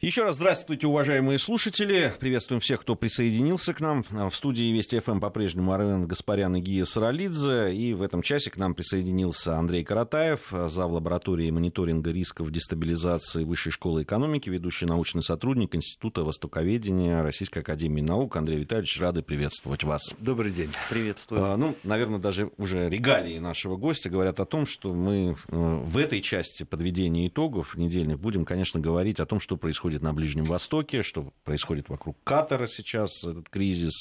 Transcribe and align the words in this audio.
Еще 0.00 0.22
раз 0.22 0.36
здравствуйте, 0.36 0.86
уважаемые 0.86 1.38
слушатели. 1.38 2.10
Приветствуем 2.20 2.62
всех, 2.62 2.80
кто 2.80 2.94
присоединился 2.96 3.74
к 3.74 3.80
нам. 3.80 4.02
В 4.02 4.34
студии 4.34 4.72
Вести 4.72 4.98
ФМ 4.98 5.20
по-прежнему 5.20 5.74
Армен 5.74 6.06
Гаспарян 6.06 6.56
и 6.56 6.60
Гия 6.62 6.86
Саралидзе. 6.86 7.74
И 7.74 7.92
в 7.92 8.00
этом 8.00 8.22
часе 8.22 8.50
к 8.50 8.56
нам 8.56 8.74
присоединился 8.74 9.58
Андрей 9.58 9.84
Каратаев, 9.84 10.54
зав. 10.68 10.90
лаборатории 10.90 11.50
мониторинга 11.50 12.12
рисков 12.12 12.50
дестабилизации 12.50 13.44
Высшей 13.44 13.72
школы 13.72 14.04
экономики, 14.04 14.48
ведущий 14.48 14.86
научный 14.86 15.22
сотрудник 15.22 15.74
Института 15.74 16.22
востоковедения 16.22 17.22
Российской 17.22 17.58
академии 17.58 18.00
наук. 18.00 18.36
Андрей 18.36 18.60
Витальевич, 18.60 18.98
рады 19.02 19.20
приветствовать 19.20 19.84
вас. 19.84 20.14
Добрый 20.18 20.50
день. 20.50 20.70
Приветствую. 20.88 21.44
А, 21.44 21.58
ну, 21.58 21.76
наверное, 21.82 22.18
даже 22.18 22.50
уже 22.56 22.88
регалии 22.88 23.38
нашего 23.38 23.76
гостя 23.76 24.08
говорят 24.08 24.40
о 24.40 24.46
том, 24.46 24.64
что 24.64 24.94
мы 24.94 25.36
э, 25.48 25.80
в 25.84 25.98
этой 25.98 26.22
части 26.22 26.62
подведения 26.62 27.28
итогов 27.28 27.76
недельных 27.76 28.18
будем, 28.18 28.46
конечно, 28.46 28.80
говорить 28.80 29.20
о 29.20 29.26
том, 29.26 29.40
что 29.40 29.58
происходит 29.58 29.89
происходит 29.90 30.02
на 30.02 30.12
Ближнем 30.12 30.44
Востоке, 30.44 31.02
что 31.02 31.32
происходит 31.44 31.88
вокруг 31.88 32.16
Катара 32.22 32.66
сейчас, 32.68 33.24
этот 33.24 33.48
кризис, 33.48 33.94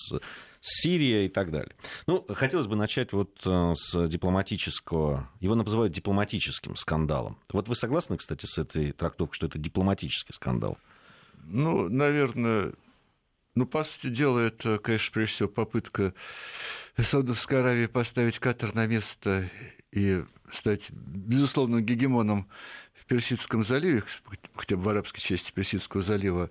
Сирия 0.62 1.26
и 1.26 1.30
так 1.30 1.52
далее. 1.52 1.76
Ну, 2.06 2.26
хотелось 2.30 2.68
бы 2.68 2.76
начать 2.76 3.12
вот 3.12 3.40
э, 3.46 3.74
с 3.76 4.08
дипломатического, 4.08 5.30
его 5.40 5.56
называют 5.56 5.94
дипломатическим 5.94 6.76
скандалом. 6.76 7.40
Вот 7.52 7.68
вы 7.68 7.76
согласны, 7.76 8.18
кстати, 8.18 8.46
с 8.46 8.58
этой 8.58 8.92
трактовкой, 8.92 9.36
что 9.36 9.48
это 9.48 9.58
дипломатический 9.58 10.34
скандал? 10.34 10.78
Ну, 11.46 11.90
наверное, 11.90 12.74
ну, 13.56 13.66
по 13.66 13.84
сути 13.84 14.10
дела, 14.10 14.40
это, 14.40 14.78
конечно, 14.78 15.12
прежде 15.14 15.34
всего 15.34 15.50
попытка 15.50 16.14
Саудовской 16.98 17.62
Аравии 17.62 17.88
поставить 17.88 18.38
Катар 18.38 18.76
на 18.76 18.86
место 18.86 19.50
и 19.92 20.24
стать 20.52 20.90
безусловным 20.92 21.84
гегемоном 21.84 22.48
в 22.94 23.06
Персидском 23.06 23.64
заливе, 23.64 24.04
хотя 24.56 24.76
бы 24.76 24.84
в 24.84 24.90
арабской 24.90 25.22
части 25.22 25.52
Персидского 25.52 26.02
залива, 26.02 26.50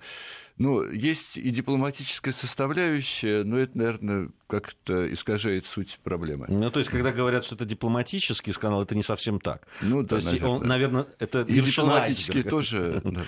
ну, 0.58 0.82
есть 0.90 1.36
и 1.36 1.50
дипломатическая 1.50 2.34
составляющая, 2.34 3.44
но 3.44 3.58
это, 3.58 3.78
наверное, 3.78 4.30
как-то 4.48 5.10
искажает 5.12 5.66
суть 5.66 6.00
проблемы. 6.02 6.46
Ну, 6.48 6.68
то 6.72 6.80
есть, 6.80 6.90
когда 6.90 7.12
говорят, 7.12 7.44
что 7.44 7.54
это 7.54 7.64
дипломатический 7.64 8.52
скандал, 8.52 8.82
это 8.82 8.96
не 8.96 9.04
совсем 9.04 9.38
так. 9.38 9.68
Ну, 9.80 10.02
да, 10.02 10.08
то 10.08 10.16
есть, 10.16 10.26
наверное. 10.26 10.50
Он, 10.50 10.66
наверное, 10.66 11.06
это 11.20 11.42
и 11.42 11.60
дипломатический 11.60 12.42
тоже. 12.42 13.02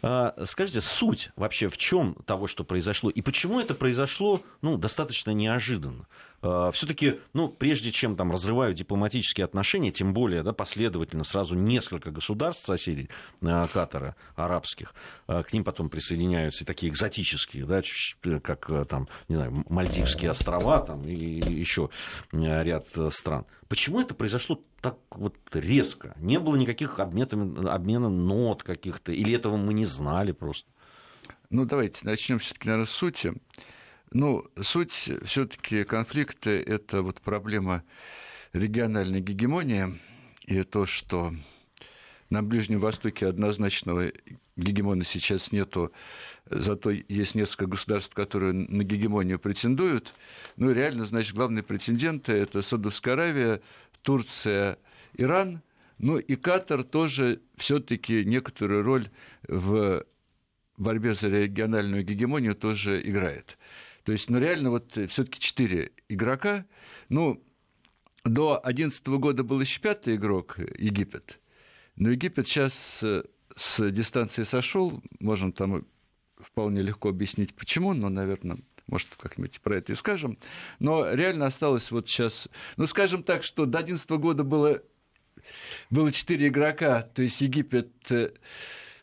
А, 0.00 0.34
скажите, 0.46 0.80
суть 0.80 1.30
вообще 1.36 1.68
в 1.68 1.76
чем 1.76 2.14
того, 2.24 2.46
что 2.46 2.64
произошло, 2.64 3.10
и 3.10 3.20
почему 3.20 3.60
это 3.60 3.74
произошло, 3.74 4.40
ну, 4.62 4.78
достаточно 4.78 5.30
неожиданно? 5.32 6.06
А, 6.42 6.70
все-таки, 6.72 7.20
ну, 7.32 7.48
прежде 7.48 7.90
чем 7.90 8.16
там 8.16 8.30
разрывают 8.30 8.76
дипломатические 8.76 9.44
отношения, 9.44 9.90
тем 9.90 10.12
более, 10.12 10.42
да, 10.42 10.52
последовательно 10.52 11.24
сразу 11.24 11.54
несколько 11.54 12.10
государств 12.10 12.66
соседей 12.66 13.08
а, 13.42 13.66
Катара, 13.66 14.16
арабских, 14.36 14.94
а, 15.26 15.42
к 15.42 15.52
ним 15.52 15.64
потом 15.64 15.88
присоединяются 15.88 16.64
и 16.64 16.66
такие 16.66 16.90
экзотические, 16.90 17.64
да, 17.64 17.82
как 18.40 18.70
там, 18.88 19.08
не 19.28 19.36
знаю, 19.36 19.64
Мальдивские 19.68 20.30
острова 20.30 20.80
там 20.80 21.02
и 21.04 21.14
еще 21.14 21.90
ряд 22.32 22.86
стран. 23.10 23.46
Почему 23.68 24.00
это 24.00 24.14
произошло 24.14 24.60
так 24.80 24.98
вот 25.10 25.36
резко? 25.52 26.14
Не 26.18 26.38
было 26.38 26.56
никаких 26.56 26.98
обменов, 27.00 27.66
обмена 27.66 28.08
нот 28.08 28.62
каких-то, 28.62 29.12
или 29.12 29.34
этого 29.34 29.56
мы 29.56 29.72
не 29.72 29.84
знали 29.84 30.32
просто? 30.32 30.68
Ну, 31.50 31.64
давайте 31.64 32.00
начнем 32.02 32.38
все-таки, 32.38 32.68
наверное, 32.68 32.86
с 32.86 32.90
сути. 32.90 33.34
Ну, 34.14 34.46
суть 34.62 35.10
все-таки 35.24 35.82
конфликта– 35.82 36.50
это 36.50 37.02
вот 37.02 37.20
проблема 37.20 37.82
региональной 38.52 39.20
гегемонии 39.20 40.00
и 40.46 40.62
то, 40.62 40.86
что 40.86 41.34
на 42.30 42.44
Ближнем 42.44 42.78
Востоке 42.78 43.26
однозначного 43.26 44.12
гегемона 44.54 45.02
сейчас 45.02 45.50
нету, 45.50 45.92
зато 46.48 46.90
есть 46.90 47.34
несколько 47.34 47.66
государств, 47.66 48.14
которые 48.14 48.52
на 48.52 48.84
гегемонию 48.84 49.40
претендуют. 49.40 50.14
Ну, 50.56 50.70
реально, 50.70 51.06
значит, 51.06 51.34
главные 51.34 51.64
претенденты– 51.64 52.32
это 52.34 52.62
Саудовская 52.62 53.14
Аравия, 53.14 53.62
Турция, 54.02 54.78
Иран, 55.14 55.60
ну 55.98 56.18
и 56.18 56.36
Катар 56.36 56.84
тоже 56.84 57.40
все-таки 57.56 58.24
некоторую 58.24 58.84
роль 58.84 59.10
в 59.48 60.04
борьбе 60.76 61.14
за 61.14 61.30
региональную 61.30 62.04
гегемонию 62.04 62.54
тоже 62.54 63.02
играет. 63.02 63.58
То 64.04 64.12
есть, 64.12 64.30
ну, 64.30 64.38
реально, 64.38 64.70
вот 64.70 64.96
э, 64.96 65.06
все 65.06 65.24
таки 65.24 65.40
четыре 65.40 65.92
игрока. 66.08 66.66
Ну, 67.08 67.42
до 68.24 68.60
2011 68.64 69.06
года 69.08 69.42
был 69.42 69.60
еще 69.60 69.80
пятый 69.80 70.16
игрок, 70.16 70.58
э, 70.58 70.66
Египет. 70.78 71.40
Но 71.96 72.10
Египет 72.10 72.46
сейчас 72.46 73.02
э, 73.02 73.24
с 73.56 73.90
дистанции 73.90 74.42
сошел, 74.42 75.02
можно 75.20 75.52
там 75.52 75.86
вполне 76.38 76.82
легко 76.82 77.08
объяснить, 77.08 77.54
почему, 77.54 77.94
но, 77.94 78.10
наверное, 78.10 78.58
может, 78.86 79.08
как-нибудь 79.16 79.60
про 79.62 79.78
это 79.78 79.92
и 79.92 79.94
скажем. 79.94 80.38
Но 80.78 81.10
реально 81.10 81.46
осталось 81.46 81.90
вот 81.90 82.08
сейчас... 82.08 82.48
Ну, 82.76 82.86
скажем 82.86 83.22
так, 83.22 83.42
что 83.42 83.64
до 83.64 83.78
2011 83.78 84.10
года 84.10 84.44
было, 84.44 84.82
было 85.88 86.12
четыре 86.12 86.48
игрока, 86.48 87.00
то 87.02 87.22
есть 87.22 87.40
Египет, 87.40 87.90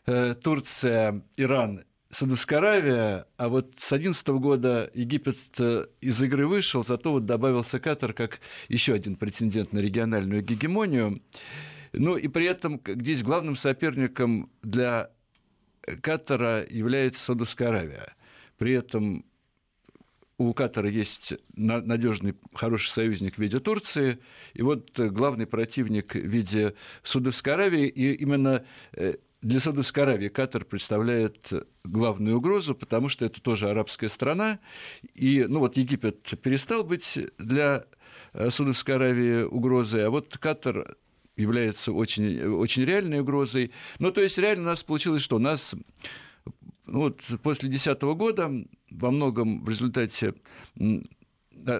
Турция, 0.04 1.24
Иран 1.36 1.84
Саудовская 2.12 2.58
Аравия, 2.58 3.26
а 3.38 3.48
вот 3.48 3.72
с 3.78 3.88
2011 3.88 4.28
года 4.28 4.90
Египет 4.92 5.38
э, 5.58 5.86
из 6.02 6.22
игры 6.22 6.46
вышел, 6.46 6.84
зато 6.84 7.10
вот 7.10 7.24
добавился 7.24 7.80
Катар 7.80 8.12
как 8.12 8.40
еще 8.68 8.92
один 8.92 9.16
претендент 9.16 9.72
на 9.72 9.78
региональную 9.78 10.42
гегемонию. 10.42 11.22
Ну 11.94 12.18
и 12.18 12.28
при 12.28 12.44
этом 12.44 12.82
здесь 12.86 13.22
главным 13.22 13.56
соперником 13.56 14.50
для 14.62 15.10
Катара 16.02 16.66
является 16.68 17.24
Саудовская 17.24 17.68
Аравия. 17.68 18.14
При 18.58 18.74
этом 18.74 19.24
у 20.36 20.52
Катара 20.52 20.90
есть 20.90 21.32
надежный, 21.54 22.34
хороший 22.52 22.90
союзник 22.90 23.36
в 23.36 23.38
виде 23.38 23.58
Турции, 23.58 24.18
и 24.52 24.60
вот 24.60 24.98
главный 24.98 25.46
противник 25.46 26.14
в 26.14 26.18
виде 26.18 26.74
Саудовской 27.04 27.54
Аравии, 27.54 27.88
и 27.88 28.12
именно 28.12 28.66
э, 28.92 29.14
для 29.42 29.58
Саудовской 29.58 30.04
Аравии 30.04 30.28
Катар 30.28 30.64
представляет 30.64 31.52
главную 31.84 32.38
угрозу, 32.38 32.74
потому 32.74 33.08
что 33.08 33.24
это 33.24 33.42
тоже 33.42 33.68
арабская 33.68 34.08
страна. 34.08 34.60
И, 35.14 35.44
ну 35.48 35.58
вот 35.58 35.76
Египет 35.76 36.22
перестал 36.40 36.84
быть 36.84 37.18
для 37.38 37.84
э, 38.32 38.50
Саудовской 38.50 38.94
Аравии 38.94 39.42
угрозой, 39.42 40.06
а 40.06 40.10
вот 40.10 40.38
Катар 40.38 40.96
является 41.36 41.92
очень, 41.92 42.40
очень 42.40 42.84
реальной 42.84 43.20
угрозой. 43.20 43.72
Ну, 43.98 44.12
то 44.12 44.22
есть 44.22 44.38
реально 44.38 44.62
у 44.62 44.66
нас 44.66 44.84
получилось, 44.84 45.22
что 45.22 45.36
у 45.36 45.40
нас 45.40 45.74
ну, 46.86 47.00
вот 47.00 47.20
после 47.42 47.68
2010 47.68 48.02
года 48.02 48.52
во 48.90 49.10
многом 49.10 49.64
в 49.64 49.68
результате 49.68 50.34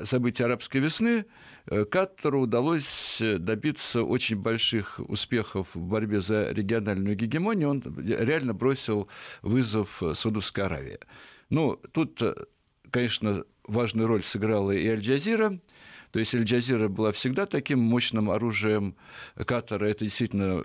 событий 0.04 0.42
арабской 0.42 0.78
весны 0.78 1.26
Катару 1.66 2.42
удалось 2.42 3.20
э, 3.20 3.38
добиться 3.38 4.02
очень 4.02 4.36
больших 4.36 4.98
успехов 4.98 5.74
в 5.74 5.80
борьбе 5.80 6.20
за 6.20 6.50
региональную 6.50 7.16
гегемонию. 7.16 7.70
Он 7.70 7.82
реально 8.04 8.54
бросил 8.54 9.08
вызов 9.42 10.02
Саудовской 10.14 10.64
Аравии. 10.64 10.98
Ну, 11.50 11.76
тут, 11.92 12.20
э, 12.20 12.34
конечно, 12.90 13.44
важную 13.64 14.08
роль 14.08 14.22
сыграла 14.22 14.72
и 14.72 14.86
Аль-Джазира– 14.88 15.58
то 16.12 16.18
есть 16.18 16.34
Аль-Джазира 16.34 16.88
была 16.88 17.10
всегда 17.12 17.46
таким 17.46 17.80
мощным 17.80 18.30
оружием 18.30 18.96
Катара. 19.34 19.86
Это 19.86 20.04
действительно 20.04 20.62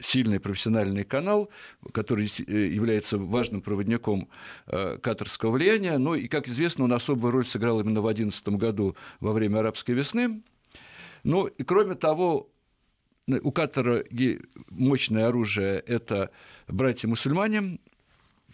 сильный 0.00 0.40
профессиональный 0.40 1.04
канал, 1.04 1.48
который 1.92 2.26
э, 2.26 2.52
является 2.66 3.16
важным 3.16 3.62
проводником 3.62 4.28
э, 4.66 4.98
катарского 5.00 5.52
влияния. 5.52 5.96
Ну 5.96 6.16
и, 6.16 6.26
как 6.26 6.48
известно, 6.48 6.84
он 6.84 6.92
особую 6.92 7.30
роль 7.30 7.46
сыграл 7.46 7.80
именно 7.80 8.00
в 8.00 8.04
2011 8.04 8.48
году 8.60 8.96
во 9.20 9.32
время 9.32 9.60
арабской 9.60 9.92
весны. 9.92 10.42
Ну 11.22 11.46
и 11.46 11.62
кроме 11.62 11.94
того, 11.94 12.50
у 13.28 13.52
Катара 13.52 14.02
мощное 14.70 15.28
оружие– 15.28 15.78
это 15.86 16.30
братья-мусульмане, 16.66 17.78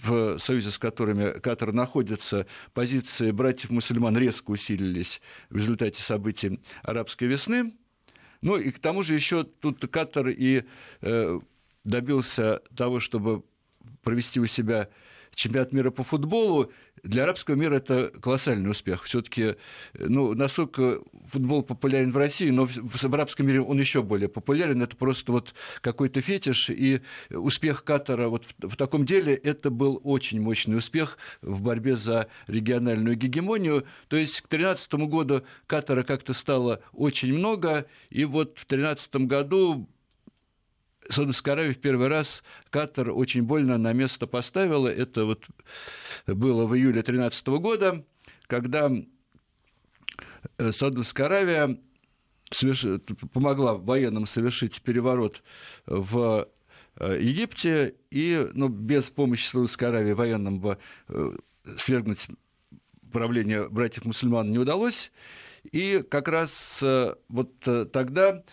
в 0.03 0.39
союзе 0.39 0.70
с 0.70 0.79
которыми 0.79 1.38
Катар 1.38 1.73
находится, 1.73 2.47
позиции 2.75 3.31
братьев-мусульман 3.31 4.17
резко 4.17 4.50
усилились 4.50 5.20
в 5.50 5.56
результате 5.56 6.03
событий 6.03 6.61
арабской 6.82 7.25
весны. 7.25 7.75
Ну 8.43 8.56
и 8.56 8.70
к 8.70 8.79
тому 8.79 9.03
же 9.03 9.15
еще 9.15 9.44
тут 9.44 9.87
Катар 9.91 10.29
и 10.29 10.65
э, 11.00 11.41
добился 11.85 12.62
того, 12.76 13.00
чтобы 13.00 13.43
провести 14.03 14.41
у 14.41 14.47
себя 14.47 14.88
чемпионат 15.37 15.73
мира 15.73 15.91
по 15.91 16.03
футболу, 16.03 16.73
для 17.03 17.25
арабского 17.25 17.55
мира 17.55 17.77
это 17.77 18.11
колоссальный 18.21 18.71
успех. 18.71 19.05
Все-таки, 19.05 19.56
ну, 19.94 20.35
насколько 20.35 21.03
футбол 21.27 21.62
популярен 21.62 22.11
в 22.11 22.17
России, 22.17 22.50
но 22.50 22.67
в 22.67 23.15
арабском 23.15 23.47
мире 23.47 23.61
он 23.61 23.79
еще 23.79 24.03
более 24.03 24.29
популярен. 24.29 24.83
Это 24.83 24.97
просто 24.97 25.33
вот 25.33 25.55
какой-то 25.83 26.21
фетиш. 26.23 26.71
И 26.71 27.03
успех 27.31 27.85
Катара 27.85 28.29
вот 28.29 28.44
в, 28.44 28.71
в 28.71 28.77
таком 28.77 29.05
деле 29.05 29.35
это 29.35 29.71
был 29.71 30.00
очень 30.03 30.41
мощный 30.41 30.79
успех 30.79 31.19
в 31.43 31.61
борьбе 31.61 31.97
за 31.97 32.29
региональную 32.47 33.15
гегемонию. 33.15 33.85
То 34.09 34.17
есть 34.17 34.41
к 34.41 34.49
2013 34.49 34.94
году 34.94 35.43
Катара 35.67 36.03
как-то 36.03 36.32
стало 36.32 36.81
очень 36.93 37.35
много, 37.35 37.87
и 38.09 38.25
вот 38.25 38.53
в 38.59 38.67
2013 38.67 39.17
году 39.27 39.87
Саудовская 41.08 41.55
Аравия 41.55 41.73
в 41.73 41.79
первый 41.79 42.08
раз 42.08 42.43
Катар 42.70 43.11
очень 43.11 43.43
больно 43.43 43.79
на 43.79 43.93
место 43.93 44.26
поставила. 44.26 44.88
Это 44.88 45.25
вот 45.25 45.44
было 46.26 46.67
в 46.67 46.75
июле 46.75 47.03
2013 47.03 47.47
года, 47.49 48.05
когда 48.47 48.91
э, 50.58 50.73
Саудовская 50.73 51.26
Аравия 51.26 51.79
соверш... 52.50 52.85
помогла 53.32 53.75
военным 53.75 54.26
совершить 54.26 54.82
переворот 54.82 55.43
в 55.87 56.49
э, 56.97 57.19
Египте, 57.20 57.94
и 58.11 58.49
ну, 58.55 58.69
без 58.69 59.11
помощи 59.11 59.49
Саудовской 59.49 59.88
Аравии 59.88 60.12
военным 60.12 60.61
бы 60.61 60.79
э, 61.08 61.32
свергнуть 61.76 62.26
правление 63.12 63.69
братьев-мусульман 63.69 64.50
не 64.50 64.58
удалось. 64.58 65.11
И 65.73 66.05
как 66.08 66.29
раз 66.29 66.81
вот 67.29 67.58
тогда 67.93 68.44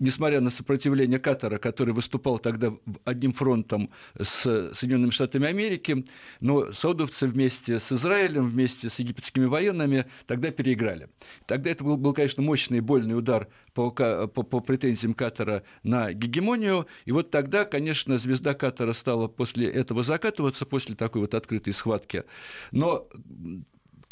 несмотря 0.00 0.40
на 0.40 0.50
сопротивление 0.50 1.18
Катара, 1.18 1.58
который 1.58 1.94
выступал 1.94 2.38
тогда 2.38 2.72
одним 3.04 3.32
фронтом 3.32 3.90
с 4.20 4.72
Соединенными 4.74 5.10
Штатами 5.10 5.46
Америки, 5.46 6.04
но 6.40 6.72
саудовцы 6.72 7.26
вместе 7.26 7.78
с 7.78 7.92
Израилем, 7.92 8.48
вместе 8.48 8.88
с 8.88 8.98
египетскими 8.98 9.46
военными 9.46 10.06
тогда 10.26 10.50
переиграли. 10.50 11.08
Тогда 11.46 11.70
это 11.70 11.84
был, 11.84 11.96
был 11.96 12.12
конечно, 12.12 12.42
мощный 12.42 12.78
и 12.78 12.80
больный 12.80 13.16
удар 13.16 13.48
по, 13.72 13.90
по, 13.90 14.26
по 14.26 14.60
претензиям 14.60 15.14
Катара 15.14 15.62
на 15.82 16.12
гегемонию. 16.12 16.86
И 17.04 17.12
вот 17.12 17.30
тогда, 17.30 17.64
конечно, 17.64 18.18
звезда 18.18 18.54
Катара 18.54 18.92
стала 18.92 19.28
после 19.28 19.68
этого 19.68 20.02
закатываться, 20.02 20.66
после 20.66 20.94
такой 20.94 21.22
вот 21.22 21.34
открытой 21.34 21.72
схватки. 21.72 22.24
Но 22.70 23.08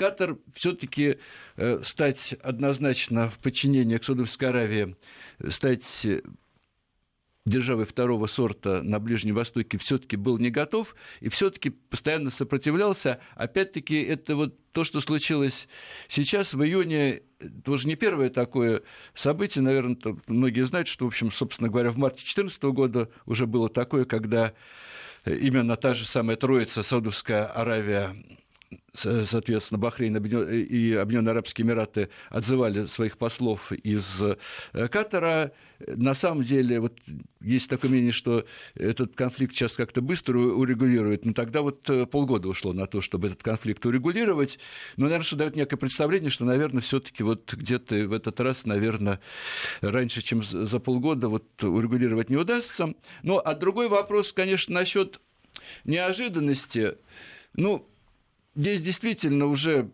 Катар 0.03 0.37
все-таки 0.53 1.19
э, 1.57 1.81
стать 1.85 2.35
однозначно 2.43 3.31
в 3.31 3.39
подчинении 3.39 3.99
к 3.99 4.03
Саудовской 4.03 4.49
Аравии, 4.49 4.97
стать 5.49 6.05
э, 6.05 6.23
державой 7.45 7.85
второго 7.85 8.27
сорта 8.27 8.83
на 8.83 8.99
Ближнем 8.99 9.37
Востоке 9.37 9.79
все-таки 9.79 10.17
был 10.17 10.39
не 10.39 10.51
готов 10.51 10.97
и 11.21 11.29
все-таки 11.29 11.71
постоянно 11.71 12.31
сопротивлялся. 12.31 13.21
Опять-таки, 13.37 14.03
это 14.03 14.35
вот 14.35 14.59
то, 14.73 14.83
что 14.83 14.99
случилось 15.01 15.69
сейчас, 16.09 16.53
в 16.53 16.61
июне, 16.65 17.23
тоже 17.65 17.87
не 17.87 17.95
первое 17.95 18.29
такое 18.29 18.83
событие, 19.15 19.63
наверное, 19.63 19.97
многие 20.27 20.65
знают, 20.65 20.89
что, 20.89 21.05
в 21.05 21.09
общем, 21.09 21.31
собственно 21.31 21.69
говоря, 21.69 21.93
в 21.93 21.97
марте 21.97 22.23
2014 22.23 22.61
года 22.65 23.09
уже 23.25 23.47
было 23.47 23.69
такое, 23.69 24.05
когда 24.05 24.53
э, 25.25 25.37
именно 25.37 25.77
та 25.77 25.95
же 25.95 26.07
самая 26.07 26.37
троица, 26.37 26.83
Саудовская 26.83 27.47
Аравия, 27.47 28.17
соответственно, 28.95 29.79
Бахрейн 29.79 30.17
и 30.17 30.93
Объединенные 30.93 31.31
Арабские 31.31 31.67
Эмираты 31.67 32.11
отзывали 32.29 32.87
своих 32.87 33.17
послов 33.17 33.73
из 33.73 34.23
э, 34.23 34.89
Катара. 34.89 35.53
На 35.87 36.15
самом 36.15 36.45
деле, 36.45 36.79
вот 36.79 36.99
есть 37.41 37.69
такое 37.69 37.91
мнение, 37.91 38.13
что 38.13 38.45
этот 38.75 39.17
конфликт 39.17 39.55
сейчас 39.55 39.73
как-то 39.73 40.03
быстро 40.03 40.39
урегулирует, 40.39 41.25
но 41.25 41.33
тогда 41.33 41.63
вот 41.63 41.89
э, 41.89 42.07
полгода 42.07 42.49
ушло 42.49 42.73
на 42.73 42.87
то, 42.87 43.01
чтобы 43.01 43.29
этот 43.29 43.43
конфликт 43.43 43.85
урегулировать. 43.87 44.59
Но, 44.97 45.05
наверное, 45.05 45.25
что 45.25 45.37
дает 45.37 45.57
некое 45.57 45.77
представление, 45.77 46.31
что, 46.31 46.45
наверное, 46.45 46.83
все 46.83 47.01
таки 47.01 47.23
вот 47.23 47.53
где-то 47.55 47.95
в 48.09 48.13
этот 48.13 48.39
раз, 48.41 48.67
наверное, 48.67 49.21
раньше, 49.81 50.21
чем 50.23 50.43
за 50.43 50.79
полгода 50.79 51.29
вот 51.29 51.65
урегулировать 51.65 52.29
не 52.29 52.37
удастся. 52.37 52.95
Ну, 53.23 53.39
а 53.39 53.55
другой 53.55 53.89
вопрос, 53.89 54.33
конечно, 54.33 54.75
насчет 54.75 55.19
неожиданности. 55.85 56.97
Ну, 57.55 57.89
здесь 58.55 58.83
действительно 58.83 59.47
уже, 59.47 59.91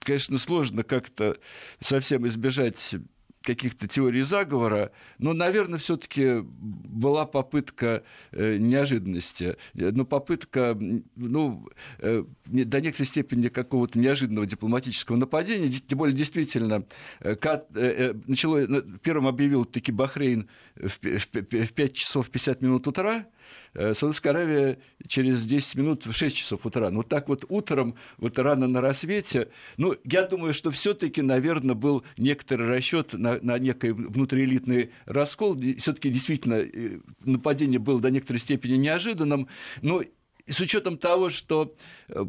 конечно, 0.00 0.38
сложно 0.38 0.82
как-то 0.82 1.36
совсем 1.80 2.26
избежать 2.26 2.96
каких-то 3.42 3.88
теорий 3.88 4.20
заговора, 4.20 4.92
но, 5.18 5.32
наверное, 5.32 5.78
все-таки 5.78 6.40
была 6.42 7.24
попытка 7.24 8.02
э, 8.32 8.56
неожиданности, 8.58 9.56
но 9.72 10.04
попытка, 10.04 10.76
ну, 11.16 11.66
э, 12.00 12.24
до 12.44 12.80
некоторой 12.80 13.06
степени 13.06 13.48
какого-то 13.48 13.98
неожиданного 13.98 14.46
дипломатического 14.46 15.16
нападения, 15.16 15.70
тем 15.70 15.98
более 15.98 16.14
действительно, 16.14 16.84
э, 17.20 18.14
начало, 18.26 18.82
первым 19.02 19.26
объявил 19.26 19.64
таки 19.64 19.90
Бахрейн 19.90 20.48
в 20.74 20.98
5 20.98 21.94
часов 21.94 22.28
50 22.28 22.60
минут 22.60 22.86
утра, 22.86 23.26
Саудовская 23.74 24.32
Аравия 24.32 24.78
через 25.06 25.44
10 25.46 25.76
минут 25.76 26.06
в 26.06 26.12
6 26.12 26.36
часов 26.36 26.66
утра. 26.66 26.90
Ну, 26.90 27.02
так 27.02 27.28
вот 27.28 27.44
утром, 27.48 27.94
вот 28.18 28.38
рано 28.38 28.66
на 28.66 28.80
рассвете, 28.80 29.48
ну, 29.76 29.94
я 30.04 30.22
думаю, 30.24 30.52
что 30.52 30.70
все 30.70 30.94
таки 30.94 31.22
наверное, 31.22 31.74
был 31.74 32.04
некоторый 32.16 32.68
расчет 32.68 33.12
на, 33.12 33.38
на 33.40 33.58
некий 33.58 33.90
внутриэлитный 33.90 34.90
раскол. 35.06 35.58
все 35.78 35.92
таки 35.92 36.10
действительно 36.10 36.54
э, 36.54 36.98
нападение 37.24 37.78
было 37.78 38.00
до 38.00 38.10
некоторой 38.10 38.40
степени 38.40 38.74
неожиданным. 38.74 39.48
Но 39.82 40.02
с 40.46 40.60
учетом 40.60 40.98
того, 40.98 41.30
что 41.30 41.74
э, 42.08 42.24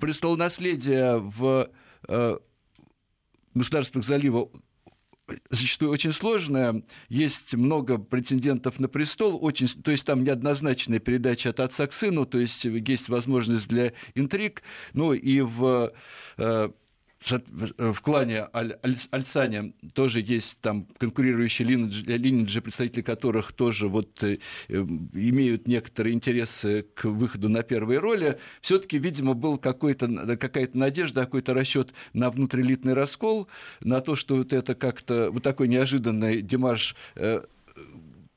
престолонаследие 0.00 1.18
в 1.18 1.70
государствах 3.56 4.04
залива 4.04 4.48
зачастую 5.50 5.90
очень 5.90 6.12
сложная. 6.12 6.82
Есть 7.08 7.54
много 7.54 7.98
претендентов 7.98 8.78
на 8.78 8.88
престол, 8.88 9.38
очень, 9.42 9.68
то 9.68 9.90
есть 9.90 10.04
там 10.04 10.24
неоднозначная 10.24 10.98
передача 10.98 11.50
от 11.50 11.60
отца 11.60 11.86
к 11.86 11.92
сыну, 11.92 12.26
то 12.26 12.38
есть 12.38 12.64
есть 12.64 13.08
возможность 13.08 13.68
для 13.68 13.92
интриг. 14.14 14.62
Ну 14.92 15.12
и 15.12 15.40
в 15.40 15.92
э, 16.38 16.70
в 17.30 18.00
клане 18.02 18.48
Аль 18.54 18.76
Альцане 19.10 19.72
тоже 19.94 20.20
есть 20.20 20.60
там 20.60 20.86
конкурирующие 20.98 21.66
линейджи, 21.66 22.60
представители 22.60 23.02
которых 23.02 23.52
тоже 23.52 23.88
вот 23.88 24.22
э, 24.22 24.38
имеют 24.68 25.66
некоторые 25.66 26.14
интересы 26.14 26.86
к 26.94 27.04
выходу 27.04 27.48
на 27.48 27.62
первые 27.62 27.98
роли. 27.98 28.38
Все-таки, 28.60 28.98
видимо, 28.98 29.34
был 29.34 29.58
какой-то, 29.58 30.36
какая-то 30.36 30.78
надежда, 30.78 31.24
какой-то 31.24 31.54
расчет 31.54 31.92
на 32.12 32.30
внутриэлитный 32.30 32.94
раскол, 32.94 33.48
на 33.80 34.00
то, 34.00 34.14
что 34.14 34.36
вот 34.36 34.52
это 34.52 34.74
как-то 34.74 35.30
вот 35.30 35.42
такой 35.42 35.68
неожиданный 35.68 36.42
демарш 36.42 36.94
э, 37.16 37.42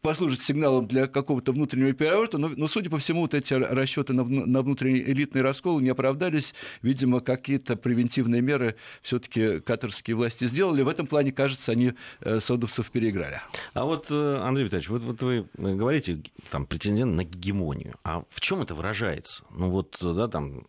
послужит 0.02 0.42
сигналом 0.42 0.88
для 0.88 1.08
какого-то 1.08 1.52
внутреннего 1.52 1.94
переворота, 1.94 2.38
но, 2.38 2.50
но 2.50 2.68
судя 2.68 2.90
по 2.90 2.98
всему, 2.98 3.22
вот 3.22 3.34
эти 3.34 3.54
расчеты 3.54 4.14
на, 4.14 4.24
на 4.24 4.62
внутренний 4.62 5.02
элитный 5.02 5.42
раскол 5.42 5.80
не 5.80 5.90
оправдались. 5.90 6.54
Видимо, 6.82 7.20
какие-то 7.20 7.76
превентивные 7.76 8.42
меры 8.42 8.76
все-таки 9.02 9.60
катарские 9.60 10.16
власти 10.16 10.46
сделали. 10.46 10.82
В 10.82 10.88
этом 10.88 11.08
плане, 11.08 11.32
кажется, 11.32 11.72
они 11.72 11.94
э, 12.22 12.40
саудовцев 12.40 12.90
переиграли. 12.92 13.42
А 13.74 13.86
вот, 13.86 14.08
э, 14.10 14.38
Андрей 14.42 14.66
Витальевич, 14.66 14.90
вот, 14.90 15.02
вот 15.04 15.22
вы 15.22 15.48
говорите, 15.58 16.22
там, 16.50 16.66
претендент 16.66 17.16
на 17.16 17.24
гегемонию. 17.24 17.96
А 18.04 18.24
в 18.30 18.42
чем 18.42 18.62
это 18.62 18.76
выражается? 18.76 19.44
Ну 19.52 19.70
вот, 19.70 19.98
да, 20.02 20.28
там, 20.28 20.68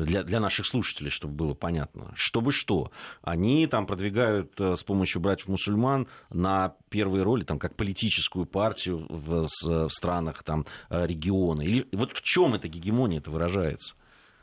для, 0.00 0.22
для 0.22 0.40
наших 0.40 0.66
слушателей, 0.66 1.10
чтобы 1.10 1.34
было 1.34 1.54
понятно. 1.54 2.12
Чтобы 2.14 2.52
что? 2.52 2.90
Они 3.22 3.66
там 3.66 3.86
продвигают 3.86 4.60
э, 4.60 4.76
с 4.76 4.82
помощью 4.82 5.20
братьев-мусульман 5.20 6.08
на 6.30 6.74
первые 6.88 7.22
роли, 7.22 7.44
там, 7.44 7.58
как 7.58 7.76
политическую 7.76 8.46
партию 8.46 9.06
в, 9.08 9.48
в 9.62 9.88
странах 9.90 10.42
там, 10.42 10.66
э, 10.90 11.06
региона. 11.06 11.62
Или 11.62 11.86
вот 11.92 12.12
в 12.12 12.22
чем 12.22 12.54
эта 12.54 12.68
гегемония 12.68 13.18
это 13.18 13.30
выражается? 13.30 13.94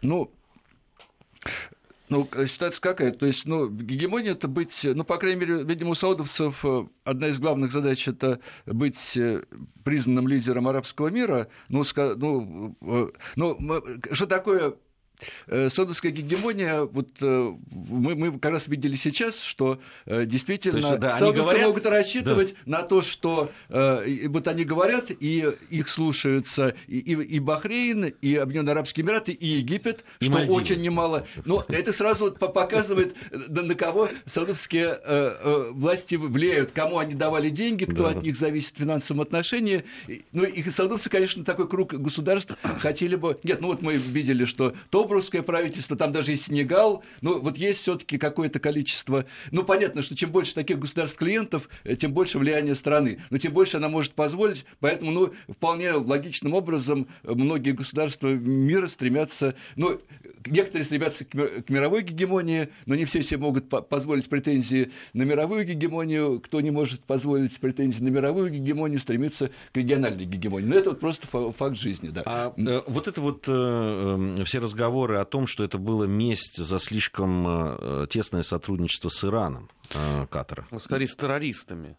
Ну, 0.02 0.32
ну, 2.08 2.30
ситуация 2.48 2.82
какая? 2.82 3.12
То 3.12 3.26
есть, 3.26 3.46
ну, 3.46 3.68
гегемония 3.68 4.34
это 4.34 4.48
быть, 4.48 4.80
ну, 4.84 5.04
по 5.04 5.18
крайней 5.18 5.40
мере, 5.40 5.64
видимо, 5.64 5.92
у 5.92 5.96
саудовцев 5.96 6.64
э, 6.64 6.88
одна 7.04 7.28
из 7.28 7.40
главных 7.40 7.72
задач 7.72 8.08
это 8.08 8.40
быть 8.66 9.18
признанным 9.84 10.28
лидером 10.28 10.68
арабского 10.68 11.08
мира. 11.08 11.48
Ну, 11.70 11.84
ну, 11.96 12.76
ну 13.36 13.84
что 14.12 14.28
такое 14.28 14.76
Э, 15.48 15.70
Саудовская 15.70 16.12
гегемония, 16.12 16.82
вот 16.82 17.10
э, 17.22 17.54
мы, 17.72 18.16
мы 18.16 18.40
как 18.40 18.52
раз 18.52 18.68
видели 18.68 18.96
сейчас, 18.96 19.42
что 19.42 19.80
э, 20.06 20.26
действительно 20.26 20.78
есть, 20.78 21.00
да, 21.00 21.14
саудовцы 21.14 21.42
говорят... 21.42 21.68
могут 21.68 21.86
рассчитывать 21.86 22.56
да. 22.66 22.78
на 22.78 22.84
то, 22.84 23.02
что 23.02 23.52
вот 23.70 24.48
они 24.48 24.64
говорят, 24.64 25.12
и 25.12 25.52
их 25.70 25.90
слушаются 25.90 26.76
и, 26.88 27.00
и 27.00 27.40
Бахрейн, 27.40 28.06
и 28.06 28.36
Объединенные 28.36 28.74
Арабские 28.74 29.06
Эмираты, 29.06 29.32
и 29.32 29.48
Египет, 29.48 30.04
и 30.20 30.26
что 30.26 30.34
Мальдивы. 30.34 30.56
очень 30.56 30.82
немало. 30.82 31.28
Но 31.46 31.66
это 31.68 31.92
сразу 31.92 32.32
показывает, 32.32 33.16
на 33.32 33.76
кого 33.76 34.10
саудовские 34.26 35.72
власти 35.72 36.16
влияют, 36.16 36.72
кому 36.72 36.98
они 37.00 37.14
давали 37.14 37.50
деньги, 37.50 37.86
кто 37.86 38.04
да. 38.04 38.10
от 38.10 38.24
них 38.24 38.36
зависит 38.36 38.76
в 38.76 38.80
финансовом 38.80 39.22
отношении. 39.22 39.84
Ну 40.32 40.44
и 40.44 40.62
саудовцы, 40.64 41.10
конечно, 41.10 41.44
такой 41.44 41.68
круг 41.68 41.94
государств 41.94 42.56
хотели 42.80 43.16
бы... 43.16 43.40
Нет, 43.44 43.62
ну 43.62 43.68
вот 43.68 43.82
мы 43.82 43.96
видели, 43.96 44.46
что 44.46 44.74
то 44.90 45.05
Нобрусское 45.06 45.44
правительство, 45.44 45.96
там 45.96 46.12
даже 46.12 46.34
и 46.34 46.36
Сенегал, 46.36 47.04
но 47.22 47.40
вот 47.40 47.58
есть 47.60 47.82
все-таки 47.82 48.18
какое-то 48.18 48.60
количество, 48.60 49.26
ну, 49.52 49.64
понятно, 49.64 50.02
что 50.02 50.16
чем 50.16 50.32
больше 50.32 50.56
таких 50.56 50.80
государств-клиентов, 50.80 51.70
э, 51.84 51.96
тем 51.96 52.12
больше 52.12 52.40
влияние 52.40 52.74
страны, 52.74 53.22
но 53.30 53.38
тем 53.38 53.54
больше 53.54 53.78
она 53.78 53.88
может 53.88 54.14
позволить, 54.14 54.66
поэтому, 54.80 55.12
ну, 55.12 55.34
вполне 55.48 55.92
логичным 55.92 56.56
образом 56.56 57.08
многие 57.22 57.72
государства 57.72 58.30
мира 58.30 58.88
стремятся, 58.88 59.54
ну, 59.76 60.02
некоторые 60.48 60.86
стремятся 60.86 61.24
к 61.24 61.70
мировой 61.70 62.02
гегемонии, 62.02 62.70
но 62.88 62.96
не 62.96 63.06
все 63.06 63.22
себе 63.22 63.38
могут 63.38 63.70
позволить 63.70 64.28
претензии 64.28 64.92
на 65.14 65.22
мировую 65.22 65.66
гегемонию, 65.66 66.40
кто 66.40 66.62
не 66.62 66.72
может 66.72 67.04
позволить 67.04 67.60
претензии 67.60 68.02
на 68.02 68.08
мировую 68.08 68.50
гегемонию, 68.50 69.00
стремится 69.00 69.52
к 69.72 69.78
региональной 69.78 70.26
гегемонии. 70.26 70.66
Но 70.66 70.76
это 70.76 70.90
вот 70.90 71.00
просто 71.00 71.28
факт 71.28 71.78
жизни, 71.78 72.10
да. 72.10 72.24
А 72.26 72.54
э, 72.58 72.82
вот 72.88 73.08
это 73.08 73.22
вот 73.22 73.44
э, 73.46 74.44
все 74.46 74.58
разговоры 74.60 74.95
о 75.04 75.26
том, 75.26 75.48
что 75.48 75.64
это 75.64 75.78
было 75.78 76.06
месть 76.06 76.58
за 76.58 76.80
слишком 76.80 77.46
э, 77.48 78.08
тесное 78.10 78.44
сотрудничество 78.44 79.10
с 79.10 79.24
Ираном 79.24 79.70
э, 79.94 80.28
Катара. 80.30 80.68
Ну, 80.72 80.80
скорее, 80.80 81.08
с 81.08 81.16
террористами. 81.16 81.98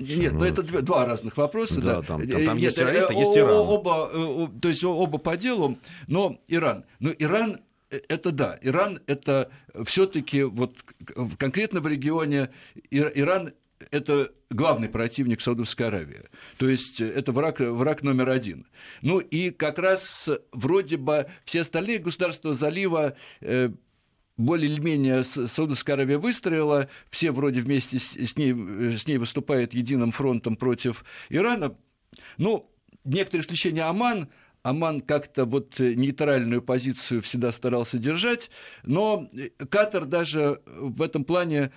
Нет, 0.00 0.32
ну 0.32 0.44
это 0.44 0.62
два 0.82 1.06
разных 1.06 1.36
вопроса, 1.36 1.80
да. 1.80 2.00
да. 2.00 2.02
Там, 2.02 2.28
там, 2.28 2.44
там 2.44 2.56
Нет, 2.56 2.64
есть 2.64 2.78
террористы, 2.78 3.14
есть 3.14 3.36
Иран. 3.36 3.56
Оба, 3.56 4.50
то 4.60 4.68
есть 4.68 4.82
оба 4.82 5.18
по 5.18 5.36
делу, 5.36 5.78
но 6.08 6.40
Иран. 6.48 6.84
Но 6.98 7.10
Иран 7.10 7.60
это 7.90 8.32
да, 8.32 8.58
Иран 8.60 9.00
это 9.06 9.50
все-таки 9.84 10.42
вот 10.42 10.76
конкретно 11.38 11.80
в 11.80 11.86
регионе 11.86 12.50
Иран 12.90 13.52
это 13.90 14.32
главный 14.50 14.88
противник 14.88 15.40
Саудовской 15.40 15.86
Аравии. 15.86 16.24
То 16.58 16.68
есть 16.68 17.00
это 17.00 17.32
враг, 17.32 17.60
враг 17.60 18.02
номер 18.02 18.30
один. 18.30 18.64
Ну 19.02 19.18
и 19.18 19.50
как 19.50 19.78
раз 19.78 20.28
вроде 20.52 20.96
бы 20.96 21.26
все 21.44 21.60
остальные 21.60 21.98
государства 21.98 22.54
залива 22.54 23.16
э, 23.40 23.70
более 24.36 24.70
или 24.70 24.80
менее 24.80 25.24
Саудовская 25.24 25.96
Аравия 25.96 26.18
выстроила, 26.18 26.88
все 27.10 27.32
вроде 27.32 27.60
вместе 27.60 27.98
с 27.98 28.36
ней, 28.36 28.52
с 28.96 29.06
ней 29.06 29.18
выступают 29.18 29.74
единым 29.74 30.12
фронтом 30.12 30.56
против 30.56 31.04
Ирана. 31.28 31.76
Ну, 32.36 32.70
некоторые 33.04 33.42
исключения 33.42 33.82
Оман, 33.82 34.28
Оман 34.62 35.00
как-то 35.00 35.44
вот 35.44 35.78
нейтральную 35.78 36.62
позицию 36.62 37.22
всегда 37.22 37.52
старался 37.52 37.98
держать, 37.98 38.50
но 38.84 39.30
Катар 39.70 40.04
даже 40.04 40.60
в 40.66 41.02
этом 41.02 41.24
плане 41.24 41.70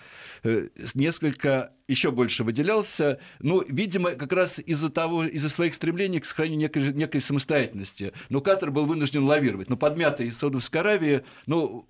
э, 0.43 0.69
несколько 0.93 1.73
еще 1.88 2.11
больше 2.11 2.43
выделялся, 2.43 3.19
ну, 3.39 3.63
видимо, 3.67 4.11
как 4.11 4.31
раз 4.31 4.59
из-за 4.59 4.89
того, 4.89 5.25
из-за 5.25 5.50
своих 5.50 5.73
стремлений 5.73 6.19
к 6.19 6.25
сохранению 6.25 6.61
некой, 6.61 6.93
некой 6.93 7.21
самостоятельности. 7.21 8.13
Но 8.29 8.41
Катар 8.41 8.71
был 8.71 8.85
вынужден 8.85 9.23
лавировать. 9.23 9.69
Но 9.69 9.77
подмятый 9.77 10.31
Саудовской 10.31 10.81
Аравии, 10.81 11.23
ну, 11.47 11.85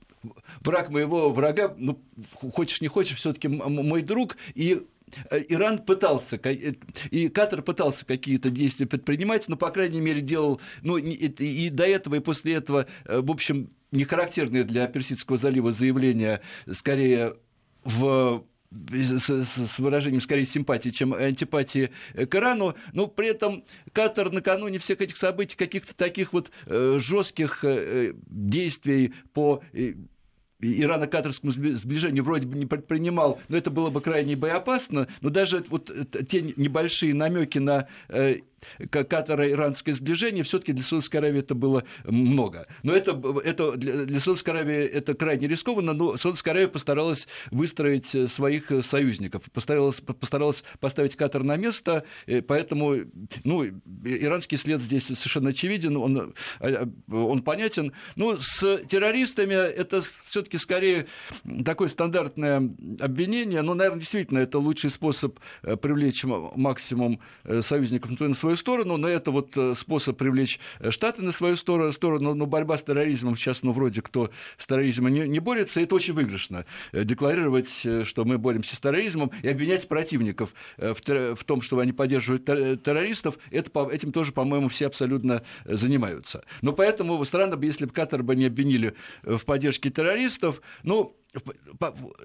враг 0.62 0.90
моего 0.90 1.32
врага, 1.32 1.74
ну, 1.78 2.02
хочешь 2.34 2.82
не 2.82 2.88
хочешь, 2.88 3.18
все-таки 3.18 3.48
мой 3.48 4.02
друг, 4.02 4.38
и 4.56 4.88
Э, 5.01 5.01
Иран 5.50 5.80
пытался, 5.80 6.40
э, 6.44 6.74
и 7.10 7.30
Катар 7.30 7.62
пытался 7.62 8.06
какие-то 8.06 8.50
действия 8.50 8.86
предпринимать, 8.86 9.48
но, 9.48 9.56
по 9.56 9.70
крайней 9.72 10.02
мере, 10.02 10.22
делал, 10.22 10.62
ну, 10.82 10.98
и 10.98 11.70
до 11.70 11.86
этого, 11.86 12.16
и 12.16 12.20
после 12.20 12.54
этого, 12.54 12.88
э, 13.06 13.20
в 13.22 13.32
общем, 13.32 13.72
не 13.92 14.04
характерные 14.04 14.64
для 14.64 14.88
Персидского 14.88 15.38
залива 15.38 15.72
заявления, 15.72 16.42
скорее 16.72 17.36
в 17.84 18.46
с 18.72 19.80
выражением 19.80 20.22
скорее 20.22 20.46
симпатии, 20.46 20.92
чем 20.92 21.14
антипатии 21.14 21.92
к 22.14 22.34
Ирану, 22.34 22.76
но 22.94 23.08
при 23.08 23.28
этом 23.28 23.66
Катар 23.92 24.32
накануне 24.32 24.80
всех 24.80 25.02
этих 25.02 25.18
событий, 25.18 25.58
каких-то 25.58 25.94
таких 25.94 26.32
вот 26.32 26.52
жестких 26.66 27.66
действий 28.30 29.14
по 29.34 29.62
ирано-катарскому 30.62 31.52
сближению 31.52 32.24
вроде 32.24 32.48
бы 32.48 32.58
не 32.58 32.66
предпринимал, 32.66 33.40
но 33.50 33.58
это 33.58 33.70
было 33.70 33.90
бы 33.90 34.02
крайне 34.02 34.36
боеопасно, 34.36 35.08
но 35.22 35.30
даже 35.30 35.64
вот 35.70 35.92
те 36.30 36.42
небольшие 36.42 37.14
намеки 37.14 37.58
на 37.58 37.88
э, 38.10 38.38
катаро-иранское 38.90 39.94
сближение, 39.94 40.44
все-таки 40.44 40.74
для 40.74 40.84
Саудовской 40.84 41.20
Аравии 41.20 41.40
это 41.40 41.56
было 41.56 41.84
много. 42.06 42.68
Но 42.84 42.94
это, 42.94 43.20
это 43.44 43.74
для, 43.74 44.06
для 44.06 44.20
Саудовской 44.20 44.54
Аравии 44.54 44.84
это 44.86 45.14
крайне 45.14 45.48
рискованно, 45.48 45.94
но 45.94 46.18
Саудовская 46.18 46.54
Аравия 46.54 46.68
постаралась 46.68 47.28
выстроить 47.52 48.30
своих 48.30 48.72
союзников, 48.84 49.44
постаралась, 49.52 50.02
постаралась 50.02 50.64
поставить 50.80 51.16
Катар 51.16 51.44
на 51.44 51.58
место, 51.58 52.06
поэтому 52.48 52.96
ну, 53.44 53.66
иранский 54.04 54.58
след 54.58 54.82
здесь 54.82 55.06
совершенно 55.06 55.50
очевиден, 55.50 55.98
он, 55.98 56.34
он 57.12 57.42
понятен. 57.44 57.94
Ну, 58.16 58.36
с 58.36 58.78
террористами 58.88 59.54
это 59.54 60.04
все-таки 60.26 60.58
скорее 60.58 61.08
такое 61.66 61.88
стандартное 61.88 62.58
обвинение, 63.00 63.62
но, 63.62 63.74
наверное, 63.74 64.00
действительно 64.00 64.40
это 64.40 64.60
лучший 64.60 64.90
способ 64.90 65.40
э, 65.64 65.76
привлечь 65.76 66.24
максимум 66.24 67.20
э, 67.44 67.62
союзников 67.62 68.20
на 68.20 68.34
свою 68.34 68.51
свою 68.52 68.58
сторону, 68.58 68.98
но 68.98 69.08
это 69.08 69.32
вот 69.32 69.56
э, 69.56 69.74
способ 69.76 70.18
привлечь 70.18 70.60
э, 70.80 70.92
Штаты 70.92 71.22
на 71.22 71.32
свою 71.32 71.56
сторону, 71.56 72.34
но 72.34 72.46
борьба 72.46 72.78
с 72.78 72.84
терроризмом 72.84 73.36
сейчас, 73.36 73.64
ну, 73.64 73.72
вроде 73.72 74.02
кто 74.02 74.30
с 74.58 74.66
терроризмом 74.66 75.14
не, 75.14 75.28
не 75.28 75.40
борется, 75.40 75.80
это 75.80 75.96
очень 75.96 76.14
выигрышно. 76.14 76.66
Э, 76.92 77.04
декларировать, 77.04 77.70
что 78.04 78.26
мы 78.26 78.38
боремся 78.38 78.76
с 78.76 78.80
терроризмом 78.80 79.32
и 79.42 79.48
обвинять 79.48 79.88
противников 79.88 80.54
в, 80.78 80.96
в 81.36 81.44
том, 81.46 81.62
что 81.62 81.80
они 81.80 81.94
поддерживают 81.94 82.46
террористов, 82.46 83.38
это, 83.52 83.90
этим 83.90 84.12
тоже, 84.12 84.34
по-моему, 84.34 84.68
все 84.68 84.88
абсолютно 84.88 85.44
занимаются. 85.66 86.44
Но 86.62 86.74
поэтому 86.74 87.24
странно 87.24 87.58
бы, 87.58 87.66
если 87.66 87.86
бы 87.86 87.94
Катар 87.94 88.24
бы 88.24 88.36
не 88.36 88.46
обвинили 88.46 88.96
в 89.24 89.46
поддержке 89.46 89.90
террористов, 89.90 90.62
ну, 90.84 91.16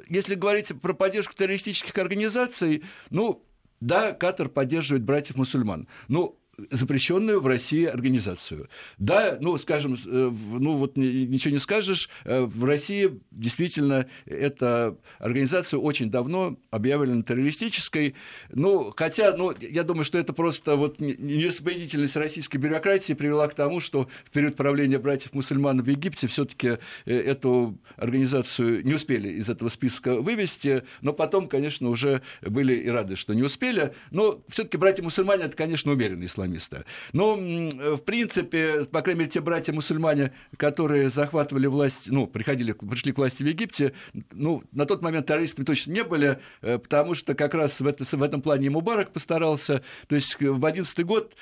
если 0.09 0.35
говорить 0.35 0.73
про 0.81 0.93
поддержку 0.93 1.35
террористических 1.35 1.97
организаций, 1.99 2.83
ну, 3.11 3.47
да, 3.81 4.13
Катар 4.13 4.49
поддерживает 4.49 5.05
братьев-мусульман. 5.05 5.89
Ну, 6.09 6.39
запрещенную 6.71 7.41
в 7.41 7.47
России 7.47 7.85
организацию. 7.85 8.69
Да, 8.99 9.37
ну, 9.41 9.57
скажем, 9.59 9.95
э, 9.95 9.97
ну, 10.07 10.77
вот 10.77 10.97
ничего 10.97 11.53
не 11.53 11.59
скажешь, 11.59 12.09
э, 12.25 12.43
в 12.43 12.65
России 12.65 13.21
действительно 13.31 14.07
эта 14.25 14.97
организация 15.19 15.79
очень 15.79 16.11
давно 16.11 16.59
объявлена 16.71 17.23
террористической, 17.23 18.15
ну, 18.51 18.93
хотя, 18.97 19.37
ну, 19.37 19.55
я 19.61 19.83
думаю, 19.83 20.05
что 20.05 20.19
это 20.19 20.33
просто 20.33 20.77
вот 20.77 20.99
нераспорядительность 20.99 22.17
российской 22.17 22.57
бюрократии 22.57 23.13
привела 23.13 23.49
к 23.49 23.55
тому, 23.55 23.81
что 23.81 24.09
в 24.25 24.31
период 24.31 24.57
правления 24.57 24.99
братьев-мусульман 24.99 25.83
в 25.83 25.89
Египте 25.89 26.27
все 26.27 26.45
таки 26.45 26.79
э, 27.05 27.15
эту 27.15 27.79
организацию 27.97 28.85
не 28.85 28.95
успели 28.95 29.29
из 29.29 29.49
этого 29.49 29.69
списка 29.69 30.21
вывести, 30.21 30.85
но 31.03 31.13
потом, 31.13 31.49
конечно, 31.49 31.91
уже 31.91 32.23
были 32.41 32.75
и 32.75 32.89
рады, 32.89 33.17
что 33.17 33.35
не 33.35 33.43
успели, 33.43 33.95
но 34.11 34.43
все 34.49 34.63
таки 34.63 34.79
братья-мусульмане– 34.79 35.45
это, 35.45 35.57
конечно, 35.57 35.93
умеренный 35.93 36.27
ислам 36.27 36.46
исламиста. 36.47 36.85
Но, 37.13 37.37
в 37.37 38.03
принципе, 38.03 38.85
по 38.85 39.03
крайней 39.03 39.21
мере, 39.21 39.31
те 39.31 39.41
братья-мусульмане, 39.41 40.33
которые 40.57 41.11
захватывали 41.11 41.67
власть, 41.67 42.09
ну, 42.11 42.27
приходили, 42.27 42.73
пришли 42.73 43.13
к 43.13 43.19
власти 43.19 43.43
в 43.43 43.47
Египте, 43.47 43.93
ну, 44.33 44.63
на 44.73 44.87
тот 44.87 45.03
момент 45.03 45.27
террористами 45.27 45.65
точно 45.65 45.93
не 45.93 46.05
были, 46.05 46.41
э, 46.63 46.79
потому 46.79 47.15
что 47.15 47.35
как 47.35 47.55
раз 47.55 47.81
в, 47.81 47.87
это, 47.87 48.05
в 48.05 48.23
этом 48.23 48.43
плане 48.43 48.71
Мубарак 48.71 49.13
постарался. 49.13 49.83
То 50.09 50.15
есть 50.15 50.35
в 50.35 50.39
2011 50.39 51.05
год 51.05 51.35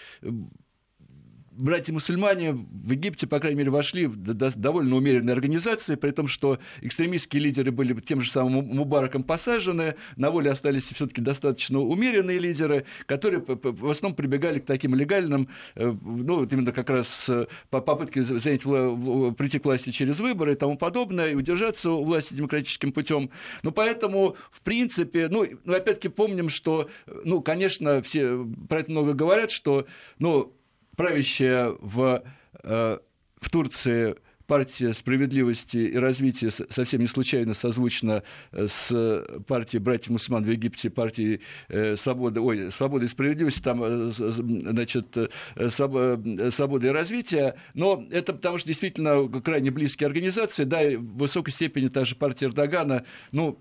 братья-мусульмане 1.56 2.52
в 2.52 2.90
Египте, 2.90 3.26
по 3.26 3.40
крайней 3.40 3.58
мере, 3.58 3.70
вошли 3.70 4.06
в 4.06 4.16
довольно 4.16 4.96
умеренные 4.96 5.32
организации, 5.32 5.94
при 5.94 6.10
том, 6.10 6.28
что 6.28 6.58
экстремистские 6.80 7.42
лидеры 7.42 7.70
были 7.70 7.98
тем 8.00 8.20
же 8.20 8.30
самым 8.30 8.64
Мубараком 8.66 9.22
посажены, 9.22 9.94
на 10.16 10.30
воле 10.30 10.50
остались 10.50 10.84
все-таки 10.84 11.20
достаточно 11.20 11.80
умеренные 11.80 12.38
лидеры, 12.38 12.84
которые 13.06 13.44
в 13.46 13.90
основном 13.90 14.16
прибегали 14.16 14.58
к 14.58 14.66
таким 14.66 14.94
легальным, 14.94 15.48
э, 15.74 15.94
ну, 16.02 16.40
вот 16.40 16.52
именно 16.52 16.72
как 16.72 16.90
раз 16.90 17.28
э, 17.28 17.46
по 17.70 17.80
попытке 17.80 18.22
занять, 18.22 18.62
прийти 18.62 19.58
к 19.58 19.64
власти 19.64 19.90
через 19.90 20.20
выборы 20.20 20.52
и 20.52 20.56
тому 20.56 20.76
подобное, 20.76 21.30
и 21.30 21.34
удержаться 21.34 21.90
у 21.90 22.04
власти 22.04 22.34
демократическим 22.34 22.92
путем. 22.92 23.30
Ну, 23.62 23.72
поэтому, 23.72 24.36
в 24.50 24.60
принципе, 24.62 25.28
ну, 25.28 25.46
ну 25.64 25.74
опять-таки 25.74 26.08
помним, 26.08 26.48
что, 26.48 26.88
ну, 27.24 27.40
конечно, 27.40 28.02
все 28.02 28.46
про 28.68 28.80
это 28.80 28.90
много 28.90 29.12
говорят, 29.12 29.50
что, 29.50 29.86
ну, 30.18 30.54
правящая 30.96 31.74
в, 31.80 32.22
э, 32.62 32.98
в 33.40 33.50
Турции 33.50 34.16
партия 34.46 34.92
справедливости 34.92 35.78
и 35.78 35.96
развития 35.96 36.50
совсем 36.50 37.00
не 37.00 37.06
случайно 37.06 37.54
созвучна 37.54 38.22
э, 38.52 38.66
с 38.68 39.24
партией 39.46 39.80
братьев 39.80 40.10
мусульман 40.10 40.44
в 40.44 40.50
Египте, 40.50 40.90
партией 40.90 41.40
э, 41.68 41.96
свободы, 41.96 42.40
ой, 42.40 42.70
свободы 42.70 43.06
и 43.06 43.08
справедливости, 43.08 43.60
там, 43.60 44.10
значит, 44.12 45.16
свободы 45.70 46.86
и 46.86 46.90
развития, 46.90 47.56
но 47.74 48.04
это 48.10 48.32
потому 48.32 48.58
что 48.58 48.68
действительно 48.68 49.28
крайне 49.40 49.70
близкие 49.70 50.06
организации, 50.06 50.64
да, 50.64 50.82
и 50.82 50.96
в 50.96 51.16
высокой 51.16 51.50
степени 51.50 51.88
та 51.88 52.04
же 52.04 52.14
партия 52.14 52.46
Эрдогана, 52.46 53.04
ну, 53.32 53.60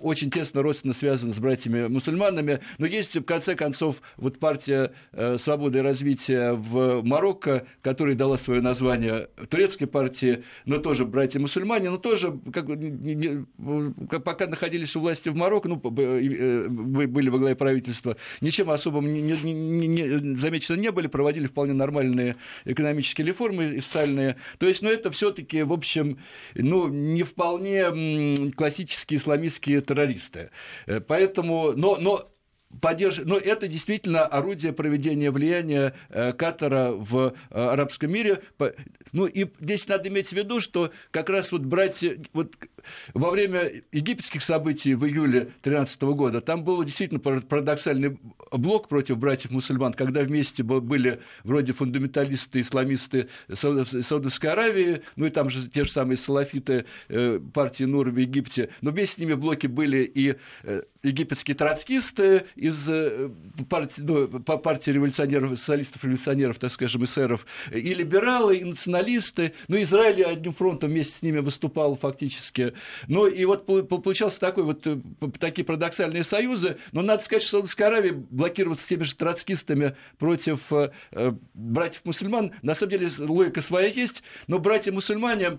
очень 0.00 0.30
тесно 0.30 0.62
родственно 0.62 0.92
связана 0.92 1.32
с 1.32 1.38
братьями-мусульманами, 1.38 2.60
но 2.78 2.86
есть, 2.86 3.16
в 3.16 3.24
конце 3.24 3.54
концов, 3.54 4.02
вот 4.16 4.38
партия 4.38 4.92
э, 5.12 5.36
свободы 5.38 5.78
и 5.78 5.82
развития 5.82 6.52
в 6.52 7.02
Марокко, 7.02 7.66
которая 7.82 8.14
дала 8.14 8.36
свое 8.36 8.60
название 8.60 9.28
турецкой 9.48 9.86
партии, 9.86 9.99
партии, 10.00 10.44
но 10.64 10.78
тоже 10.78 11.04
братья-мусульмане, 11.04 11.90
но 11.90 11.98
тоже, 11.98 12.38
как, 12.52 12.68
не, 12.68 13.14
не, 13.14 13.46
пока 14.20 14.46
находились 14.46 14.96
у 14.96 15.00
власти 15.00 15.28
в 15.28 15.34
Марокко, 15.34 15.68
ну, 15.68 15.76
были 15.76 17.28
во 17.28 17.38
главе 17.38 17.54
правительства, 17.54 18.16
ничем 18.40 18.70
особым 18.70 19.12
не, 19.12 19.20
не, 19.20 19.86
не, 19.86 20.36
замечено 20.36 20.76
не 20.76 20.90
были, 20.90 21.06
проводили 21.06 21.46
вполне 21.46 21.74
нормальные 21.74 22.36
экономические 22.64 23.26
реформы 23.26 23.64
и 23.64 23.80
социальные. 23.80 24.36
То 24.58 24.66
есть, 24.66 24.82
ну, 24.82 24.90
это 24.90 25.10
все 25.10 25.32
таки 25.32 25.62
в 25.62 25.72
общем, 25.72 26.18
ну, 26.54 26.88
не 26.88 27.22
вполне 27.22 28.50
классические 28.52 29.18
исламистские 29.18 29.80
террористы. 29.82 30.50
Э, 30.86 31.00
поэтому, 31.00 31.72
но, 31.74 31.96
но 31.96 32.29
поддерживать. 32.80 33.28
Но 33.28 33.36
это 33.36 33.68
действительно 33.68 34.22
орудие 34.22 34.72
проведения 34.72 35.30
влияния 35.30 35.94
э, 36.08 36.32
Катара 36.32 36.92
в 36.92 37.34
э, 37.50 37.68
арабском 37.68 38.12
мире. 38.12 38.42
Ну 39.12 39.26
и 39.26 39.46
здесь 39.58 39.88
надо 39.88 40.08
иметь 40.08 40.28
в 40.28 40.32
виду, 40.32 40.60
что 40.60 40.90
как 41.10 41.30
раз 41.30 41.50
вот 41.52 41.62
братья, 41.62 42.16
вот 42.32 42.54
во 43.12 43.30
время 43.30 43.82
египетских 43.92 44.42
событий 44.42 44.94
в 44.94 45.04
июле 45.04 45.40
2013 45.62 46.02
года 46.02 46.40
там 46.40 46.64
был 46.64 46.82
действительно 46.84 47.20
парадоксальный 47.20 48.18
блок 48.52 48.88
против 48.88 49.18
братьев-мусульман, 49.18 49.92
когда 49.94 50.20
вместе 50.22 50.62
были 50.62 51.20
вроде 51.42 51.72
фундаменталисты, 51.72 52.60
исламисты 52.60 53.28
Саудовской 53.52 54.50
Аравии, 54.50 55.02
ну 55.16 55.26
и 55.26 55.30
там 55.30 55.50
же 55.50 55.68
те 55.68 55.84
же 55.84 55.90
самые 55.90 56.16
салафиты 56.16 56.84
э, 57.08 57.40
партии 57.52 57.84
Нур 57.84 58.10
в 58.10 58.16
Египте, 58.16 58.70
но 58.80 58.90
вместе 58.92 59.16
с 59.16 59.18
ними 59.18 59.32
в 59.32 59.38
блоке 59.38 59.68
были 59.68 60.04
и 60.04 60.36
египетские 61.02 61.54
троцкисты 61.54 62.44
из 62.56 62.88
э, 62.88 63.30
партии, 63.68 64.02
ну, 64.02 64.28
партии 64.28 64.90
революционеров, 64.90 65.58
социалистов-революционеров, 65.58 66.58
так 66.58 66.70
скажем, 66.70 67.04
эсеров, 67.04 67.46
и 67.72 67.94
либералы, 67.94 68.56
и 68.56 68.64
националисты. 68.64 69.54
Ну, 69.68 69.80
Израиль 69.82 70.22
одним 70.22 70.52
фронтом 70.52 70.90
вместе 70.90 71.14
с 71.14 71.22
ними 71.22 71.38
выступал 71.38 71.96
фактически. 71.96 72.74
Ну, 73.06 73.26
и 73.26 73.44
вот 73.44 73.66
получался 73.66 74.40
такой 74.40 74.64
вот, 74.64 74.86
э, 74.86 74.98
такие 75.38 75.64
парадоксальные 75.64 76.24
союзы. 76.24 76.76
Но 76.92 77.02
надо 77.02 77.24
сказать, 77.24 77.42
что 77.42 77.52
Саудовская 77.52 77.88
Аравия 77.88 78.12
блокироваться 78.12 78.86
теми 78.86 79.04
же 79.04 79.14
троцкистами 79.14 79.96
против 80.18 80.72
э, 80.72 80.90
братьев-мусульман, 81.54 82.52
на 82.62 82.74
самом 82.74 82.90
деле 82.90 83.08
логика 83.18 83.62
своя 83.62 83.88
есть, 83.88 84.22
но 84.46 84.58
братья-мусульмане 84.58 85.58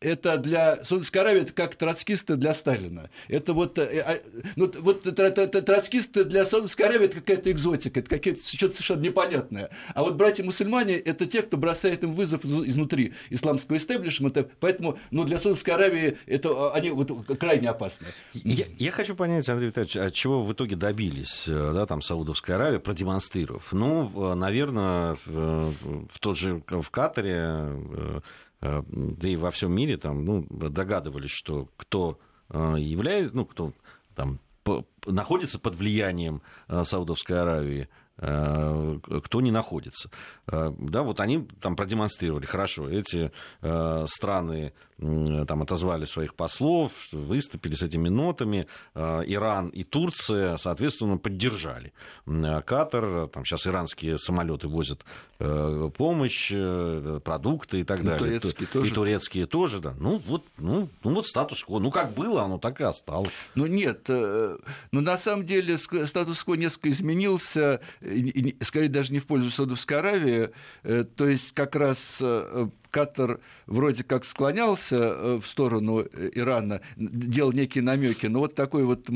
это 0.00 0.36
для 0.38 0.82
Саудовской 0.84 1.20
Аравии 1.22 1.42
это 1.42 1.52
как 1.52 1.76
троцкисты 1.76 2.36
для 2.36 2.54
Сталина. 2.54 3.10
Это 3.28 3.52
вот, 3.52 3.78
э, 3.78 4.00
а, 4.00 4.20
ну, 4.56 4.70
вот 4.80 5.02
троцкисты 5.02 6.24
для 6.24 6.44
Саудовской 6.44 6.86
Аравии 6.86 7.06
это 7.06 7.16
какая-то 7.16 7.50
экзотика, 7.50 8.00
это 8.00 8.08
какое-то 8.08 8.42
что-то 8.46 8.74
совершенно 8.74 9.02
непонятное. 9.02 9.70
А 9.94 10.02
вот 10.02 10.14
братья-мусульмане 10.14 10.96
это 10.96 11.26
те, 11.26 11.42
кто 11.42 11.56
бросает 11.56 12.02
им 12.02 12.14
вызов 12.14 12.44
изнутри 12.44 13.14
исламского 13.30 13.76
истеблишмента, 13.76 14.48
поэтому 14.60 14.98
ну, 15.10 15.24
для 15.24 15.38
Саудовской 15.38 15.74
Аравии 15.74 16.18
это, 16.26 16.50
а, 16.50 16.74
они 16.74 16.90
вот, 16.90 17.10
крайне 17.38 17.68
опасны. 17.68 18.06
Я, 18.32 18.64
я 18.78 18.90
хочу 18.90 19.14
понять, 19.14 19.48
Андрей 19.48 19.68
Витальевич, 19.68 19.96
от 19.96 20.14
чего 20.14 20.44
в 20.44 20.52
итоге 20.52 20.76
добились 20.76 21.46
э, 21.48 21.72
да, 21.72 21.86
там, 21.86 22.02
Саудовская 22.02 22.56
Аравия, 22.56 22.78
продемонстрировав? 22.78 23.72
Ну, 23.72 24.34
наверное, 24.34 25.16
в, 25.26 25.72
в 26.10 26.18
тот 26.20 26.38
же 26.38 26.62
в 26.68 26.90
Катаре 26.90 27.34
э, 27.36 28.06
Э, 28.06 28.20
да 28.88 29.28
и 29.28 29.36
во 29.36 29.50
всем 29.50 29.72
мире 29.72 29.96
там, 29.96 30.24
ну, 30.24 30.46
догадывались, 30.50 31.30
что 31.30 31.68
кто 31.76 32.18
э, 32.50 32.76
является, 32.78 33.36
ну, 33.36 33.44
кто 33.44 33.72
там 34.14 34.40
находится 35.06 35.58
под 35.58 35.74
влиянием 35.76 36.42
э, 36.68 36.82
Саудовской 36.84 37.40
Аравии, 37.40 37.88
кто 38.18 39.42
не 39.42 39.50
находится. 39.50 40.10
Да, 40.46 41.02
вот 41.02 41.20
они 41.20 41.46
там 41.60 41.76
продемонстрировали, 41.76 42.46
хорошо, 42.46 42.88
эти 42.88 43.30
страны 43.60 44.72
там 44.98 45.62
отозвали 45.62 46.06
своих 46.06 46.34
послов, 46.34 46.90
выступили 47.12 47.74
с 47.74 47.82
этими 47.82 48.08
нотами. 48.08 48.66
Э, 48.94 49.22
Иран 49.26 49.68
и 49.68 49.84
Турция, 49.84 50.56
соответственно, 50.56 51.18
поддержали. 51.18 51.92
Катар, 52.24 53.28
там 53.28 53.44
сейчас 53.44 53.66
иранские 53.66 54.16
самолеты 54.16 54.68
возят 54.68 55.04
э, 55.38 55.90
помощь, 55.96 56.50
э, 56.54 57.20
продукты 57.22 57.80
и 57.80 57.84
так 57.84 58.00
и 58.00 58.02
далее. 58.04 58.40
Турецкие 58.40 58.68
тоже. 58.68 58.90
И 58.90 58.94
турецкие 58.94 59.46
тоже, 59.46 59.80
да. 59.80 59.94
Ну 59.98 60.22
вот, 60.26 60.44
ну, 60.56 60.88
ну 61.04 61.14
вот 61.14 61.26
статус-кво. 61.26 61.78
Ну 61.78 61.90
как 61.90 62.14
было, 62.14 62.44
оно 62.44 62.56
так 62.58 62.80
и 62.80 62.84
осталось. 62.84 63.32
Ну 63.54 63.66
нет, 63.66 64.08
ну 64.08 65.00
на 65.00 65.18
самом 65.18 65.44
деле 65.44 65.76
статус-кво 65.76 66.54
несколько 66.54 66.88
изменился, 66.88 67.80
скорее 68.62 68.88
даже 68.88 69.12
не 69.12 69.18
в 69.18 69.26
пользу 69.26 69.50
Саудовской 69.50 69.98
Аравии. 69.98 70.50
То 70.82 71.28
есть 71.28 71.52
как 71.52 71.76
раз 71.76 72.22
Катар 72.96 73.40
вроде 73.66 74.04
как 74.04 74.24
склонялся 74.24 74.96
э, 74.96 75.38
в 75.42 75.46
сторону 75.46 76.00
э, 76.00 76.30
Ирана, 76.32 76.80
делал 76.96 77.52
некие 77.52 77.84
намеки, 77.84 78.24
но 78.24 78.38
вот 78.38 78.54
такой 78.54 78.84
вот 78.84 79.10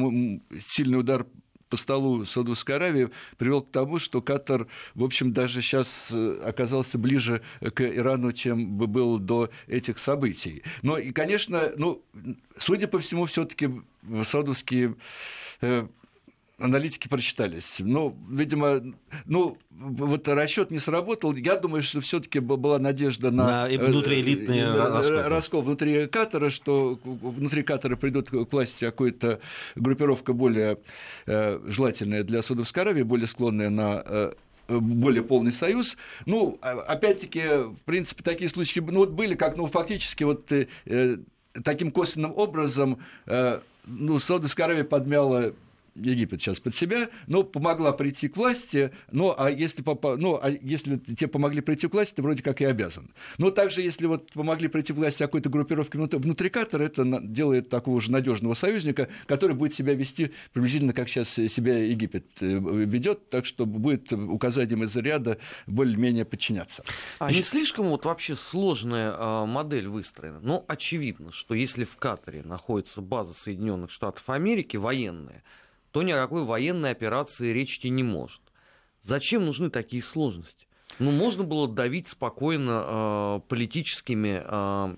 сильный 0.66 0.98
удар 0.98 1.24
по 1.70 1.78
столу 1.78 2.26
Саудовской 2.26 2.76
Аравии 2.76 3.08
привел 3.38 3.62
к 3.62 3.70
тому, 3.70 3.98
что 3.98 4.20
Катар, 4.20 4.66
в 4.94 5.02
общем, 5.02 5.32
даже 5.32 5.62
сейчас 5.62 6.10
э, 6.12 6.42
оказался 6.44 6.98
ближе 6.98 7.40
к 7.60 7.80
Ирану, 7.80 8.32
чем 8.32 8.76
бы 8.76 8.86
был 8.86 9.18
до 9.18 9.48
этих 9.66 9.98
событий. 9.98 10.62
Но, 10.82 10.98
и, 10.98 11.10
конечно, 11.10 11.72
ну, 11.78 12.02
судя 12.58 12.86
по 12.86 12.98
всему, 12.98 13.24
все-таки 13.24 13.70
саудовские 14.24 14.96
аналитики 16.60 17.08
прочитались. 17.08 17.76
Ну, 17.80 18.16
видимо, 18.28 18.82
ну, 19.24 19.56
вот 19.70 20.28
расчет 20.28 20.70
не 20.70 20.78
сработал. 20.78 21.34
Я 21.34 21.56
думаю, 21.56 21.82
что 21.82 22.00
все-таки 22.00 22.38
была 22.38 22.78
надежда 22.78 23.30
на, 23.30 23.66
на 23.66 23.78
внутриэлитный 23.78 24.58
э, 24.58 24.76
раскол. 24.76 25.22
раскол 25.28 25.62
внутри 25.62 26.06
Катара, 26.06 26.50
что 26.50 26.98
внутри 27.02 27.62
Катара 27.62 27.96
придет 27.96 28.30
к 28.30 28.52
власти 28.52 28.84
какая-то 28.84 29.40
группировка 29.74 30.32
более 30.32 30.78
э, 31.26 31.58
желательная 31.66 32.22
для 32.22 32.42
Саудовской 32.42 32.82
Аравии, 32.82 33.02
более 33.02 33.26
склонная 33.26 33.70
на 33.70 34.02
э, 34.04 34.32
более 34.68 35.22
полный 35.22 35.52
союз. 35.52 35.96
Ну, 36.26 36.58
а, 36.62 36.72
опять-таки, 36.82 37.40
в 37.40 37.80
принципе, 37.84 38.22
такие 38.22 38.48
случаи 38.48 38.80
ну, 38.80 39.00
вот 39.00 39.10
были, 39.10 39.34
как, 39.34 39.56
ну, 39.56 39.66
фактически 39.66 40.24
вот 40.24 40.52
э, 40.52 40.66
таким 41.64 41.90
косвенным 41.90 42.32
образом 42.36 42.98
э, 43.26 43.60
ну, 43.86 44.18
Саудовская 44.18 44.66
Аравия 44.66 44.84
подмяла 44.84 45.52
Египет 45.94 46.40
сейчас 46.40 46.60
под 46.60 46.74
себя, 46.74 47.08
но 47.26 47.42
помогла 47.42 47.92
прийти 47.92 48.28
к 48.28 48.36
власти, 48.36 48.92
ну, 49.10 49.34
а 49.36 49.50
если, 49.50 49.84
ну, 50.16 50.38
а 50.40 50.50
если 50.50 50.96
тебе 50.96 51.28
помогли 51.28 51.60
прийти 51.60 51.88
к 51.88 51.92
власти, 51.92 52.14
ты 52.14 52.22
вроде 52.22 52.42
как 52.42 52.60
и 52.60 52.64
обязан. 52.64 53.10
Но 53.38 53.50
также, 53.50 53.82
если 53.82 54.06
вот 54.06 54.32
помогли 54.32 54.68
прийти 54.68 54.92
к 54.92 54.96
власти 54.96 55.18
какой-то 55.18 55.48
группировке 55.48 55.98
внутри 55.98 56.48
Катара, 56.50 56.84
это 56.84 57.04
делает 57.22 57.68
такого 57.68 58.00
же 58.00 58.10
надежного 58.10 58.54
союзника, 58.54 59.08
который 59.26 59.56
будет 59.56 59.74
себя 59.74 59.94
вести 59.94 60.32
приблизительно 60.52 60.92
как 60.92 61.08
сейчас 61.08 61.28
себя 61.28 61.78
Египет 61.84 62.26
э, 62.40 62.46
ведет, 62.46 63.30
так 63.30 63.46
что 63.46 63.66
будет 63.66 64.12
указанием 64.12 64.84
из 64.84 64.94
ряда 64.96 65.38
более-менее 65.66 66.24
подчиняться. 66.24 66.84
А 67.18 67.30
не 67.30 67.42
слишком 67.42 67.88
вот 67.88 68.04
вообще 68.04 68.36
сложная 68.36 69.14
а, 69.16 69.46
модель 69.46 69.88
выстроена? 69.88 70.40
Ну, 70.40 70.64
очевидно, 70.68 71.32
что 71.32 71.54
если 71.54 71.84
в 71.84 71.96
Катаре 71.96 72.42
находится 72.42 73.00
база 73.00 73.34
Соединенных 73.34 73.90
Штатов 73.90 74.28
Америки 74.28 74.76
военная, 74.76 75.42
то 75.90 76.02
ни 76.02 76.12
о 76.12 76.16
какой 76.16 76.44
военной 76.44 76.90
операции 76.90 77.52
речь 77.52 77.78
идти 77.78 77.90
не 77.90 78.02
может. 78.02 78.40
Зачем 79.02 79.46
нужны 79.46 79.70
такие 79.70 80.02
сложности? 80.02 80.66
Ну, 80.98 81.10
можно 81.10 81.44
было 81.44 81.66
давить 81.68 82.08
спокойно 82.08 82.84
э, 82.84 83.40
политическими 83.48 84.42
э, 84.44 84.96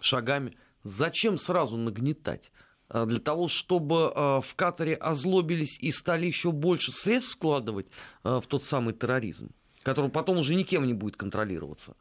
шагами. 0.00 0.56
Зачем 0.82 1.38
сразу 1.38 1.76
нагнетать? 1.76 2.50
Э, 2.92 3.06
для 3.06 3.20
того, 3.20 3.48
чтобы 3.48 4.12
э, 4.14 4.40
в 4.40 4.54
Катаре 4.54 4.94
озлобились 4.94 5.78
и 5.80 5.90
стали 5.90 6.26
еще 6.26 6.52
больше 6.52 6.92
средств 6.92 7.34
вкладывать 7.34 7.86
э, 8.24 8.40
в 8.42 8.46
тот 8.46 8.64
самый 8.64 8.94
терроризм, 8.94 9.50
который 9.82 10.10
потом 10.10 10.38
уже 10.38 10.54
никем 10.54 10.86
не 10.86 10.94
будет 10.94 11.16
контролироваться. 11.16 11.96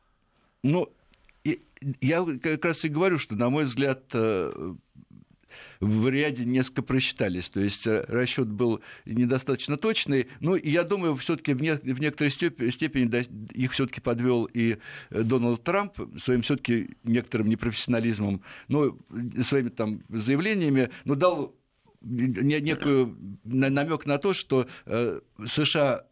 Ну, 0.63 0.91
я 2.02 2.26
как 2.41 2.65
раз 2.65 2.86
и 2.86 2.89
говорю, 2.89 3.17
что, 3.17 3.36
на 3.36 3.50
мой 3.50 3.63
взгляд, 3.63 4.04
в 5.80 6.08
ряде 6.10 6.46
несколько 6.46 6.82
просчитались. 6.82 7.50
То 7.50 7.60
есть 7.60 7.88
э, 7.88 8.04
расчет 8.08 8.48
был 8.48 8.82
недостаточно 9.06 9.78
точный. 9.78 10.28
Ну, 10.40 10.56
и 10.56 10.70
я 10.70 10.84
думаю, 10.84 11.16
все-таки 11.16 11.54
в, 11.54 11.62
не, 11.62 11.76
в 11.76 12.00
некоторой 12.00 12.32
степени 12.32 13.06
да, 13.06 13.22
их 13.54 13.72
все-таки 13.72 14.02
подвел 14.02 14.46
и 14.46 14.78
э, 15.10 15.24
Дональд 15.24 15.64
Трамп 15.64 15.98
своим 16.18 16.42
все-таки 16.42 16.96
некоторым 17.04 17.48
непрофессионализмом, 17.48 18.42
ну, 18.68 19.00
своими 19.42 19.70
там 19.70 20.04
заявлениями, 20.10 20.90
но 21.06 21.16
дал 21.16 21.56
некую 22.02 23.16
намек 23.44 24.06
на 24.06 24.18
то, 24.18 24.34
что 24.34 24.68
э, 24.86 25.20
США 25.46 26.06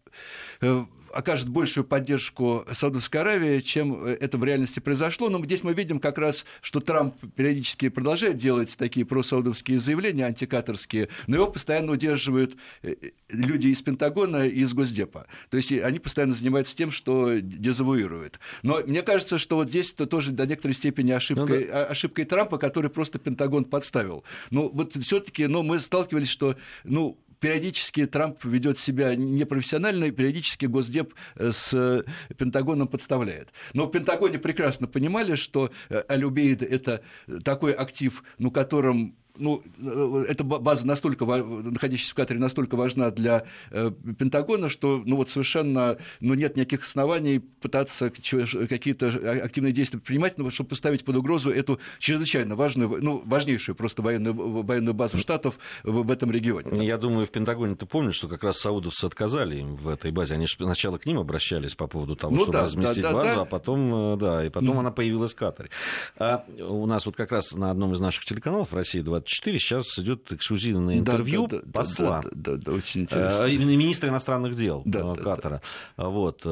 окажет 1.14 1.50
большую 1.50 1.84
поддержку 1.84 2.66
Саудовской 2.72 3.22
Аравии, 3.22 3.60
чем 3.60 4.04
это 4.06 4.38
в 4.38 4.44
реальности 4.44 4.80
произошло. 4.80 5.30
Но 5.30 5.44
здесь 5.44 5.64
мы 5.64 5.74
видим 5.74 6.00
как 6.00 6.18
раз, 6.18 6.46
что 6.62 6.80
Трамп 6.80 7.16
периодически 7.36 7.90
продолжает 7.90 8.38
делать 8.38 8.76
такие 8.78 9.06
просаудовские 9.06 9.80
заявления, 9.80 10.26
антикаторские, 10.26 11.10
но 11.28 11.38
его 11.38 11.48
постоянно 11.48 11.92
удерживают 11.92 12.56
э, 12.82 12.96
люди 13.30 13.68
из 13.68 13.82
Пентагона 13.82 14.48
и 14.48 14.60
из 14.62 14.74
Госдепа. 14.74 15.28
То 15.50 15.58
есть 15.58 15.72
они 15.72 16.00
постоянно 16.00 16.34
занимаются 16.34 16.76
тем, 16.76 16.92
что 16.92 17.40
дезавуируют. 17.40 18.40
Но 18.64 18.82
мне 18.86 19.02
кажется, 19.02 19.38
что 19.38 19.56
вот 19.56 19.70
здесь 19.70 19.92
это 19.92 20.06
тоже 20.06 20.32
до 20.32 20.46
некоторой 20.46 20.74
степени 20.74 21.12
ошибкой, 21.12 21.66
ну, 21.66 21.72
да. 21.72 21.86
ошибкой 21.86 22.26
Трампа, 22.26 22.58
который 22.58 22.90
просто 22.90 23.20
Пентагон 23.20 23.66
подставил. 23.66 24.24
Ну, 24.52 24.70
вот 24.70 24.96
все-таки, 24.96 25.48
но 25.48 25.64
мы 25.64 25.80
сталкивались, 25.80 26.30
что, 26.30 26.56
ну, 26.84 27.18
периодически 27.40 28.06
Трамп 28.06 28.44
ведет 28.44 28.80
себя 28.80 29.16
непрофессионально, 29.16 30.12
периодически 30.12 30.66
Госдеп 30.66 31.14
э, 31.36 31.52
с 31.52 32.06
Пентагоном 32.38 32.88
подставляет. 32.88 33.50
Но 33.74 33.86
в 33.86 33.92
Пентагоне 33.92 34.40
прекрасно 34.40 34.88
понимали, 34.88 35.36
что 35.36 35.72
э, 35.90 36.02
Алюбейд– 36.08 36.62
это 36.64 37.02
такой 37.44 37.74
актив, 37.74 38.24
ну, 38.38 38.52
которым 38.52 39.16
ну, 39.38 39.64
э, 39.78 40.26
эта 40.30 40.44
база 40.44 40.86
настолько, 40.86 41.26
находящаяся 41.26 42.12
в 42.12 42.16
Катаре, 42.16 42.40
настолько 42.40 42.76
важна 42.76 43.12
для 43.12 43.46
э, 43.72 43.92
Пентагона, 44.18 44.70
что 44.70 45.02
ну, 45.06 45.16
вот 45.16 45.30
совершенно 45.30 45.98
ну, 46.20 46.34
нет 46.34 46.56
никаких 46.56 46.84
оснований 46.84 47.40
пытаться 47.40 48.10
какие-то 48.10 49.08
активные 49.44 49.74
действия 49.74 50.00
принимать, 50.00 50.38
ну, 50.38 50.50
чтобы 50.50 50.70
поставить 50.70 51.06
под 51.06 51.16
угрозу 51.16 51.52
эту 51.52 51.80
чрезвычайно 52.00 52.56
важную, 52.56 53.02
ну, 53.02 53.22
важнейшую 53.26 53.76
просто 53.76 54.02
военную, 54.02 54.34
военную 54.34 54.94
базу 54.94 55.18
штатов 55.18 55.58
в, 55.84 56.04
в 56.04 56.12
этом 56.12 56.32
регионе. 56.32 56.86
Я 56.86 56.98
думаю, 56.98 57.26
в 57.26 57.32
Пентагоне 57.32 57.76
ты 57.76 57.86
помнишь, 57.86 58.16
что 58.16 58.28
как 58.28 58.44
раз 58.44 58.60
саудовцы 58.60 59.06
отказали 59.06 59.58
им 59.58 59.76
в 59.76 59.88
этой 59.88 60.12
базе. 60.12 60.34
Они 60.36 60.48
же 60.48 60.56
сначала 60.58 60.98
к 60.98 61.06
ним 61.06 61.20
обращались 61.20 61.76
по 61.76 61.88
поводу 61.88 62.16
того, 62.16 62.34
ну, 62.34 62.40
чтобы 62.40 62.54
да, 62.54 62.64
разместить 62.64 63.04
да, 63.04 63.14
базу, 63.14 63.36
да. 63.36 63.42
а 63.42 63.46
потом, 63.46 64.14
э, 64.14 64.18
да, 64.18 64.46
и 64.46 64.50
потом 64.50 64.78
mm. 64.78 64.80
она 64.80 64.92
появилась 64.92 65.34
в 65.34 65.36
Катаре. 65.36 65.70
А 66.18 66.44
у 66.60 66.86
нас 66.86 67.06
вот 67.06 67.16
как 67.16 67.32
раз 67.32 67.54
на 67.54 67.72
одном 67.72 67.94
из 67.94 68.00
наших 68.00 68.26
телеканалов 68.26 68.74
России 68.74 69.00
20 69.00 69.19
24 69.20 69.60
сейчас 69.60 70.00
идет 70.00 70.32
эксклюзивное 70.32 71.00
интервью 71.00 71.48
да, 71.48 71.60
да, 71.64 71.72
посла, 71.72 72.22
да, 72.24 72.30
да, 72.32 72.52
да, 72.56 72.64
да, 72.66 72.72
очень 72.74 73.02
интересно. 73.02 73.44
Э, 73.44 73.58
министра 73.58 74.10
иностранных 74.10 74.56
дел 74.56 74.82
да, 74.86 75.16
Катара. 75.16 75.62
Да, 75.98 76.04
да. 76.04 76.10
Вот. 76.10 76.46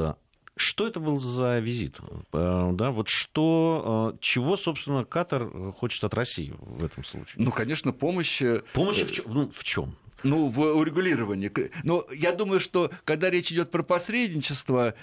Что 0.60 0.88
это 0.88 1.00
был 1.00 1.20
за 1.20 1.60
визит? 1.60 1.98
Э, 2.34 2.72
да, 2.74 2.92
вот 2.92 3.10
что, 3.10 4.14
э, 4.16 4.18
чего, 4.22 4.58
собственно, 4.58 5.06
Катар 5.06 5.50
хочет 5.74 6.04
от 6.04 6.14
России 6.14 6.54
в 6.60 6.84
этом 6.84 7.04
случае? 7.04 7.44
Ну, 7.44 7.52
конечно, 7.52 7.92
помощь. 7.94 8.42
Помощь 8.74 9.04
в, 9.04 9.12
чем? 9.12 9.26
ну, 9.28 9.52
в 9.56 9.64
чем? 9.64 9.96
Ну, 10.24 10.48
в 10.48 10.60
урегулировании. 10.60 11.52
Но 11.84 12.06
я 12.14 12.32
думаю, 12.32 12.60
что 12.60 12.92
когда 13.06 13.30
речь 13.30 13.52
идет 13.52 13.72
про 13.72 13.84
посредничество, 13.84 14.94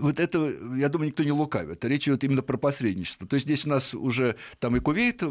вот 0.00 0.20
это, 0.20 0.54
я 0.76 0.88
думаю, 0.88 1.08
никто 1.08 1.24
не 1.24 1.32
лукавит. 1.32 1.84
Речь 1.84 2.08
идет 2.08 2.24
именно 2.24 2.42
про 2.42 2.56
посредничество. 2.56 3.26
То 3.26 3.34
есть 3.34 3.46
здесь 3.46 3.64
у 3.66 3.68
нас 3.68 3.94
уже 3.94 4.36
там 4.58 4.76
и 4.76 4.80
Кувейт 4.80 5.22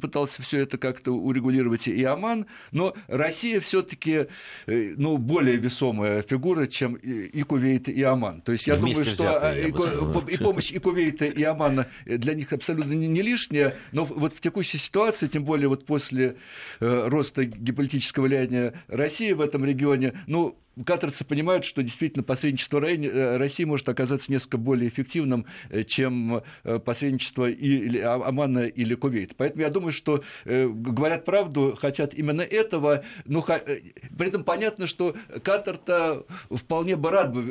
пытался 0.00 0.42
все 0.42 0.60
это 0.60 0.78
как-то 0.78 1.12
урегулировать, 1.12 1.88
и 1.88 2.02
Оман, 2.04 2.46
но 2.72 2.94
Россия 3.08 3.60
все-таки 3.60 4.26
э, 4.66 4.94
ну, 4.96 5.16
более 5.16 5.56
весомая 5.56 6.22
фигура, 6.22 6.66
чем 6.66 6.94
и 6.94 7.42
Кувейт, 7.42 7.88
и 7.88 8.02
Оман. 8.02 8.40
То 8.40 8.52
есть 8.52 8.66
я 8.66 8.74
Вместе 8.76 9.02
думаю, 9.02 9.16
что 9.16 9.48
а, 9.48 9.54
и, 9.54 10.34
и 10.34 10.38
помощь 10.38 10.72
и 10.72 10.78
Кувейта, 10.78 11.26
и 11.26 11.42
Омана 11.42 11.86
для 12.04 12.34
них 12.34 12.52
абсолютно 12.52 12.92
не 12.92 13.22
лишняя, 13.22 13.76
но 13.92 14.04
вот 14.04 14.34
в 14.34 14.40
текущей 14.40 14.78
ситуации, 14.78 15.26
тем 15.26 15.44
более 15.44 15.68
вот 15.68 15.86
после 15.86 16.36
э, 16.80 17.08
роста 17.08 17.44
геополитического 17.44 18.24
влияния 18.26 18.39
влияние 18.46 18.74
России 18.88 19.32
в 19.32 19.40
этом 19.40 19.64
регионе, 19.64 20.14
ну, 20.26 20.56
катарцы 20.84 21.24
понимают, 21.24 21.64
что 21.64 21.82
действительно 21.82 22.22
посредничество 22.22 22.78
э, 22.78 23.36
России 23.36 23.64
может 23.64 23.88
оказаться 23.88 24.30
несколько 24.30 24.58
более 24.58 24.88
эффективным, 24.88 25.46
э, 25.68 25.82
чем 25.82 26.42
э, 26.64 26.78
посредничество 26.78 27.48
или 27.48 27.98
а, 27.98 28.14
Омана 28.14 28.66
или 28.66 28.94
Кувейта. 28.94 29.34
Поэтому 29.36 29.62
я 29.62 29.70
думаю, 29.70 29.92
что 29.92 30.22
говорят 30.44 31.24
правду, 31.24 31.76
хотят 31.78 32.14
именно 32.14 32.42
этого, 32.42 33.04
но 33.24 33.42
при 33.42 34.28
этом 34.28 34.44
понятно, 34.44 34.86
что 34.86 35.14
Катар-то 35.42 36.26
вполне 36.50 36.96
бы 36.96 37.10
рад 37.10 37.32
бы 37.32 37.42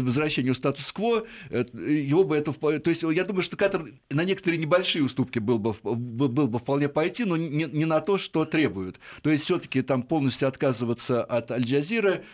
возвращению 0.00 0.54
статус-кво, 0.54 1.26
его 1.50 2.24
бы 2.24 2.36
это... 2.36 2.52
То 2.52 2.90
есть 2.90 3.02
я 3.02 3.24
думаю, 3.24 3.42
что 3.42 3.56
Катар 3.56 3.86
на 4.10 4.24
некоторые 4.24 4.58
небольшие 4.58 5.04
уступки 5.04 5.38
был 5.38 5.58
бы, 5.58 5.74
был 5.82 6.48
бы 6.48 6.58
вполне 6.58 6.88
пойти, 6.88 7.24
но 7.24 7.36
не, 7.36 7.64
не 7.64 7.84
на 7.84 8.00
то, 8.00 8.18
что 8.18 8.44
требуют. 8.44 8.98
То 9.22 9.30
есть 9.30 9.44
все 9.44 9.58
таки 9.58 9.82
там 9.82 10.02
полностью 10.02 10.48
отказываться 10.48 11.22
от 11.24 11.50
Аль-Джазиры, 11.50 12.24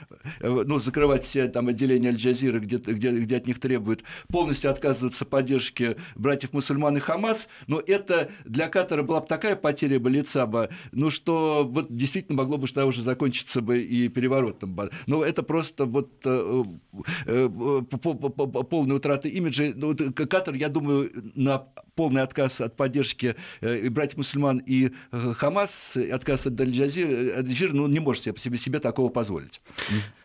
ну, 0.41 0.79
закрывать 0.79 1.25
все 1.25 1.49
там 1.49 1.69
отделения 1.69 2.09
Аль-Джазиры, 2.09 2.61
где, 2.61 2.77
где, 2.77 3.11
где 3.11 3.37
от 3.37 3.47
них 3.47 3.61
требуют, 3.61 4.03
полностью 4.29 4.71
отказываться 4.71 5.25
поддержки 5.25 5.97
братьев-мусульман 6.17 6.97
и 6.97 7.01
Хамас, 7.01 7.49
но 7.67 7.81
это 7.85 8.31
для 8.45 8.69
Катара 8.69 9.03
была 9.03 9.21
бы 9.21 9.27
такая 9.27 9.57
потеря 9.57 9.99
бы 9.99 10.11
лица 10.11 10.47
бы, 10.47 10.71
ну, 10.93 11.11
что 11.11 11.67
вот 11.69 11.95
действительно 11.95 12.39
могло 12.39 12.59
бы 12.59 12.67
что 12.67 12.85
уже 12.87 13.03
закончиться 13.03 13.61
бы 13.61 13.81
и 13.83 14.09
переворотом 14.09 14.75
бы. 14.75 14.91
Но 15.07 15.25
это 15.25 15.43
просто 15.43 15.85
вот 15.85 16.11
э, 16.25 16.65
э, 17.27 17.49
полная 17.91 18.97
утрата 18.97 19.29
имиджа. 19.29 19.73
Ну, 19.75 19.97
Катар, 19.97 20.55
я 20.55 20.69
думаю, 20.69 21.11
на 21.35 21.59
полный 21.95 22.23
отказ 22.23 22.61
от 22.61 22.77
поддержки 22.77 23.37
братьев-мусульман 23.61 24.59
и 24.59 24.93
Хамас, 25.11 25.97
отказ 25.97 26.47
от 26.47 26.61
Аль-Джазиры, 26.61 27.73
ну, 27.73 27.87
не 27.87 28.01
может 28.01 28.25
себе, 28.25 28.59
себе 28.59 28.79
такого 28.79 29.09
позволить. 29.09 29.61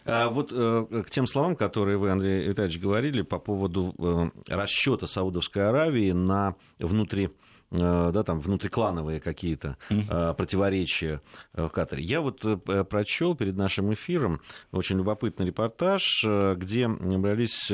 А 0.06 0.30
вот 0.30 0.52
э, 0.52 1.04
к 1.06 1.10
тем 1.10 1.28
словам, 1.28 1.56
которые 1.56 1.98
вы, 1.98 2.12
Андрей 2.12 2.48
Витальевич, 2.48 2.80
говорили 2.80 3.22
по 3.22 3.40
поводу 3.40 3.94
э, 3.98 4.54
расчета 4.54 5.08
Саудовской 5.08 5.70
Аравии 5.70 6.12
на 6.12 6.56
внутри 6.78 7.30
э, 7.72 8.12
да, 8.14 8.24
там 8.24 8.42
внутриклановые 8.42 9.22
какие-то 9.22 9.78
mm-hmm. 9.90 10.34
противоречия 10.36 11.22
в 11.54 11.70
Катаре. 11.70 12.04
Я 12.04 12.20
вот 12.20 12.42
прочел 12.90 13.36
перед 13.36 13.56
нашим 13.56 13.94
эфиром 13.94 14.42
очень 14.72 14.98
любопытный 14.98 15.46
репортаж, 15.46 16.26
где 16.58 16.88
брались 16.88 17.72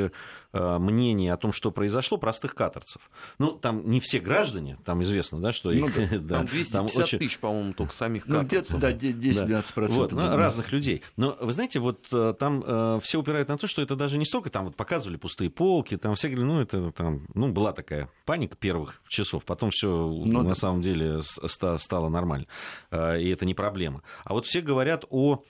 Э, 0.52 0.80
мнение 0.80 1.32
о 1.32 1.38
том, 1.38 1.54
что 1.54 1.70
произошло, 1.70 2.18
простых 2.18 2.56
катарцев. 2.56 3.12
Ну, 3.38 3.52
там 3.52 3.88
не 3.88 4.00
все 4.00 4.20
граждане, 4.20 4.80
там 4.84 5.04
известно, 5.04 5.40
да, 5.40 5.54
что 5.54 5.70
ну, 5.70 5.88
их... 5.88 6.26
Да, 6.26 6.38
там 6.38 6.46
250 6.48 6.72
там 6.72 6.86
очень... 7.04 7.20
тысяч, 7.20 7.38
по-моему, 7.38 7.74
только 7.74 7.94
самих 7.94 8.26
катарцев. 8.26 8.74
Ну, 8.74 8.80
да, 8.80 8.92
10-12%. 8.92 9.74
Да. 9.76 9.88
Вот, 9.90 10.12
ну, 10.12 10.36
разных 10.36 10.72
людей. 10.72 11.04
Но, 11.18 11.38
вы 11.40 11.54
знаете, 11.54 11.80
вот 11.80 12.08
э, 12.12 12.34
там 12.40 12.64
э, 12.66 13.00
все 13.04 13.20
упирают 13.20 13.48
на 13.48 13.60
то, 13.60 13.68
что 13.68 13.84
это 13.84 13.96
даже 13.96 14.18
не 14.18 14.26
столько 14.26 14.50
там 14.50 14.66
вот 14.66 14.76
показывали 14.76 15.18
пустые 15.18 15.52
полки, 15.52 15.98
там 15.98 16.16
все 16.16 16.30
говорили, 16.30 16.48
ну, 16.48 16.62
это 16.62 16.92
там, 16.94 17.28
ну, 17.36 17.50
была 17.50 17.72
такая 17.72 18.10
паника 18.26 18.56
первых 18.56 19.04
часов, 19.08 19.46
потом 19.46 19.70
все 19.70 19.88
ну, 19.88 20.42
на 20.42 20.50
да. 20.50 20.56
самом 20.56 20.82
деле 20.82 21.22
стало 21.22 22.10
нормально, 22.10 22.48
и 22.92 23.30
это 23.30 23.46
не 23.46 23.54
проблема. 23.54 24.02
А 24.24 24.34
вот 24.34 24.48
все 24.48 24.62
говорят 24.62 25.06
о 25.12 25.44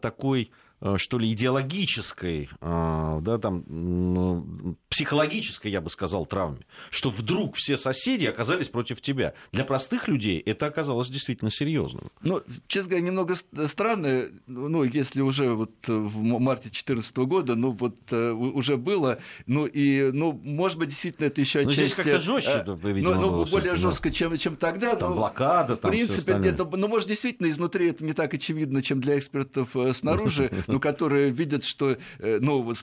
такой 0.00 0.50
Э, 0.50 0.63
что 0.96 1.18
ли, 1.18 1.32
идеологической, 1.32 2.50
э, 2.60 3.18
да, 3.22 3.38
там, 3.38 4.76
психологической, 4.90 5.70
я 5.70 5.80
бы 5.80 5.88
сказал, 5.88 6.26
травме, 6.26 6.66
что 6.90 7.10
вдруг 7.10 7.56
все 7.56 7.76
соседи 7.76 8.26
оказались 8.26 8.68
против 8.68 9.00
тебя. 9.00 9.34
Для 9.52 9.64
простых 9.64 10.08
людей 10.08 10.38
это 10.40 10.66
оказалось 10.66 11.08
действительно 11.08 11.50
серьезным. 11.50 12.10
Ну, 12.22 12.42
честно 12.66 12.90
говоря, 12.90 13.06
немного 13.06 13.34
странно, 13.66 14.28
ну, 14.46 14.82
если 14.82 15.22
уже 15.22 15.54
вот 15.54 15.72
в 15.86 16.22
марте 16.22 16.64
2014 16.64 17.16
года, 17.16 17.54
ну, 17.54 17.70
вот 17.70 17.96
э, 18.10 18.32
уже 18.32 18.76
было, 18.76 19.18
ну, 19.46 19.66
и, 19.66 20.10
ну, 20.12 20.32
может 20.32 20.78
быть, 20.78 20.90
действительно, 20.90 21.26
это 21.26 21.40
еще 21.40 21.60
отчасти... 21.60 21.80
Но 21.80 21.86
здесь 21.86 21.94
как-то 21.94 22.20
жестче, 22.20 22.64
видимо, 22.82 23.14
ну, 23.14 23.30
ну, 23.30 23.44
более 23.46 23.74
жестко, 23.74 24.10
да. 24.10 24.14
чем, 24.14 24.36
чем 24.36 24.56
тогда. 24.56 24.96
Там 24.96 25.10
но, 25.10 25.16
блокада, 25.16 25.76
там 25.76 25.90
В 25.90 25.94
принципе, 25.94 26.34
это, 26.34 26.64
ну, 26.64 26.88
может, 26.88 27.08
действительно, 27.08 27.48
изнутри 27.48 27.88
это 27.88 28.04
не 28.04 28.12
так 28.12 28.34
очевидно, 28.34 28.82
чем 28.82 29.00
для 29.00 29.18
экспертов 29.18 29.74
снаружи, 29.94 30.50
ну, 30.74 30.80
которые 30.80 31.30
видят, 31.30 31.62
что 31.62 31.96
э, 32.18 32.38
ну, 32.40 32.74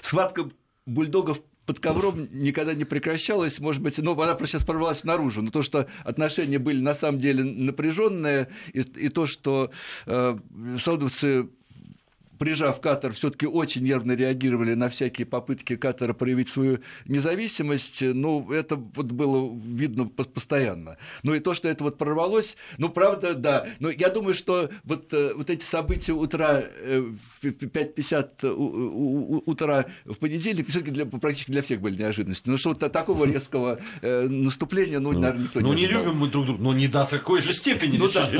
схватка 0.00 0.50
бульдогов 0.84 1.40
под 1.64 1.78
ковром 1.78 2.28
никогда 2.32 2.74
не 2.74 2.84
прекращалась, 2.84 3.60
может 3.60 3.80
быть, 3.80 3.98
ну, 3.98 4.20
она 4.20 4.34
просто 4.34 4.58
сейчас 4.58 4.66
прорвалась 4.66 5.04
наружу, 5.04 5.42
но 5.42 5.52
то, 5.52 5.62
что 5.62 5.86
отношения 6.02 6.58
были 6.58 6.80
на 6.80 6.94
самом 6.94 7.20
деле 7.20 7.44
напряженные, 7.44 8.48
и, 8.72 8.80
и 8.80 9.08
то, 9.10 9.26
что 9.26 9.70
э, 10.06 10.38
саудовцы 10.82 11.48
прижав 12.38 12.80
Катар, 12.80 13.12
все-таки 13.12 13.46
очень 13.46 13.84
нервно 13.84 14.12
реагировали 14.12 14.74
на 14.74 14.88
всякие 14.88 15.26
попытки 15.26 15.76
Катара 15.76 16.12
проявить 16.12 16.48
свою 16.48 16.80
независимость. 17.06 18.02
Ну, 18.02 18.50
это 18.52 18.76
вот 18.76 19.06
было 19.06 19.52
видно 19.54 20.06
постоянно. 20.06 20.96
Ну 21.22 21.34
и 21.34 21.40
то, 21.40 21.54
что 21.54 21.68
это 21.68 21.84
вот 21.84 21.98
прорвалось, 21.98 22.56
ну, 22.78 22.88
правда, 22.88 23.34
да. 23.34 23.66
Но 23.80 23.90
я 23.90 24.08
думаю, 24.08 24.34
что 24.34 24.70
вот, 24.84 25.12
э, 25.12 25.34
вот 25.34 25.50
эти 25.50 25.64
события 25.64 26.12
утра 26.12 26.62
э, 26.62 27.00
в 27.00 27.44
5.50 27.44 29.42
утра 29.46 29.86
в 30.04 30.14
понедельник 30.16 30.68
все-таки 30.68 30.90
для, 30.90 31.06
практически 31.06 31.50
для 31.50 31.62
всех 31.62 31.80
были 31.80 31.96
неожиданностью. 31.96 32.52
Ну, 32.52 32.58
что 32.58 32.70
вот 32.70 32.92
такого 32.92 33.24
резкого 33.24 33.80
э, 34.02 34.28
наступления, 34.28 35.00
ну, 35.00 35.12
ну 35.12 35.20
наверное, 35.20 35.44
никто 35.44 35.60
ну, 35.60 35.68
не. 35.68 35.72
Ну, 35.72 35.78
не 35.78 35.86
любим 35.86 36.16
мы 36.16 36.28
друг 36.28 36.46
друга, 36.46 36.62
но 36.62 36.72
не 36.72 36.88
до 36.88 37.04
такой 37.04 37.40
же 37.40 37.52
степени 37.52 37.96
ну, 37.96 38.08
да. 38.08 38.28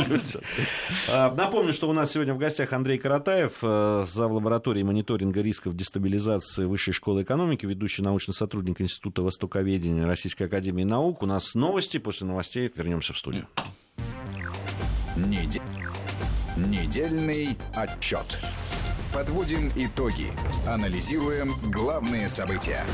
А, 1.10 1.34
напомню, 1.34 1.72
что 1.72 1.88
у 1.88 1.92
нас 1.92 2.12
сегодня 2.12 2.34
в 2.34 2.38
гостях 2.38 2.72
Андрей 2.72 2.98
Каратаев, 2.98 3.62
зав. 4.06 4.32
лаборатории 4.32 4.82
мониторинга 4.82 5.42
рисков 5.42 5.74
дестабилизации 5.74 6.64
Высшей 6.64 6.92
школы 6.92 7.22
экономики, 7.22 7.66
ведущий 7.66 8.02
научный 8.02 8.34
сотрудник 8.34 8.80
Института 8.80 9.22
Востоковедения 9.22 10.06
Российской 10.06 10.44
Академии 10.44 10.84
Наук. 10.84 11.22
У 11.22 11.26
нас 11.26 11.54
новости. 11.54 11.98
После 11.98 12.26
новостей 12.26 12.70
вернемся 12.74 13.12
в 13.12 13.18
студию. 13.18 13.46
Недель... 15.16 15.62
Недельный 16.56 17.56
отчет. 17.74 18.38
Подводим 19.14 19.68
итоги. 19.76 20.32
Анализируем 20.66 21.52
главные 21.72 22.28
события. 22.28 22.84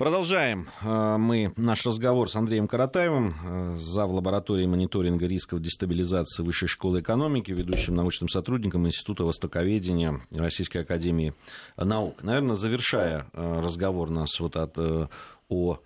Продолжаем 0.00 0.66
э, 0.80 1.16
мы 1.18 1.52
наш 1.58 1.84
разговор 1.84 2.30
с 2.30 2.34
Андреем 2.34 2.66
Каратаевым, 2.68 3.34
э, 3.44 3.76
зав. 3.76 4.10
лаборатории 4.10 4.64
мониторинга 4.64 5.26
рисков 5.26 5.60
дестабилизации 5.60 6.42
Высшей 6.42 6.68
школы 6.68 7.00
экономики, 7.00 7.50
ведущим 7.50 7.96
научным 7.96 8.30
сотрудником 8.30 8.86
Института 8.86 9.24
Востоковедения 9.24 10.22
Российской 10.32 10.78
Академии 10.78 11.34
Наук. 11.76 12.22
Наверное, 12.22 12.54
завершая 12.54 13.26
э, 13.34 13.60
разговор 13.60 14.08
нас 14.08 14.40
вот 14.40 14.56
от, 14.56 14.78
о 15.50 15.80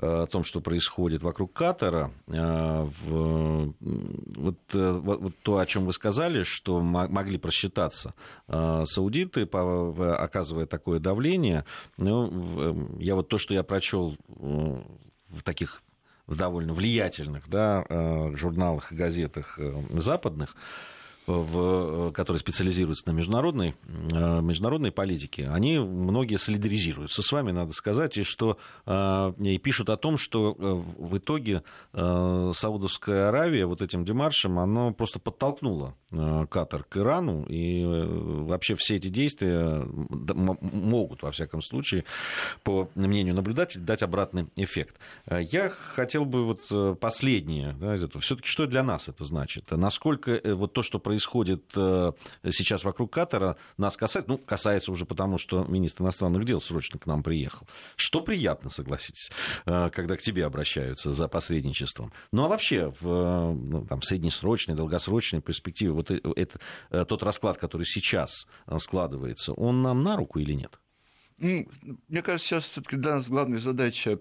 о 0.00 0.26
том, 0.26 0.44
что 0.44 0.60
происходит 0.60 1.22
вокруг 1.22 1.52
Катара, 1.52 2.12
э, 2.28 2.88
вот, 3.00 4.58
э, 4.72 4.92
вот, 4.92 5.20
вот 5.20 5.34
то, 5.42 5.58
о 5.58 5.66
чем 5.66 5.86
вы 5.86 5.92
сказали, 5.92 6.44
что 6.44 6.80
могли 6.80 7.38
просчитаться 7.38 8.14
э, 8.46 8.84
саудиты, 8.84 9.42
оказывая 9.42 10.66
такое 10.66 11.00
давление, 11.00 11.64
ну, 11.96 12.96
я 12.98 13.14
вот 13.16 13.28
то, 13.28 13.38
что 13.38 13.54
я 13.54 13.62
прочел 13.62 14.16
в 14.28 15.42
таких 15.42 15.82
в 16.26 16.36
довольно 16.36 16.74
влиятельных 16.74 17.48
да, 17.48 17.86
журналах 18.34 18.92
и 18.92 18.94
газетах 18.94 19.58
западных, 19.90 20.54
в, 21.28 22.12
которые 22.12 22.40
специализируются 22.40 23.06
на 23.06 23.12
международной, 23.12 23.74
э, 23.86 24.40
международной 24.40 24.90
политике, 24.90 25.48
они 25.48 25.78
многие 25.78 26.36
солидаризируются 26.36 27.22
с 27.22 27.30
вами, 27.30 27.52
надо 27.52 27.72
сказать, 27.72 28.16
и, 28.16 28.22
что, 28.22 28.58
э, 28.86 29.32
и 29.38 29.58
пишут 29.58 29.90
о 29.90 29.96
том, 29.96 30.16
что 30.16 30.56
э, 30.58 31.02
в 31.02 31.18
итоге 31.18 31.62
Саудовская 31.92 33.28
Аравия 33.28 33.66
вот 33.66 33.82
этим 33.82 34.04
демаршем, 34.04 34.58
оно 34.58 34.92
просто 34.92 35.18
подтолкнуло 35.18 35.94
Катар 36.10 36.84
к 36.84 36.96
Ирану, 36.96 37.44
и 37.44 37.84
вообще 37.84 38.76
все 38.76 38.96
эти 38.96 39.08
действия 39.08 39.84
могут, 39.84 41.22
во 41.22 41.32
всяком 41.32 41.60
случае, 41.60 42.04
по 42.62 42.88
мнению 42.94 43.34
наблюдателей, 43.34 43.84
дать 43.84 44.02
обратный 44.02 44.46
эффект. 44.56 44.96
Я 45.28 45.70
хотел 45.70 46.24
бы 46.24 46.44
вот 46.44 46.98
последнее, 47.00 47.74
да, 47.80 47.94
из 47.94 48.04
этого, 48.04 48.20
все-таки 48.22 48.48
что 48.48 48.66
для 48.66 48.82
нас 48.82 49.08
это 49.08 49.24
значит? 49.24 49.70
Насколько 49.70 50.40
вот 50.54 50.72
то, 50.72 50.82
что 50.82 50.98
происходит 50.98 51.17
происходит 51.18 51.64
э, 51.74 52.12
сейчас 52.48 52.84
вокруг 52.84 53.12
Катара, 53.12 53.56
нас 53.76 53.96
касается, 53.96 54.30
ну, 54.30 54.38
касается 54.38 54.92
уже 54.92 55.04
потому, 55.04 55.36
что 55.36 55.64
министр 55.64 56.04
иностранных 56.04 56.44
дел 56.44 56.60
срочно 56.60 56.96
к 56.96 57.06
нам 57.06 57.24
приехал. 57.24 57.66
Что 57.96 58.20
приятно, 58.20 58.70
согласитесь, 58.70 59.32
э, 59.66 59.90
когда 59.90 60.16
к 60.16 60.22
тебе 60.22 60.46
обращаются 60.46 61.10
за 61.10 61.26
посредничеством. 61.26 62.12
Ну, 62.30 62.44
а 62.44 62.48
вообще, 62.48 62.92
в 63.00 63.52
ну, 63.52 63.84
там, 63.84 64.00
среднесрочной, 64.00 64.76
долгосрочной 64.76 65.40
перспективе, 65.40 65.90
вот 65.90 66.12
это, 66.12 66.60
э, 66.90 67.04
тот 67.04 67.24
расклад, 67.24 67.58
который 67.58 67.84
сейчас 67.84 68.46
складывается, 68.78 69.52
он 69.54 69.82
нам 69.82 70.04
на 70.04 70.16
руку 70.16 70.38
или 70.38 70.52
нет? 70.52 70.78
Ну, 71.38 71.68
мне 72.08 72.22
кажется, 72.22 72.60
сейчас 72.60 72.78
для 72.90 73.14
нас 73.14 73.28
главная 73.28 73.58
задача 73.58 74.18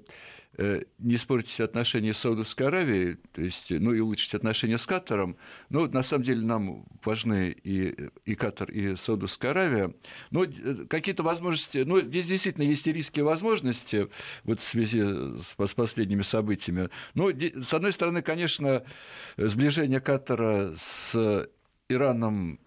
Э, 0.59 0.81
не 0.97 1.15
испортить 1.15 1.59
отношения 1.59 2.13
с 2.13 2.17
Саудовской 2.17 2.65
Аравией, 2.65 3.17
то 3.31 3.43
есть, 3.43 3.69
ну 3.69 3.93
и 3.93 3.99
улучшить 3.99 4.33
отношения 4.33 4.79
с 4.79 4.87
Катаром. 4.87 5.37
Но 5.69 5.85
на 5.85 6.01
самом 6.01 6.23
деле 6.23 6.41
нам 6.41 6.85
важны 7.05 7.51
и, 7.51 8.09
и 8.25 8.33
Катар, 8.33 8.71
и 8.71 8.95
Саудовская 8.95 9.51
Аравия. 9.51 9.93
Но 10.31 10.45
э, 10.45 10.85
какие-то 10.89 11.21
возможности, 11.21 11.79
ну 11.85 11.99
здесь 11.99 12.25
действительно 12.25 12.63
есть 12.63 12.87
и 12.87 12.91
риски 12.91 13.19
возможности 13.19 14.07
вот 14.45 14.59
в 14.59 14.63
связи 14.63 15.01
с, 15.01 15.53
с 15.55 15.73
последними 15.75 16.23
событиями. 16.23 16.89
Но 17.13 17.29
с 17.29 17.71
одной 17.75 17.91
стороны, 17.91 18.23
конечно, 18.23 18.83
сближение 19.37 19.99
Катара 19.99 20.73
с 20.75 21.47
Ираном 21.87 22.59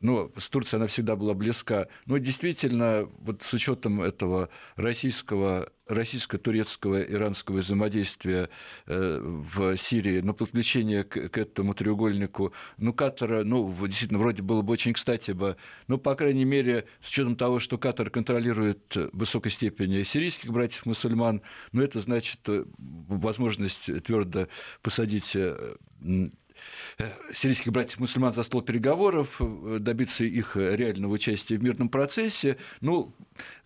ну, 0.00 0.32
с 0.36 0.48
Турцией 0.48 0.78
она 0.78 0.86
всегда 0.86 1.16
была 1.16 1.34
близка, 1.34 1.88
но 2.06 2.18
действительно, 2.18 3.08
вот 3.18 3.42
с 3.42 3.52
учетом 3.52 4.02
этого 4.02 4.48
российского 4.76 5.70
российско-турецкого 5.86 7.02
иранского 7.02 7.58
взаимодействия 7.58 8.48
э, 8.86 9.20
в 9.22 9.76
Сирии, 9.76 10.20
на 10.20 10.32
подключение 10.32 11.04
к, 11.04 11.28
к 11.28 11.38
этому 11.38 11.74
треугольнику, 11.74 12.52
ну, 12.78 12.92
Катара, 12.92 13.44
ну, 13.44 13.70
действительно, 13.86 14.18
вроде 14.18 14.42
было 14.42 14.62
бы 14.62 14.72
очень 14.72 14.92
кстати 14.92 15.32
бы, 15.32 15.56
ну, 15.88 15.98
по 15.98 16.14
крайней 16.14 16.44
мере, 16.44 16.86
с 17.02 17.08
учетом 17.08 17.36
того, 17.36 17.58
что 17.58 17.78
Катар 17.78 18.10
контролирует 18.10 18.94
в 18.94 19.10
высокой 19.12 19.50
степени 19.50 20.02
сирийских 20.02 20.50
братьев-мусульман, 20.50 21.42
ну, 21.72 21.82
это 21.82 22.00
значит 22.00 22.40
э, 22.48 22.64
возможность 22.78 23.90
твердо 24.04 24.48
посадить 24.82 25.34
э, 25.34 25.76
Э, 26.02 26.28
сирийских 27.32 27.72
братьев-мусульман 27.72 28.32
за 28.32 28.42
стол 28.42 28.62
переговоров, 28.62 29.40
э, 29.40 29.78
добиться 29.80 30.24
их 30.24 30.56
реального 30.56 31.12
участия 31.12 31.56
в 31.56 31.62
мирном 31.62 31.88
процессе. 31.88 32.56
Ну, 32.80 33.14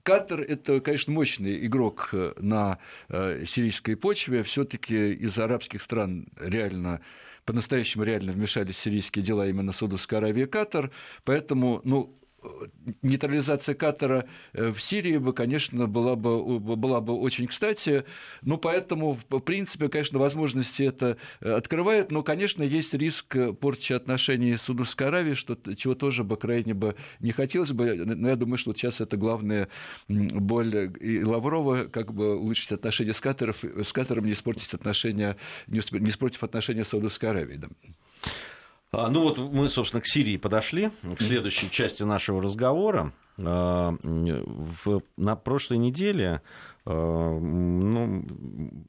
Катар– 0.03 0.41
это, 0.49 0.81
конечно, 0.81 1.13
мощный 1.13 1.67
игрок 1.67 2.11
э, 2.13 2.33
на 2.39 2.79
сирийской 3.09 3.97
почве. 3.97 4.43
все 4.43 4.65
таки 4.65 5.13
из 5.13 5.39
арабских 5.39 5.83
стран 5.83 6.29
реально 6.37 7.01
по-настоящему 7.45 8.05
реально 8.05 8.33
вмешались 8.33 8.75
в 8.75 8.81
сирийские 8.81 9.25
дела 9.25 9.47
именно 9.47 9.73
Саудовская 9.73 10.19
Аравия 10.19 10.43
и 10.43 10.47
Катар. 10.47 10.91
Поэтому, 11.25 11.81
ну, 11.85 12.19
нейтрализация 13.03 13.75
Катара 13.75 14.27
э, 14.53 14.71
в 14.71 14.81
Сирии 14.81 15.17
бы, 15.17 15.33
конечно, 15.33 15.87
была 15.87 16.17
бы, 16.17 16.59
была 16.59 17.01
бы 17.01 17.15
очень 17.15 17.47
кстати. 17.47 18.05
Ну, 18.43 18.59
поэтому, 18.59 19.19
в 19.29 19.41
принципе, 19.41 19.89
конечно, 19.89 20.19
возможности 20.19 20.83
это 20.83 21.17
э, 21.41 21.53
открывает, 21.53 22.11
но, 22.11 22.23
конечно, 22.23 22.63
есть 22.63 22.95
риск 22.95 23.37
порчи 23.61 23.93
отношений 23.93 24.57
с 24.57 24.63
Саудовской 24.63 25.09
Аравией, 25.09 25.35
что, 25.35 25.57
чего 25.75 25.95
тоже 25.95 26.25
бы 26.25 26.37
крайне 26.37 26.75
бы 26.75 26.97
не 27.21 27.33
хотелось 27.33 27.73
бы. 27.73 27.95
Но 27.97 28.29
я 28.29 28.37
думаю, 28.37 28.59
что 28.59 28.71
вот 28.71 28.79
сейчас 28.79 29.01
это 29.01 29.17
главная 29.17 29.69
боль 30.09 30.93
и 31.01 31.23
Лаврова, 31.23 31.85
как 31.85 32.13
бы 32.13 32.37
улучшить 32.37 32.73
отношения 32.73 33.13
с, 33.13 33.21
Катаром, 33.21 33.55
с 33.63 33.93
Катаром, 33.93 34.25
не 34.25 34.33
испортить 34.33 34.73
отношения, 34.75 35.37
не 35.67 35.79
испортив 35.79 36.43
отношения 36.43 36.85
с 36.85 36.89
Саудовской 36.89 37.31
Аравией. 37.31 37.61
А, 38.92 39.09
ну 39.09 39.22
вот 39.22 39.38
мы, 39.38 39.68
собственно, 39.68 40.01
к 40.01 40.07
Сирии 40.07 40.37
подошли, 40.37 40.90
к 41.16 41.20
следующей 41.20 41.70
части 41.70 42.03
нашего 42.03 42.42
разговора. 42.42 43.12
А, 43.38 43.94
в, 44.03 45.03
на 45.16 45.37
прошлой 45.37 45.79
неделе 45.79 46.40
а, 46.87 47.38
ну, 47.38 48.25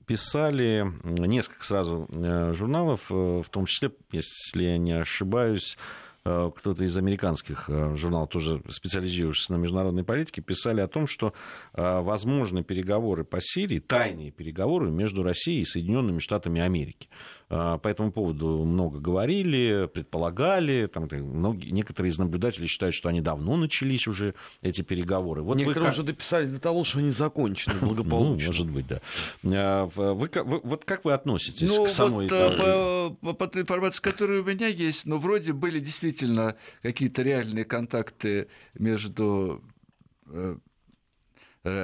писали 0.06 0.86
несколько 1.04 1.66
сразу 1.66 2.08
э, 2.10 2.54
журналов, 2.54 3.08
э, 3.10 3.14
в 3.14 3.50
том 3.50 3.66
числе, 3.66 3.92
если 4.12 4.64
я 4.64 4.78
не 4.78 4.94
ошибаюсь, 4.94 5.78
э, 6.24 6.52
кто-то 6.56 6.84
из 6.86 6.96
американских 6.96 7.68
журналов, 7.68 8.30
тоже 8.30 8.62
специализирующихся 8.70 9.52
на 9.52 9.58
международной 9.58 10.06
политике, 10.06 10.42
писали 10.42 10.80
о 10.80 10.88
том, 10.88 11.08
что 11.08 11.34
возможны 11.74 12.64
переговоры 12.64 13.26
по 13.26 13.40
Сирии, 13.42 13.80
тайные 13.80 14.32
переговоры 14.32 14.90
между 14.90 15.24
Россией 15.24 15.64
и 15.64 15.66
Соединенными 15.66 16.20
Штатами 16.20 16.62
Америки. 16.62 17.10
А, 17.50 17.78
по 17.78 17.88
этому 17.88 18.12
поводу 18.12 18.66
много 18.66 19.00
говорили, 19.00 19.90
предполагали. 19.94 20.88
Там, 20.88 21.08
многие, 21.12 21.70
некоторые 21.70 22.12
из 22.12 22.18
наблюдателей 22.18 22.68
считают, 22.68 22.94
что 22.94 23.08
они 23.08 23.22
давно 23.22 23.56
начались 23.56 24.08
уже, 24.08 24.34
эти 24.62 24.82
переговоры. 24.82 25.42
Вот 25.44 25.56
некоторые 25.56 25.86
как... 25.86 25.94
уже 25.94 26.04
дописали 26.04 26.48
до 26.48 26.60
того, 26.60 26.84
что 26.84 27.00
они 27.00 27.10
закончены 27.10 27.76
благополучно. 27.82 28.48
Ну, 28.48 28.54
может 28.54 28.70
быть, 28.70 28.88
да. 28.88 29.02
А, 29.46 29.86
вы, 29.86 30.30
вы, 30.34 30.60
вот 30.62 30.84
как 30.84 31.06
вы 31.06 31.14
относитесь 31.14 31.70
ну, 31.70 31.86
к 31.86 31.90
самой... 31.90 32.28
Вот, 32.28 32.34
э, 32.34 33.16
по, 33.22 33.34
по 33.34 33.48
той 33.48 33.62
информации, 33.62 34.02
которая 34.02 34.42
у 34.42 34.46
меня 34.46 34.68
есть, 34.68 35.06
ну, 35.06 35.18
вроде 35.18 35.54
были 35.54 35.80
действительно 35.80 36.56
какие-то 36.82 37.22
реальные 37.22 37.64
контакты 37.64 38.50
между 38.74 39.64
Э, 40.30 40.58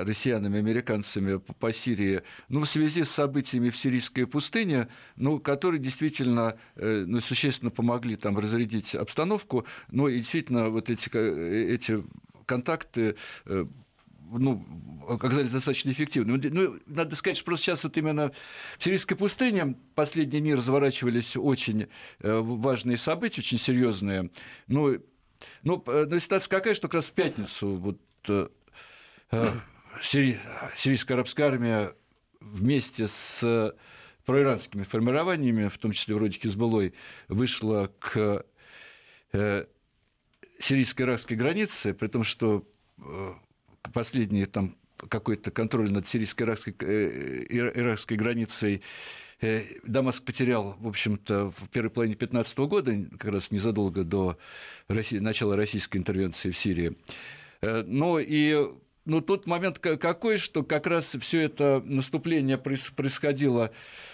россиянами, 0.04 0.60
американцами 0.60 1.38
по 1.38 1.74
Сирии, 1.74 2.22
ну, 2.50 2.62
в 2.62 2.66
связи 2.66 3.04
с 3.04 3.10
событиями 3.10 3.70
в 3.70 3.78
сирийской 3.78 4.26
пустыне, 4.26 4.88
ну, 5.16 5.40
которые 5.40 5.80
действительно 5.80 6.58
э, 6.76 7.06
ну, 7.08 7.20
существенно 7.22 7.72
помогли 7.72 8.16
там 8.16 8.38
разрядить 8.38 8.96
обстановку, 8.96 9.66
но 9.92 10.08
и 10.08 10.20
действительно 10.20 10.70
вот 10.70 10.90
эти, 10.90 11.10
э, 11.14 11.74
эти 11.74 12.04
контакты 12.46 13.16
ну, 13.46 14.66
оказались 15.08 15.52
достаточно 15.52 15.92
эффективными. 15.92 16.48
Ну, 16.48 16.80
надо 16.88 17.16
сказать, 17.16 17.38
что 17.38 17.46
просто 17.46 17.66
сейчас 17.66 17.84
вот 17.84 17.96
именно 17.98 18.32
в 18.78 18.84
сирийской 18.84 19.16
пустыне 19.16 19.76
последние 19.96 20.42
дни 20.42 20.56
разворачивались 20.56 21.38
очень 21.38 21.88
важные 22.20 22.98
события, 22.98 23.42
очень 23.42 23.60
серьезные. 23.60 24.30
Ну, 24.68 24.98
ну, 25.62 25.84
но 25.86 26.20
ситуация 26.20 26.50
какая, 26.50 26.74
что 26.74 26.88
как 26.88 26.96
раз 26.96 27.06
в 27.06 27.14
пятницу 27.14 27.76
вот 27.76 28.00
сири... 30.04 30.40
сирийская 30.76 31.16
арабская 31.16 31.44
армия 31.44 31.96
вместе 32.40 33.08
с 33.08 33.76
проиранскими 34.26 34.84
формированиями, 34.84 35.68
в 35.68 35.78
том 35.78 35.92
числе 35.92 36.16
вроде 36.16 36.40
Хизбаллой, 36.40 36.94
вышла 37.28 37.92
к 38.00 38.46
э, 39.34 39.66
сирийско-иракской 40.60 41.36
границы, 41.36 41.94
при 41.94 42.08
том, 42.08 42.24
что 42.24 42.66
последние 43.94 44.46
там 44.46 44.78
какой-то 45.10 45.52
контроль 45.52 45.92
над 45.92 46.08
сирийско-иракской 46.08 46.74
иракской 47.50 48.18
границей 48.18 48.82
Дамаск 49.84 50.24
потерял, 50.24 50.78
в 50.80 50.88
общем-то, 50.88 51.52
в 51.52 51.68
первой 51.70 51.90
половине 51.90 52.16
2015 52.16 52.58
года, 52.60 52.94
как 53.18 53.34
раз 53.34 53.52
незадолго 53.52 54.06
до 54.06 54.38
России, 54.88 55.18
начала 55.18 55.58
российской 55.58 55.98
интервенции 55.98 56.52
в 56.52 56.58
Сирии. 56.58 56.96
Но 57.62 58.20
и 58.20 58.70
ну, 59.06 59.22
тут 59.22 59.48
момент 59.48 59.80
какой, 59.80 60.38
что 60.38 60.64
как 60.64 60.88
раз 60.88 61.16
все 61.20 61.42
это 61.42 61.82
наступление 61.86 62.58
происходило 62.58 63.72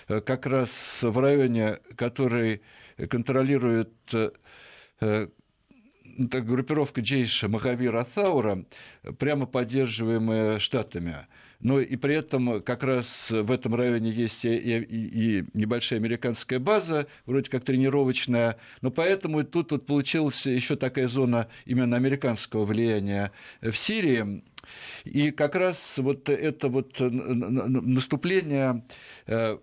э, 0.08 0.22
как 0.22 0.46
раз 0.46 1.00
в 1.04 1.18
районе, 1.20 1.80
который 1.96 2.62
контролирует 3.10 3.94
э, 4.14 4.32
э, 5.02 5.28
группировка 6.18 7.02
Джейша 7.02 7.48
Махавира 7.48 8.04
Thauра, 8.04 8.66
прямо 9.20 9.46
поддерживаемая 9.46 10.60
Штатами. 10.60 11.28
Но 11.60 11.80
и 11.82 11.96
при 11.98 12.16
этом 12.16 12.62
как 12.62 12.84
раз 12.84 13.32
в 13.32 13.52
этом 13.52 13.76
районе 13.76 14.12
есть 14.12 14.46
и, 14.46 14.56
и, 14.56 15.40
и 15.40 15.46
небольшая 15.54 16.00
американская 16.00 16.60
база, 16.60 17.08
вроде 17.26 17.50
как 17.50 17.64
тренировочная, 17.64 18.58
но 18.82 18.92
поэтому 18.92 19.44
тут 19.44 19.72
вот 19.72 19.86
получилась 19.86 20.46
еще 20.46 20.76
такая 20.76 21.08
зона 21.08 21.50
именно 21.66 21.98
американского 21.98 22.66
влияния 22.66 23.32
в 23.62 23.74
Сирии. 23.74 24.44
И 25.04 25.32
как 25.32 25.56
раз 25.56 25.98
вот 25.98 26.30
это 26.30 26.70
вот 26.70 27.00
наступление 27.00 28.86
э, 29.26 29.58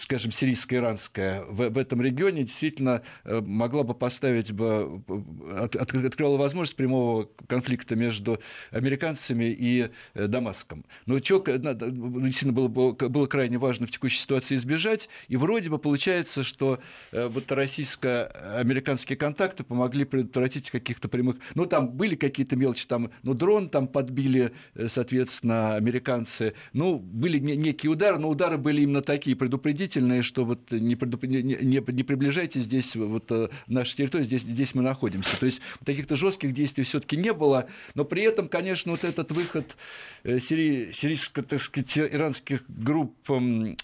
скажем, 0.00 0.32
сирийско-иранская 0.32 1.44
в, 1.44 1.70
в 1.70 1.78
этом 1.78 2.02
регионе 2.02 2.42
действительно 2.42 3.02
э, 3.24 3.40
могла 3.40 3.84
бы 3.84 3.94
поставить 3.94 4.52
бы, 4.52 5.02
э, 5.06 5.64
от, 5.64 5.76
открыла 5.76 6.36
возможность 6.36 6.76
прямого 6.76 7.28
конфликта 7.46 7.94
между 7.94 8.40
американцами 8.72 9.44
и 9.44 9.90
э, 10.14 10.26
Дамаском. 10.26 10.84
Но 11.06 11.20
что 11.20 11.40
действительно 11.40 12.52
было, 12.52 12.68
было 12.68 13.26
крайне 13.26 13.58
важно 13.58 13.86
в 13.86 13.90
текущей 13.90 14.18
ситуации 14.18 14.56
избежать, 14.56 15.08
и 15.28 15.36
вроде 15.36 15.70
бы 15.70 15.78
получается, 15.78 16.42
что 16.42 16.80
вот 17.12 17.50
российско-американские 17.52 19.16
контакты 19.16 19.62
помогли 19.62 20.04
предотвратить 20.04 20.70
каких-то 20.70 21.08
прямых... 21.08 21.36
Ну, 21.54 21.66
там 21.66 21.88
были 21.90 22.14
какие-то 22.14 22.56
мелочи, 22.56 22.86
там, 22.86 23.10
ну, 23.22 23.34
дрон 23.34 23.68
там 23.68 23.86
подбили, 23.86 24.52
соответственно, 24.88 25.76
американцы, 25.76 26.54
ну, 26.72 26.98
были 26.98 27.38
некие 27.38 27.90
удары, 27.90 28.18
но 28.18 28.28
удары 28.28 28.58
были 28.58 28.82
именно 28.82 29.02
такие, 29.02 29.36
предупреждения 29.36 29.67
предупредительные, 29.68 30.22
что 30.22 30.44
вот 30.44 30.70
не, 30.70 30.96
предуп... 30.96 31.24
не, 31.24 31.42
не, 31.42 31.82
не 31.86 32.02
приближайте 32.02 32.60
здесь 32.60 32.96
вот 32.96 33.30
э, 33.30 33.48
нашу 33.66 33.96
территорию, 33.96 34.24
здесь, 34.24 34.42
здесь 34.42 34.74
мы 34.74 34.82
находимся. 34.82 35.38
То 35.38 35.46
есть 35.46 35.60
каких-то 35.84 36.16
жестких 36.16 36.52
действий 36.52 36.84
все-таки 36.84 37.16
не 37.16 37.32
было, 37.32 37.68
но 37.94 38.04
при 38.04 38.22
этом, 38.22 38.48
конечно, 38.48 38.92
вот 38.92 39.04
этот 39.04 39.30
выход 39.32 39.76
э, 40.24 40.38
сири... 40.38 40.92
сирийско, 40.92 41.42
так 41.42 41.60
сказать, 41.60 41.98
иранских 41.98 42.64
групп, 42.68 43.14
э, 43.30 43.74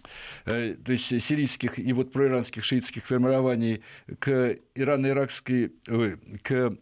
то 0.85 0.93
есть 0.93 1.23
сирийских 1.23 1.79
и 1.79 1.93
вот 1.93 2.13
проиранских 2.13 2.65
шиитских 2.65 3.05
формирований 3.05 3.83
к 4.19 4.57
ирано-иракской, 4.75 5.73
к 6.43 6.77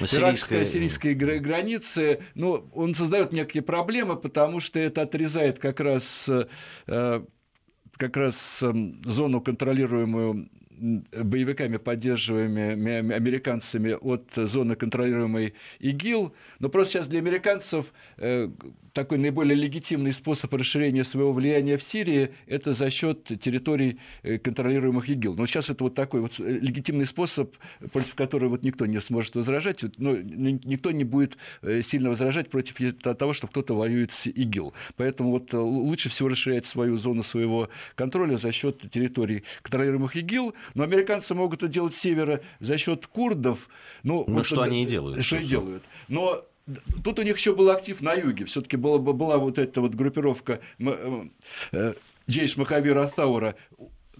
иракско-сирийской 0.00 1.14
границе, 1.14 2.20
ну, 2.34 2.68
он 2.74 2.94
создает 2.94 3.32
некие 3.32 3.62
проблемы, 3.62 4.16
потому 4.16 4.60
что 4.60 4.78
это 4.78 5.02
отрезает 5.02 5.58
как 5.58 5.80
раз 5.80 6.30
как 7.96 8.16
раз 8.16 8.62
эм, 8.62 9.00
зону, 9.04 9.40
контролируемую 9.40 10.48
боевиками, 10.76 11.76
поддерживаемыми 11.76 13.14
американцами 13.14 13.92
от 13.92 14.24
зоны, 14.34 14.74
контролируемой 14.74 15.54
ИГИЛ. 15.78 16.34
Но 16.58 16.68
просто 16.68 16.94
сейчас 16.94 17.06
для 17.06 17.20
американцев 17.20 17.92
э, 18.16 18.48
такой 18.94 19.18
наиболее 19.18 19.56
легитимный 19.56 20.12
способ 20.12 20.54
расширения 20.54 21.04
своего 21.04 21.32
влияния 21.32 21.76
в 21.76 21.82
Сирии– 21.82 22.30
это 22.46 22.72
за 22.72 22.88
счет 22.90 23.24
территорий, 23.40 23.98
э, 24.22 24.38
контролируемых 24.38 25.08
ИГИЛ. 25.08 25.34
Но 25.34 25.46
сейчас 25.46 25.68
это 25.68 25.84
вот 25.84 25.94
такой 25.94 26.20
вот 26.20 26.38
э, 26.38 26.58
легитимный 26.60 27.04
способ, 27.04 27.54
против 27.92 28.14
которого 28.14 28.50
вот 28.50 28.62
никто 28.62 28.86
не 28.86 29.00
сможет 29.00 29.34
возражать, 29.34 29.84
но 29.98 30.16
никто 30.16 30.92
не 30.92 31.04
будет 31.04 31.36
сильно 31.82 32.10
возражать 32.10 32.48
против 32.48 32.76
того, 32.98 33.32
что 33.32 33.48
кто-то 33.48 33.74
воюет 33.74 34.12
с 34.12 34.26
ИГИЛ. 34.26 34.72
Поэтому 34.96 35.30
вот 35.30 35.52
лучше 35.52 36.08
всего 36.08 36.28
расширять 36.28 36.66
свою 36.66 36.96
зону 36.96 37.22
своего 37.22 37.68
контроля 37.96 38.36
за 38.36 38.52
счет 38.52 38.90
территорий, 38.90 39.42
контролируемых 39.62 40.14
ИГИЛ, 40.16 40.54
но 40.74 40.84
американцы 40.84 41.34
могут 41.34 41.64
это 41.64 41.72
делать 41.72 41.94
с 41.94 41.98
севера 41.98 42.40
за 42.60 42.78
счет 42.78 43.06
курдов. 43.06 43.68
Ну, 44.02 44.24
ну 44.26 44.34
вот 44.34 44.46
что 44.46 44.56
это, 44.56 44.64
они 44.64 44.84
и 44.84 44.86
делают. 44.86 45.24
Что 45.24 45.36
и 45.36 45.44
делают. 45.44 45.82
Но 46.08 46.44
Тут 47.02 47.18
у 47.18 47.22
них 47.22 47.36
еще 47.36 47.54
был 47.54 47.70
актив 47.70 48.00
на 48.00 48.14
юге. 48.14 48.46
Все-таки 48.46 48.76
была, 48.76 48.98
была 48.98 49.38
вот 49.38 49.58
эта 49.58 49.80
вот 49.80 49.94
группировка 49.94 50.60
э, 50.78 51.26
э, 51.72 51.94
Джейш 52.28 52.56
Махавира 52.56 53.02
Астаура, 53.02 53.54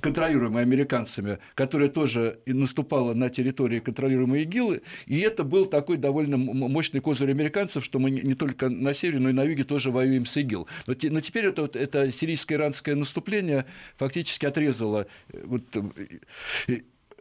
контролируемая 0.00 0.62
американцами, 0.62 1.38
которая 1.54 1.88
тоже 1.88 2.40
наступала 2.46 3.14
на 3.14 3.30
территории 3.30 3.80
контролируемой 3.80 4.42
ИГИЛ, 4.42 4.80
и 5.07 5.20
это 5.20 5.44
был 5.44 5.64
такой 5.64 5.96
довольно 5.96 6.37
мощный 6.37 7.00
козырь 7.00 7.30
американцев, 7.30 7.83
что 7.83 7.98
мы 7.98 8.11
не 8.11 8.35
только 8.35 8.68
на 8.68 8.92
севере, 8.92 9.20
но 9.20 9.30
и 9.30 9.33
на 9.33 9.44
юге 9.44 9.64
тоже 9.64 9.90
воюем 9.90 10.26
с 10.26 10.37
ИГИЛ. 10.37 10.68
Но, 10.87 10.94
но 11.02 11.20
теперь 11.20 11.46
это, 11.46 11.62
вот, 11.62 11.76
это 11.76 12.12
сирийско-иранское 12.12 12.94
наступление 12.94 13.64
фактически 13.96 14.44
отрезало 14.44 15.07
э, 15.33 15.42
вот, 15.44 15.62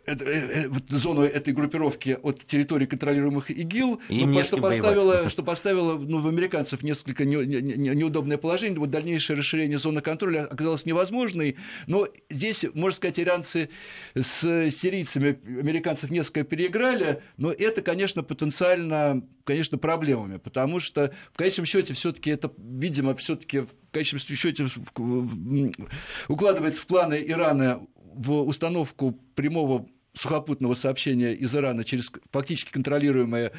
это, 0.05 0.25
э, 0.25 0.67
вот, 0.67 0.83
зону 0.89 1.21
этой 1.21 1.53
группировки 1.53 2.17
от 2.21 2.45
территории, 2.45 2.85
контролируемых 2.85 3.51
ИГИЛ, 3.51 4.01
и 4.09 4.25
ну, 4.25 4.43
что, 4.43 4.57
поставило, 4.57 5.29
что 5.29 5.43
поставило 5.43 5.97
ну, 5.97 6.19
в 6.19 6.27
американцев 6.27 6.83
несколько 6.83 7.25
не, 7.25 7.37
не, 7.45 7.61
не, 7.61 7.89
неудобное 7.89 8.37
положение. 8.37 8.79
Вот 8.79 8.89
дальнейшее 8.89 9.37
расширение 9.37 9.77
зоны 9.77 10.01
контроля 10.01 10.41
оказалось 10.43 10.85
невозможной. 10.85 11.57
Но 11.87 12.07
здесь, 12.29 12.65
можно 12.73 12.95
сказать, 12.95 13.19
иранцы 13.19 13.69
с 14.15 14.41
сирийцами 14.71 15.39
американцев 15.59 16.11
несколько 16.11 16.43
переиграли, 16.43 17.21
но 17.37 17.51
это, 17.51 17.81
конечно, 17.81 18.23
потенциально 18.23 19.23
конечно, 19.43 19.77
проблемами, 19.77 20.37
потому 20.37 20.79
что 20.79 21.13
в 21.31 21.37
конечном 21.37 21.65
счете 21.65 21.93
все-таки 21.93 22.31
это, 22.31 22.51
видимо, 22.57 23.13
все-таки 23.15 23.65
конечном 23.93 24.19
счете 24.19 24.67
укладывается 26.27 26.81
в 26.81 26.85
планы 26.85 27.23
Ирана 27.25 27.81
в 28.13 28.41
установку 28.41 29.17
прямого 29.35 29.87
сухопутного 30.13 30.73
сообщения 30.73 31.33
из 31.33 31.55
Ирана 31.55 31.83
через 31.83 32.11
фактически 32.31 32.71
контролируемое 32.71 33.51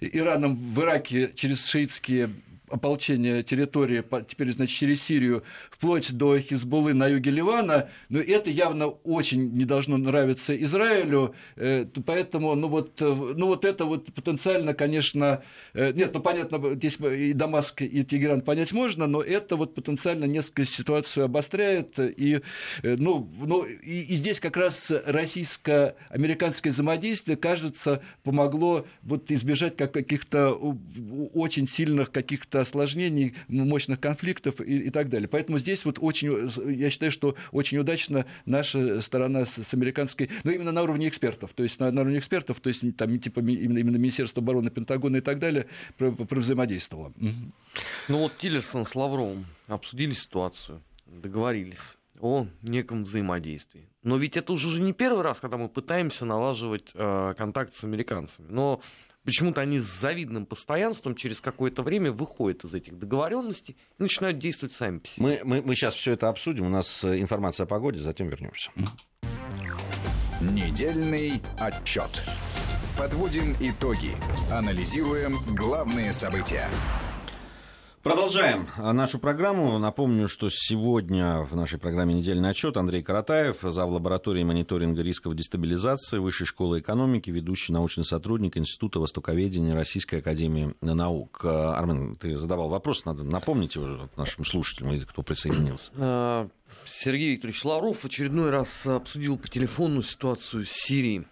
Ираном 0.00 0.56
в 0.56 0.80
Ираке 0.80 1.32
через 1.34 1.66
шиитские 1.66 2.30
ополчения 2.68 3.42
территории, 3.42 4.02
теперь, 4.26 4.52
значит, 4.52 4.76
через 4.76 5.02
Сирию, 5.02 5.42
вплоть 5.70 6.12
до 6.12 6.38
Хизбуллы 6.38 6.94
на 6.94 7.06
юге 7.06 7.30
Ливана, 7.30 7.88
но 8.08 8.18
это 8.18 8.50
явно 8.50 8.88
очень 8.88 9.52
не 9.52 9.64
должно 9.64 9.96
нравиться 9.96 10.60
Израилю, 10.62 11.34
э, 11.56 11.86
поэтому, 12.04 12.54
ну 12.54 12.68
вот, 12.68 13.00
э, 13.00 13.04
ну 13.04 13.46
вот 13.46 13.64
это 13.64 13.84
вот 13.84 14.12
потенциально, 14.12 14.74
конечно, 14.74 15.42
э, 15.74 15.92
нет, 15.92 16.12
ну 16.14 16.20
понятно, 16.20 16.74
здесь 16.74 16.98
и 16.98 17.32
Дамаск, 17.32 17.82
и 17.82 18.04
Тегеран 18.04 18.40
понять 18.40 18.72
можно, 18.72 19.06
но 19.06 19.22
это 19.22 19.56
вот 19.56 19.74
потенциально 19.74 20.24
несколько 20.24 20.64
ситуацию 20.64 21.24
обостряет, 21.24 21.98
и, 21.98 22.40
ну, 22.82 23.30
ну, 23.38 23.64
и, 23.64 24.00
и 24.00 24.16
здесь 24.16 24.40
как 24.40 24.56
раз 24.56 24.90
российско-американское 25.06 26.72
взаимодействие, 26.72 27.36
кажется, 27.36 28.02
помогло 28.24 28.86
вот 29.02 29.30
избежать 29.30 29.76
как 29.76 29.92
каких-то 29.92 30.52
очень 31.34 31.68
сильных 31.68 32.10
каких-то 32.10 32.55
каких-то 32.56 32.60
осложнений, 32.60 33.34
мощных 33.48 34.00
конфликтов 34.00 34.60
и, 34.60 34.86
и 34.86 34.90
так 34.90 35.08
далее. 35.08 35.28
Поэтому 35.28 35.58
здесь 35.58 35.84
вот 35.84 35.98
очень, 36.00 36.50
я 36.72 36.90
считаю, 36.90 37.12
что 37.12 37.34
очень 37.52 37.78
удачно 37.78 38.26
наша 38.44 39.00
сторона 39.02 39.44
с, 39.44 39.62
с 39.62 39.74
американской, 39.74 40.30
но 40.44 40.50
именно 40.50 40.72
на 40.72 40.82
уровне 40.82 41.08
экспертов, 41.08 41.52
то 41.54 41.62
есть 41.62 41.80
на, 41.80 41.90
на 41.90 42.00
уровне 42.02 42.18
экспертов, 42.18 42.60
то 42.60 42.68
есть 42.68 42.82
там 42.96 43.18
типа 43.18 43.40
именно, 43.40 43.78
именно 43.78 43.96
Министерство 43.96 44.42
обороны, 44.42 44.70
Пентагона 44.70 45.18
и 45.18 45.20
так 45.20 45.38
далее, 45.38 45.66
про, 45.98 46.12
про 46.12 46.40
взаимодействовало. 46.40 47.12
Ну 48.08 48.18
вот 48.18 48.36
Тиллерсон 48.38 48.84
с 48.84 48.94
Лавровым 48.94 49.46
обсудили 49.68 50.12
ситуацию, 50.12 50.80
договорились 51.06 51.96
о 52.20 52.46
неком 52.62 53.04
взаимодействии. 53.04 53.88
Но 54.02 54.16
ведь 54.16 54.36
это 54.36 54.52
уже 54.52 54.80
не 54.80 54.92
первый 54.92 55.22
раз, 55.22 55.40
когда 55.40 55.56
мы 55.56 55.68
пытаемся 55.68 56.24
налаживать 56.24 56.92
э, 56.94 57.34
контакт 57.36 57.74
с 57.74 57.84
американцами. 57.84 58.46
Но 58.48 58.80
почему-то 59.26 59.60
они 59.60 59.78
с 59.80 59.84
завидным 59.84 60.46
постоянством 60.46 61.14
через 61.16 61.40
какое-то 61.40 61.82
время 61.82 62.12
выходят 62.12 62.64
из 62.64 62.74
этих 62.74 62.98
договоренностей 62.98 63.76
и 63.98 64.02
начинают 64.02 64.38
действовать 64.38 64.74
сами 64.74 64.98
по 64.98 65.08
себе. 65.08 65.26
Мы, 65.26 65.40
мы, 65.44 65.62
мы 65.62 65.74
сейчас 65.74 65.94
все 65.94 66.12
это 66.12 66.28
обсудим. 66.28 66.66
У 66.66 66.70
нас 66.70 67.04
э, 67.04 67.18
информация 67.20 67.64
о 67.64 67.66
погоде, 67.66 67.98
затем 67.98 68.28
вернемся. 68.28 68.70
Недельный 70.40 71.42
отчет. 71.58 72.22
Подводим 72.96 73.54
итоги. 73.60 74.12
Анализируем 74.50 75.36
главные 75.54 76.12
события. 76.12 76.70
Продолжаем 78.06 78.68
нашу 78.76 79.18
программу. 79.18 79.80
Напомню, 79.80 80.28
что 80.28 80.48
сегодня 80.48 81.42
в 81.42 81.56
нашей 81.56 81.80
программе 81.80 82.14
«Недельный 82.14 82.50
отчет» 82.50 82.76
Андрей 82.76 83.02
Каратаев, 83.02 83.56
зав. 83.62 83.90
лаборатории 83.90 84.44
мониторинга 84.44 85.02
рисков 85.02 85.34
дестабилизации 85.34 86.18
Высшей 86.18 86.46
школы 86.46 86.78
экономики, 86.78 87.30
ведущий 87.30 87.72
научный 87.72 88.04
сотрудник 88.04 88.56
Института 88.56 89.00
востоковедения 89.00 89.74
Российской 89.74 90.20
академии 90.20 90.76
наук. 90.80 91.44
Армен, 91.44 92.14
ты 92.14 92.36
задавал 92.36 92.68
вопрос, 92.68 93.04
надо 93.06 93.24
напомнить 93.24 93.74
его 93.74 94.08
нашим 94.16 94.44
слушателям, 94.44 95.04
кто 95.04 95.22
присоединился. 95.22 95.90
А, 95.96 96.48
Сергей 96.84 97.32
Викторович 97.32 97.64
Лавров 97.64 98.04
очередной 98.04 98.50
раз 98.50 98.86
обсудил 98.86 99.36
по 99.36 99.48
телефону 99.48 100.02
ситуацию 100.02 100.64
с 100.64 100.70
Сирией. 100.70 101.26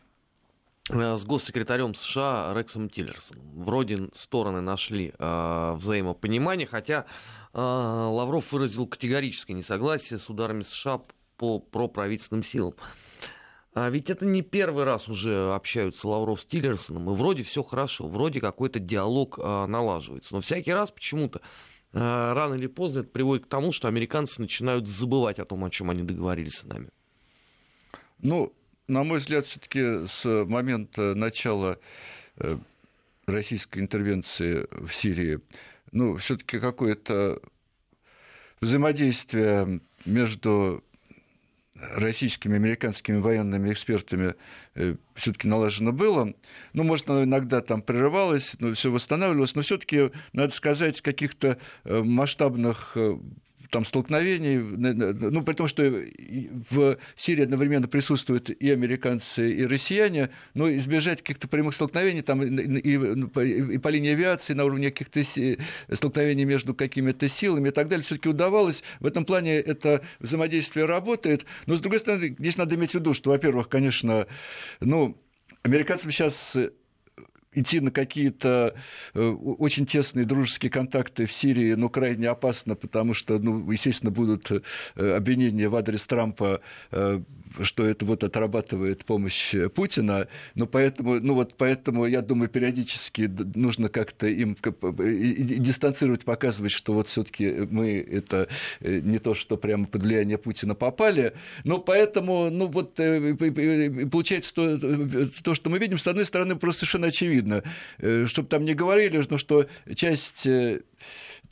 Э, 0.90 1.16
с 1.16 1.24
госсекретарем 1.24 1.94
США 1.94 2.52
Рексом 2.54 2.90
Тиллерсоном. 2.90 3.64
Вроде 3.64 4.08
стороны 4.12 4.60
нашли 4.60 5.14
э, 5.18 5.72
взаимопонимание, 5.76 6.66
хотя 6.66 7.06
э, 7.54 7.58
Лавров 7.58 8.52
выразил 8.52 8.86
категорическое 8.86 9.56
несогласие 9.56 10.18
с 10.18 10.28
ударами 10.28 10.62
США 10.62 11.00
по 11.38 11.58
проправительственным 11.58 12.44
силам. 12.44 12.74
А 13.72 13.88
ведь 13.88 14.10
это 14.10 14.26
не 14.26 14.42
первый 14.42 14.84
раз 14.84 15.08
уже 15.08 15.52
общаются 15.54 16.06
Лавров 16.06 16.42
с 16.42 16.44
Тиллерсоном, 16.44 17.10
и 17.10 17.14
вроде 17.14 17.42
все 17.42 17.62
хорошо, 17.62 18.06
вроде 18.06 18.40
какой-то 18.40 18.78
диалог 18.78 19.38
э, 19.38 19.66
налаживается. 19.66 20.34
Но 20.34 20.42
всякий 20.42 20.72
раз 20.74 20.90
почему-то 20.90 21.40
э, 21.94 21.98
рано 21.98 22.54
или 22.54 22.66
поздно 22.66 23.00
это 23.00 23.08
приводит 23.08 23.46
к 23.46 23.48
тому, 23.48 23.72
что 23.72 23.88
американцы 23.88 24.38
начинают 24.38 24.86
забывать 24.86 25.38
о 25.38 25.46
том, 25.46 25.64
о 25.64 25.70
чем 25.70 25.88
они 25.88 26.02
договорились 26.02 26.58
с 26.58 26.64
нами. 26.64 26.90
Ну, 28.18 28.52
на 28.88 29.04
мой 29.04 29.18
взгляд, 29.18 29.46
все-таки 29.46 30.06
с 30.06 30.24
момента 30.44 31.14
начала 31.14 31.78
э, 32.36 32.58
российской 33.26 33.80
интервенции 33.80 34.66
в 34.70 34.92
Сирии, 34.92 35.40
ну, 35.92 36.16
все-таки 36.16 36.58
какое-то 36.58 37.40
взаимодействие 38.60 39.80
между 40.04 40.82
российскими, 41.74 42.56
американскими 42.56 43.18
военными 43.18 43.72
экспертами 43.72 44.34
э, 44.74 44.96
все-таки 45.14 45.48
налажено 45.48 45.92
было. 45.92 46.34
Ну, 46.72 46.82
может, 46.84 47.08
оно 47.10 47.24
иногда 47.24 47.60
там 47.60 47.82
прерывалось, 47.82 48.56
но 48.58 48.72
все 48.72 48.90
восстанавливалось. 48.90 49.54
Но 49.54 49.62
все-таки, 49.62 50.10
надо 50.32 50.54
сказать, 50.54 51.00
каких-то 51.00 51.58
э, 51.84 52.02
масштабных 52.02 52.96
там 53.74 53.84
столкновений, 53.84 54.56
ну, 54.56 55.42
при 55.42 55.54
том, 55.54 55.66
что 55.66 55.82
в 55.82 56.96
Сирии 57.16 57.42
одновременно 57.42 57.88
присутствуют 57.88 58.48
и 58.48 58.70
американцы, 58.70 59.52
и 59.52 59.66
россияне, 59.66 60.30
но 60.54 60.72
избежать 60.76 61.22
каких-то 61.22 61.48
прямых 61.48 61.74
столкновений 61.74 62.22
там 62.22 62.40
и, 62.40 62.78
и, 62.78 63.74
и 63.74 63.78
по 63.78 63.88
линии 63.88 64.12
авиации 64.12 64.52
на 64.52 64.64
уровне 64.64 64.92
каких-то 64.92 65.24
столкновений 65.92 66.44
между 66.44 66.72
какими-то 66.72 67.28
силами 67.28 67.70
и 67.70 67.72
так 67.72 67.88
далее 67.88 68.04
все-таки 68.04 68.28
удавалось. 68.28 68.84
В 69.00 69.06
этом 69.06 69.24
плане 69.24 69.56
это 69.56 70.02
взаимодействие 70.20 70.86
работает. 70.86 71.44
Но, 71.66 71.74
с 71.74 71.80
другой 71.80 71.98
стороны, 71.98 72.36
здесь 72.38 72.56
надо 72.56 72.76
иметь 72.76 72.92
в 72.92 72.94
виду, 72.94 73.12
что, 73.12 73.30
во-первых, 73.30 73.68
конечно, 73.68 74.28
ну, 74.78 75.20
американцам 75.64 76.12
сейчас 76.12 76.56
идти 77.54 77.80
на 77.80 77.90
какие-то 77.90 78.74
э, 79.14 79.20
очень 79.20 79.86
тесные 79.86 80.24
дружеские 80.24 80.70
контакты 80.70 81.26
в 81.26 81.32
Сирии, 81.32 81.74
ну, 81.74 81.88
крайне 81.88 82.28
опасно, 82.28 82.74
потому 82.74 83.14
что, 83.14 83.38
ну, 83.38 83.70
естественно, 83.70 84.10
будут 84.10 84.50
э, 84.50 84.60
обвинения 85.16 85.68
в 85.68 85.76
адрес 85.76 86.04
Трампа, 86.04 86.60
э, 86.90 87.20
что 87.62 87.84
это 87.84 88.04
вот 88.04 88.24
отрабатывает 88.24 89.04
помощь 89.04 89.54
Путина, 89.74 90.28
но 90.54 90.66
поэтому, 90.66 91.20
ну, 91.20 91.34
вот 91.34 91.54
поэтому, 91.56 92.06
я 92.06 92.20
думаю, 92.20 92.48
периодически 92.48 93.30
нужно 93.54 93.88
как-то 93.88 94.26
им 94.26 94.56
дистанцировать, 94.60 96.24
показывать, 96.24 96.72
что 96.72 96.94
вот 96.94 97.08
все 97.08 97.22
таки 97.22 97.48
мы 97.70 97.98
это 98.00 98.48
не 98.80 99.18
то, 99.18 99.34
что 99.34 99.56
прямо 99.56 99.86
под 99.86 100.02
влияние 100.02 100.38
Путина 100.38 100.74
попали, 100.74 101.34
но 101.62 101.78
поэтому, 101.78 102.50
ну, 102.50 102.66
вот 102.66 102.96
получается 102.96 104.54
то, 104.54 104.78
то 105.42 105.54
что 105.54 105.70
мы 105.70 105.78
видим, 105.78 105.98
с 105.98 106.06
одной 106.06 106.24
стороны, 106.24 106.56
просто 106.56 106.80
совершенно 106.80 107.08
очевидно, 107.08 107.43
очевидно, 107.44 107.62
э, 107.98 108.24
чтобы 108.26 108.48
там 108.48 108.64
не 108.64 108.74
говорили, 108.74 109.22
ну, 109.28 109.38
что 109.38 109.66
часть 109.94 110.46
э, 110.46 110.80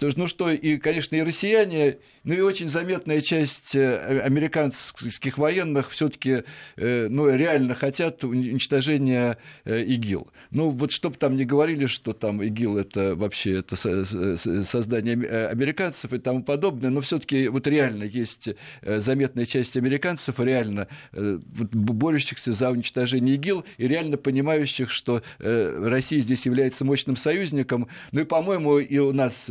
то 0.02 0.06
есть, 0.06 0.18
ну 0.18 0.26
что, 0.26 0.50
и, 0.50 0.78
конечно, 0.78 1.14
и 1.14 1.22
россияне, 1.22 1.98
ну 2.24 2.34
и 2.34 2.40
очень 2.40 2.66
заметная 2.68 3.20
часть 3.20 3.76
э, 3.76 4.20
американских 4.20 5.38
военных 5.38 5.90
все-таки 5.90 6.42
э, 6.76 7.06
ну, 7.08 7.32
реально 7.32 7.76
хотят 7.76 8.24
уничтожения 8.24 9.38
э, 9.64 9.84
ИГИЛ. 9.84 10.26
Ну 10.50 10.70
вот 10.70 10.90
чтобы 10.90 11.18
там 11.18 11.36
не 11.36 11.44
говорили, 11.44 11.86
что 11.86 12.14
там 12.14 12.42
ИГИЛ 12.42 12.78
это 12.78 13.14
вообще 13.14 13.60
это 13.60 13.76
создание 13.76 15.14
американцев 15.46 16.12
и 16.12 16.18
тому 16.18 16.42
подобное, 16.42 16.90
но 16.90 17.00
все-таки 17.00 17.46
вот 17.46 17.68
реально 17.68 18.02
есть 18.02 18.48
заметная 18.82 19.46
часть 19.46 19.76
американцев, 19.76 20.40
реально 20.40 20.88
борющихся 21.12 22.52
за 22.52 22.70
уничтожение 22.70 23.36
ИГИЛ 23.36 23.64
и 23.78 23.86
реально 23.86 24.16
понимающих, 24.16 24.90
что 24.90 25.22
Россия 25.38 26.20
здесь 26.20 26.44
является 26.44 26.84
мощным 26.84 27.14
союзником. 27.14 27.86
Ну 28.10 28.22
и, 28.22 28.24
по-моему, 28.24 28.78
и 28.78 28.98
у 28.98 29.12
нас 29.12 29.48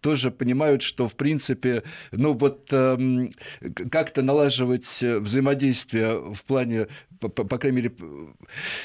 тоже 0.00 0.30
понимают, 0.30 0.82
что, 0.82 1.08
в 1.08 1.14
принципе, 1.14 1.82
ну 2.12 2.32
вот 2.32 2.68
эм, 2.72 3.32
как-то 3.90 4.22
налаживать 4.22 5.02
взаимодействие 5.02 6.18
в 6.32 6.44
плане 6.44 6.88
по, 7.18 7.28
по 7.28 7.58
крайней 7.58 7.76
мере, 7.76 7.92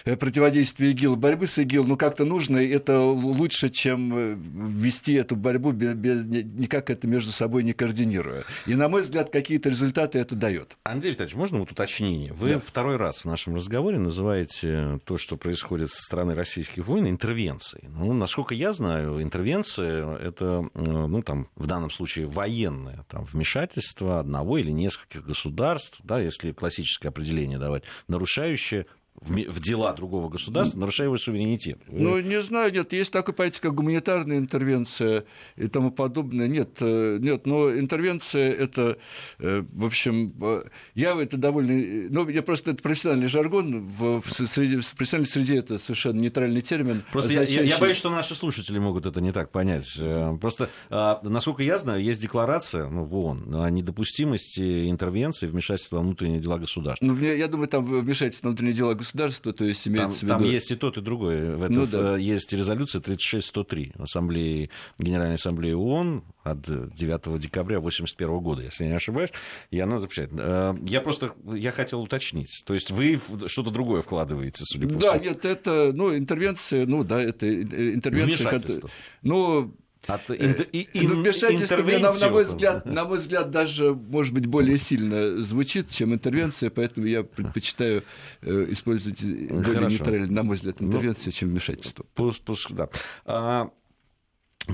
э, 0.06 0.16
противодействия 0.16 0.92
ИГИЛ, 0.92 1.16
борьбы 1.16 1.48
с 1.48 1.58
ИГИЛ, 1.60 1.86
ну, 1.86 1.98
как-то 1.98 2.26
нужно, 2.26 2.58
и 2.58 2.70
это 2.70 3.02
лучше, 3.02 3.70
чем 3.70 4.14
э, 4.16 4.36
вести 4.36 5.14
эту 5.14 5.36
борьбу 5.36 5.72
без, 5.72 5.94
без, 5.94 6.24
никак 6.26 6.90
это 6.90 7.08
между 7.08 7.32
собой 7.32 7.64
не 7.64 7.74
координируя. 7.74 8.44
И, 8.66 8.76
на 8.76 8.90
мой 8.90 9.02
взгляд, 9.02 9.30
какие-то 9.30 9.70
результаты 9.70 10.20
это 10.20 10.36
дает. 10.36 10.76
Андрей 10.84 11.12
Витальевич, 11.12 11.36
можно 11.36 11.60
вот 11.60 11.72
уточнение? 11.72 12.34
Вы 12.34 12.50
да. 12.50 12.62
второй 12.64 12.98
раз 12.98 13.22
в 13.22 13.26
нашем 13.26 13.56
разговоре 13.56 14.00
называете 14.00 15.00
то, 15.06 15.18
что 15.18 15.38
происходит 15.38 15.92
со 15.92 16.02
стороны 16.02 16.34
российских 16.34 16.88
войн, 16.88 17.08
интервенцией. 17.08 17.88
Ну, 17.90 18.14
насколько 18.14 18.56
я 18.56 18.74
знаю, 18.74 19.22
интервенция– 19.22 20.18
это, 20.18 20.68
э, 20.74 20.93
ну, 21.08 21.22
там, 21.22 21.50
в 21.56 21.68
данном 21.68 21.90
случае 21.90 22.28
военное 22.28 23.06
там, 23.10 23.26
вмешательство 23.26 24.20
одного 24.20 24.58
или 24.58 24.72
нескольких 24.72 25.26
государств, 25.26 26.00
да, 26.04 26.20
если 26.20 26.52
классическое 26.52 27.10
определение 27.10 27.60
давать, 27.60 27.84
нарушающее 28.08 28.86
в 29.26 29.60
дела 29.60 29.94
другого 29.94 30.30
государства, 30.30 30.80
нарушая 30.80 31.08
его 31.08 31.18
суверенитет. 31.18 31.80
Ну, 31.88 32.20
не 32.20 32.42
знаю, 32.42 32.74
нет, 32.74 32.94
есть 32.94 33.12
такое 33.12 33.34
понятие, 33.34 33.62
как 33.62 33.74
гуманитарная 33.74 34.38
интервенция 34.38 35.26
и 35.56 35.68
тому 35.68 35.92
подобное. 35.92 36.48
Нет, 36.48 36.78
э, 36.82 37.18
нет, 37.20 37.46
но 37.46 37.72
интервенция 37.72 38.52
это, 38.52 38.98
э, 39.40 39.64
в 39.72 39.86
общем, 39.86 40.34
э, 40.42 40.64
я 40.96 41.14
это 41.14 41.38
довольно, 41.38 42.10
ну, 42.10 42.28
я 42.28 42.42
просто 42.44 42.72
это 42.72 42.82
профессиональный 42.82 43.28
жаргон, 43.28 43.88
в, 43.88 44.22
в, 44.22 44.48
среди, 44.48 44.80
в 44.80 44.96
профессиональной 44.96 45.30
среде 45.30 45.58
это 45.58 45.78
совершенно 45.78 46.20
нейтральный 46.20 46.62
термин. 46.62 47.04
Просто 47.12 47.32
означающий... 47.32 47.56
я, 47.56 47.62
я, 47.64 47.76
я 47.76 47.78
боюсь, 47.78 47.98
что 47.98 48.10
наши 48.10 48.36
слушатели 48.36 48.80
могут 48.80 49.06
это 49.06 49.22
не 49.22 49.32
так 49.32 49.52
понять. 49.52 50.00
Просто, 50.42 50.70
а, 50.90 51.20
насколько 51.24 51.64
я 51.64 51.78
знаю, 51.78 52.04
есть 52.04 52.22
декларация 52.22 52.90
ну, 52.90 53.06
в 53.06 53.16
ООН 53.16 53.56
о 53.56 53.70
недопустимости 53.70 54.90
интервенции, 54.90 55.48
вмешательства 55.48 55.98
во 55.98 56.04
внутренние 56.04 56.40
дела 56.40 56.58
государства. 56.58 57.06
Ну, 57.06 57.16
я 57.16 57.48
думаю, 57.48 57.68
там 57.68 57.86
вмешательство 57.86 58.48
во 58.48 58.52
внутренние 58.52 58.76
дела 58.76 58.94
государства 58.94 59.03
государства, 59.04 59.54
то 59.54 59.66
есть 59.66 59.88
имеется 59.88 60.22
там, 60.22 60.40
в 60.40 60.42
виду... 60.42 60.44
Там 60.44 60.44
есть 60.44 60.72
и 60.72 60.76
тот, 60.76 60.98
и 60.98 61.02
другой. 61.02 61.56
В 61.56 61.64
этом 61.64 61.76
ну, 61.76 61.86
да. 61.86 62.18
есть 62.18 62.52
резолюция 62.54 63.02
36-103 63.02 64.02
Ассамблеи, 64.02 64.70
Генеральной 64.98 65.36
Ассамблеи 65.36 65.74
ООН 65.74 66.24
от 66.44 66.62
9 66.62 67.40
декабря 67.40 67.78
1981 67.78 68.40
года, 68.40 68.64
если 68.64 68.84
я 68.86 68.90
не 68.92 68.96
ошибаюсь, 68.96 69.32
и 69.72 69.80
она 69.80 70.00
запрещает. 70.00 70.32
Э, 70.34 70.76
я 70.86 71.02
просто 71.02 71.34
я 71.54 71.72
хотел 71.72 72.02
уточнить. 72.02 72.64
То 72.66 72.74
есть 72.74 72.92
вы 72.92 73.20
что-то 73.48 73.72
другое 73.72 74.02
вкладываете, 74.02 74.64
судя 74.66 74.88
по 74.88 75.00
всему. 75.00 75.12
Да, 75.12 75.18
нет, 75.18 75.46
это 75.46 75.92
ну, 75.94 76.16
интервенция, 76.16 76.86
ну 76.86 77.04
да, 77.04 77.22
это 77.22 77.48
интервенция. 77.48 78.82
Ну, 79.22 79.76
от 80.08 80.30
ин, 80.30 80.56
ин, 80.72 80.88
ну, 80.94 81.16
вмешательство, 81.22 81.78
на, 81.78 82.14
на, 82.14 82.30
мой 82.30 82.44
взгляд, 82.46 82.86
на 82.86 83.06
мой 83.06 83.18
взгляд, 83.18 83.50
даже, 83.52 83.94
может 83.94 84.34
быть, 84.34 84.46
более 84.46 84.78
сильно 84.78 85.42
звучит, 85.42 85.90
чем 85.90 86.14
интервенция, 86.14 86.70
поэтому 86.70 87.06
я 87.06 87.24
предпочитаю 87.24 88.04
э, 88.42 88.66
использовать 88.70 89.24
более 89.24 89.64
Хорошо. 89.64 89.88
нейтрально, 89.90 90.28
на 90.28 90.44
мой 90.44 90.56
взгляд, 90.56 90.82
интервенцию, 90.82 91.28
ну, 91.28 91.32
чем 91.32 91.50
вмешательство. 91.50 92.06
Пусть, 92.16 92.42
пусть, 92.42 92.74
да. 92.74 92.90
А, 93.26 93.70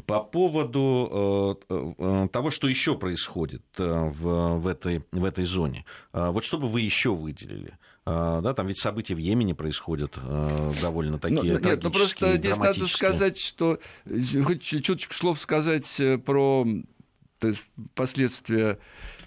по 0.05 0.21
поводу 0.21 1.59
э, 1.69 1.73
э, 1.97 2.27
того, 2.31 2.51
что 2.51 2.67
еще 2.67 2.95
происходит 2.95 3.63
э, 3.77 3.83
в, 3.83 4.59
в, 4.59 4.67
этой, 4.67 5.03
в 5.11 5.23
этой 5.23 5.45
зоне. 5.45 5.85
Э, 6.13 6.29
вот 6.29 6.43
что 6.43 6.59
бы 6.59 6.67
вы 6.67 6.81
еще 6.81 7.13
выделили? 7.13 7.77
А, 8.11 8.41
да, 8.41 8.55
там 8.55 8.65
ведь 8.65 8.79
события 8.79 9.13
в 9.13 9.19
Йемене 9.19 9.53
происходят 9.53 10.17
э, 10.17 10.73
довольно 10.81 11.13
ну, 11.13 11.19
такие 11.19 11.53
ну, 11.53 11.59
Нет, 11.59 11.83
ну 11.83 11.91
просто 11.91 12.37
здесь 12.37 12.57
надо 12.57 12.87
сказать, 12.87 13.37
что 13.37 13.77
хоть 14.43 14.63
чуточку 14.63 15.13
слов 15.13 15.39
сказать 15.39 15.99
э, 15.99 16.17
про 16.17 16.65
то 17.39 17.47
есть 17.47 17.65
последствия 17.95 18.77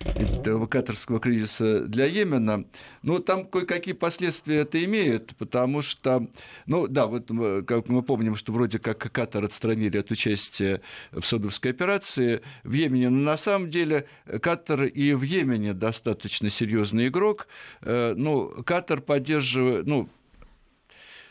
этого 0.00 0.66
катарского 0.66 1.18
кризиса 1.20 1.80
для 1.86 2.06
Йемена, 2.06 2.64
ну, 3.02 3.18
там 3.20 3.46
кое-какие 3.46 3.94
последствия 3.94 4.60
это 4.60 4.82
имеет, 4.84 5.34
потому 5.36 5.80
что, 5.80 6.28
ну, 6.66 6.86
да, 6.88 7.06
вот 7.06 7.30
как 7.66 7.88
мы 7.88 8.02
помним, 8.02 8.36
что 8.36 8.52
вроде 8.52 8.78
как 8.78 8.98
Катар 8.98 9.44
отстранили 9.44 9.98
от 9.98 10.10
участия 10.10 10.82
в 11.10 11.22
Саудовской 11.24 11.70
операции. 11.70 12.42
В 12.64 12.72
Йемене, 12.72 13.10
но 13.10 13.22
на 13.22 13.36
самом 13.36 13.70
деле 13.70 14.06
Катар 14.40 14.84
и 14.84 15.14
в 15.14 15.22
Йемене 15.22 15.72
достаточно 15.72 16.50
серьезный 16.50 17.08
игрок. 17.08 17.46
Э, 17.80 18.14
ну, 18.16 18.48
Катар 18.64 19.00
поддерживает, 19.00 19.86
ну, 19.86 20.08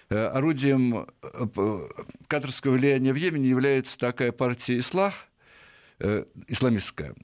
э, 0.09 0.17
орудием 0.17 1.07
э, 1.21 1.87
катарского 2.27 2.73
влияния 2.73 3.13
в 3.13 3.15
Йемене 3.15 3.49
является 3.49 3.97
такая 3.97 4.31
партия 4.31 4.79
«Ислах», 4.79 5.13
э, 5.13 5.30
исламистская, 6.47 7.15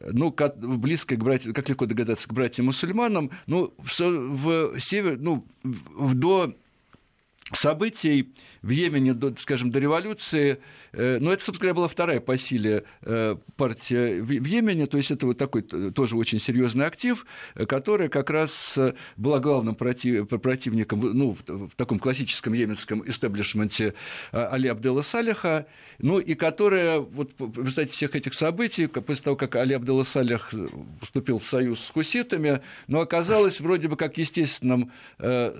ну, 0.00 0.30
как, 0.32 0.58
близкая 0.58 1.18
к 1.18 1.24
братьям, 1.24 1.54
как 1.54 1.68
легко 1.68 1.86
догадаться, 1.86 2.28
к 2.28 2.32
братьям-мусульманам, 2.32 3.30
ну, 3.46 3.74
в, 3.78 4.00
в 4.00 4.80
север, 4.80 5.18
ну, 5.18 5.46
в, 5.62 6.14
до 6.14 6.54
событий 7.52 8.34
в 8.62 8.70
Йемене, 8.70 9.14
до, 9.14 9.34
скажем, 9.38 9.70
до 9.70 9.78
революции, 9.78 10.58
э, 10.92 11.18
ну, 11.20 11.30
это, 11.30 11.42
собственно 11.42 11.68
говоря, 11.68 11.74
была 11.74 11.88
вторая 11.88 12.20
по 12.20 12.36
силе 12.36 12.84
э, 13.02 13.36
партия 13.56 14.20
в 14.20 14.30
Йемене, 14.30 14.86
то 14.86 14.96
есть 14.96 15.10
это 15.10 15.26
вот 15.26 15.38
такой 15.38 15.62
тоже 15.62 16.16
очень 16.16 16.40
серьезный 16.40 16.86
актив, 16.86 17.24
которая 17.54 18.08
как 18.08 18.30
раз 18.30 18.78
была 19.16 19.38
главным 19.38 19.74
против, 19.74 20.28
противником, 20.28 21.00
ну, 21.00 21.32
в, 21.32 21.68
в 21.68 21.74
таком 21.76 21.98
классическом 21.98 22.52
йеменском 22.52 23.08
истеблишменте 23.08 23.94
э, 24.32 24.38
Али 24.38 24.68
Абдела 24.68 25.02
Салиха, 25.02 25.66
ну, 25.98 26.18
и 26.18 26.34
которая 26.34 27.00
вот 27.00 27.32
в 27.38 27.58
результате 27.60 27.92
всех 27.92 28.14
этих 28.14 28.34
событий, 28.34 28.86
после 28.86 29.24
того, 29.24 29.36
как 29.36 29.56
Али 29.56 29.74
Абдела 29.74 30.02
Салих 30.02 30.52
вступил 31.00 31.38
в 31.38 31.44
союз 31.44 31.80
с 31.80 31.90
хуситами, 31.90 32.60
но 32.86 33.00
оказалась 33.00 33.60
вроде 33.60 33.88
бы 33.88 33.96
как 33.96 34.18
естественным 34.18 34.92
э, 35.18 35.54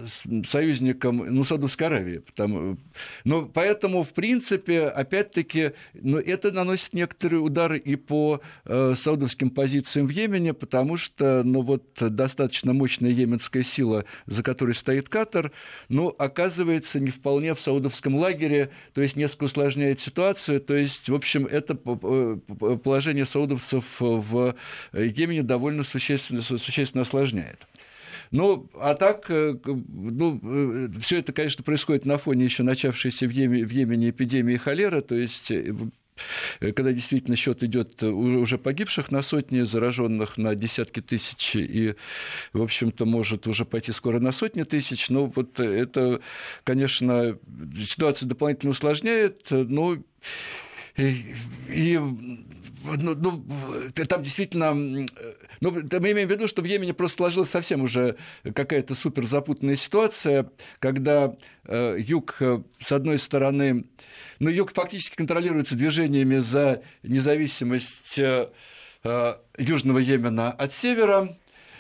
союзником 0.49 1.19
ну, 1.29 1.45
Саудовской 1.45 1.78
Аравии, 1.83 2.19
потому, 2.19 2.79
но 3.25 3.47
поэтому, 3.47 4.03
в 4.03 4.13
принципе, 4.13 4.85
опять-таки, 4.85 5.73
ну, 5.95 6.19
это 6.19 6.53
наносит 6.53 6.93
некоторые 6.93 7.41
удары 7.41 7.79
и 7.79 7.97
по 7.97 8.41
э, 8.65 8.95
саудовским 8.97 9.51
позициям 9.51 10.07
в 10.07 10.11
Йемене, 10.11 10.55
потому 10.55 10.97
что, 10.97 11.43
ну, 11.45 11.63
вот 11.63 11.85
достаточно 12.01 12.73
мощная 12.73 13.11
йеменская 13.11 13.63
сила, 13.63 14.05
за 14.27 14.43
которой 14.43 14.75
стоит 14.75 15.09
Катар, 15.09 15.53
ну, 15.89 16.09
оказывается 16.19 17.01
не 17.01 17.11
вполне 17.11 17.55
в 17.55 17.61
саудовском 17.61 18.15
лагере, 18.17 18.71
то 18.95 19.01
есть 19.01 19.17
несколько 19.17 19.45
усложняет 19.45 20.01
ситуацию, 20.01 20.61
то 20.61 20.75
есть, 20.75 21.09
в 21.09 21.15
общем, 21.15 21.47
это 21.47 21.75
положение 21.75 23.25
саудовцев 23.25 23.85
в 24.01 24.55
Йемене 24.93 25.43
довольно 25.43 25.83
существенно, 25.83 26.43
существенно 26.43 27.03
осложняет. 27.03 27.67
Ну, 28.31 28.69
а 28.75 28.95
так, 28.95 29.31
э, 29.31 29.57
ну, 29.65 30.41
э, 30.43 30.89
все 31.01 31.19
это, 31.19 31.33
конечно, 31.33 31.65
происходит 31.65 32.05
на 32.05 32.19
фоне 32.19 32.45
еще 32.45 32.63
начавшейся 32.63 33.27
в 33.27 33.31
Йемене, 33.31 33.65
в 33.65 33.71
Йемене 33.71 34.11
эпидемии 34.11 34.57
холеры, 34.57 35.01
то 35.01 35.15
есть 35.15 35.51
э, 35.51 35.75
когда 36.61 36.93
действительно 36.93 37.37
счет 37.37 37.63
идет 37.63 38.03
уже 38.03 38.59
погибших 38.59 39.13
на 39.13 39.23
сотни, 39.23 39.61
зараженных 39.61 40.37
на 40.37 40.57
десятки 40.57 41.01
тысяч, 41.01 41.55
и, 41.55 41.95
в 42.53 42.61
общем-то, 42.61 43.05
может 43.05 43.47
уже 43.47 43.65
пойти 43.65 43.93
скоро 43.93 44.19
на 44.19 44.33
сотни 44.33 44.65
тысяч. 44.65 45.11
Но 45.11 45.27
вот 45.27 45.61
это, 45.61 46.21
конечно, 46.65 47.39
ситуацию 47.81 48.29
дополнительно 48.29 48.73
усложняет. 48.73 49.47
Ну, 49.51 50.03
и 50.97 52.01
ну, 52.85 53.15
ну, 53.15 53.45
там 54.09 54.23
действительно, 54.23 54.75
ну, 54.75 55.07
мы 55.61 56.13
имеем 56.13 56.29
в 56.29 56.31
виду, 56.31 56.49
что 56.49 56.63
в 56.63 56.65
Йемене 56.65 56.95
просто 56.95 57.19
сложилась 57.19 57.51
совсем 57.51 57.83
уже 57.83 58.17
какая-то 58.43 58.95
супер 58.95 59.25
запутанная 59.25 59.77
ситуация, 59.77 60.51
когда 60.79 61.37
э, 61.65 61.97
юг, 61.99 62.37
э, 62.41 62.63
с 62.79 62.93
одной 62.93 63.19
стороны, 63.19 63.87
ну, 64.39 64.51
юг 64.51 64.73
фактически 64.73 65.17
контролируется 65.17 65.75
движениями 65.75 66.39
за 66.39 66.83
независимость 67.03 68.19
э, 68.19 68.49
э 69.05 69.35
Южного 69.59 69.99
Йемена 69.99 70.51
от 70.51 70.75
севера, 70.75 71.37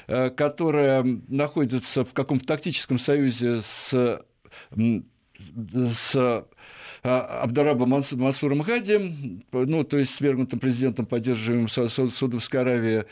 э, 0.06 0.30
которая 0.30 1.04
находится 1.28 2.04
в 2.04 2.12
каком-то 2.12 2.46
тактическом 2.46 2.98
союзе 2.98 3.60
с, 3.60 4.22
с 4.74 6.44
Абдараба 7.02 7.86
Мансуром 7.86 8.62
Хади, 8.62 9.14
ну, 9.52 9.84
то 9.84 9.98
есть 9.98 10.14
свергнутым 10.14 10.58
президентом, 10.58 11.06
поддерживаемым 11.06 11.68
Саудовской 11.68 12.60
Аравии. 12.60 13.04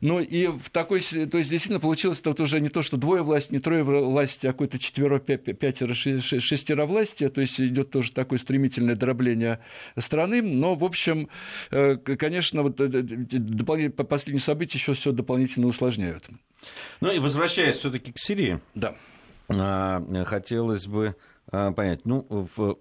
Ну, 0.00 0.20
и 0.20 0.46
в 0.46 0.70
такой, 0.70 1.00
то 1.00 1.38
есть 1.38 1.50
действительно 1.50 1.80
получилось 1.80 2.20
вот 2.24 2.40
уже 2.40 2.60
не 2.60 2.68
то, 2.68 2.82
что 2.82 2.96
двое 2.96 3.22
власти, 3.22 3.52
не 3.52 3.58
трое 3.60 3.82
власти, 3.82 4.46
а 4.46 4.52
какое-то 4.52 4.78
четверо, 4.78 5.18
пятеро, 5.18 5.94
шестеро 5.94 6.86
власти, 6.86 7.28
то 7.28 7.40
есть 7.40 7.60
идет 7.60 7.90
тоже 7.90 8.12
такое 8.12 8.38
стремительное 8.38 8.96
дробление 8.96 9.60
страны, 9.98 10.42
но, 10.42 10.74
в 10.74 10.84
общем, 10.84 11.28
э, 11.70 11.96
конечно, 11.96 12.62
вот 12.62 12.80
э, 12.80 13.90
последние 13.90 14.42
события 14.42 14.78
еще 14.78 14.94
все 14.94 15.12
дополнительно 15.12 15.66
усложняют. 15.66 16.24
Ну 17.00 17.12
и 17.12 17.18
возвращаясь 17.18 17.76
все-таки 17.76 18.12
к 18.12 18.18
Сирии, 18.18 18.60
да. 18.74 18.94
А, 19.48 20.02
хотелось 20.24 20.86
бы 20.86 21.16
а, 21.50 21.72
понять, 21.72 22.04
ну, 22.04 22.26
в 22.28 22.78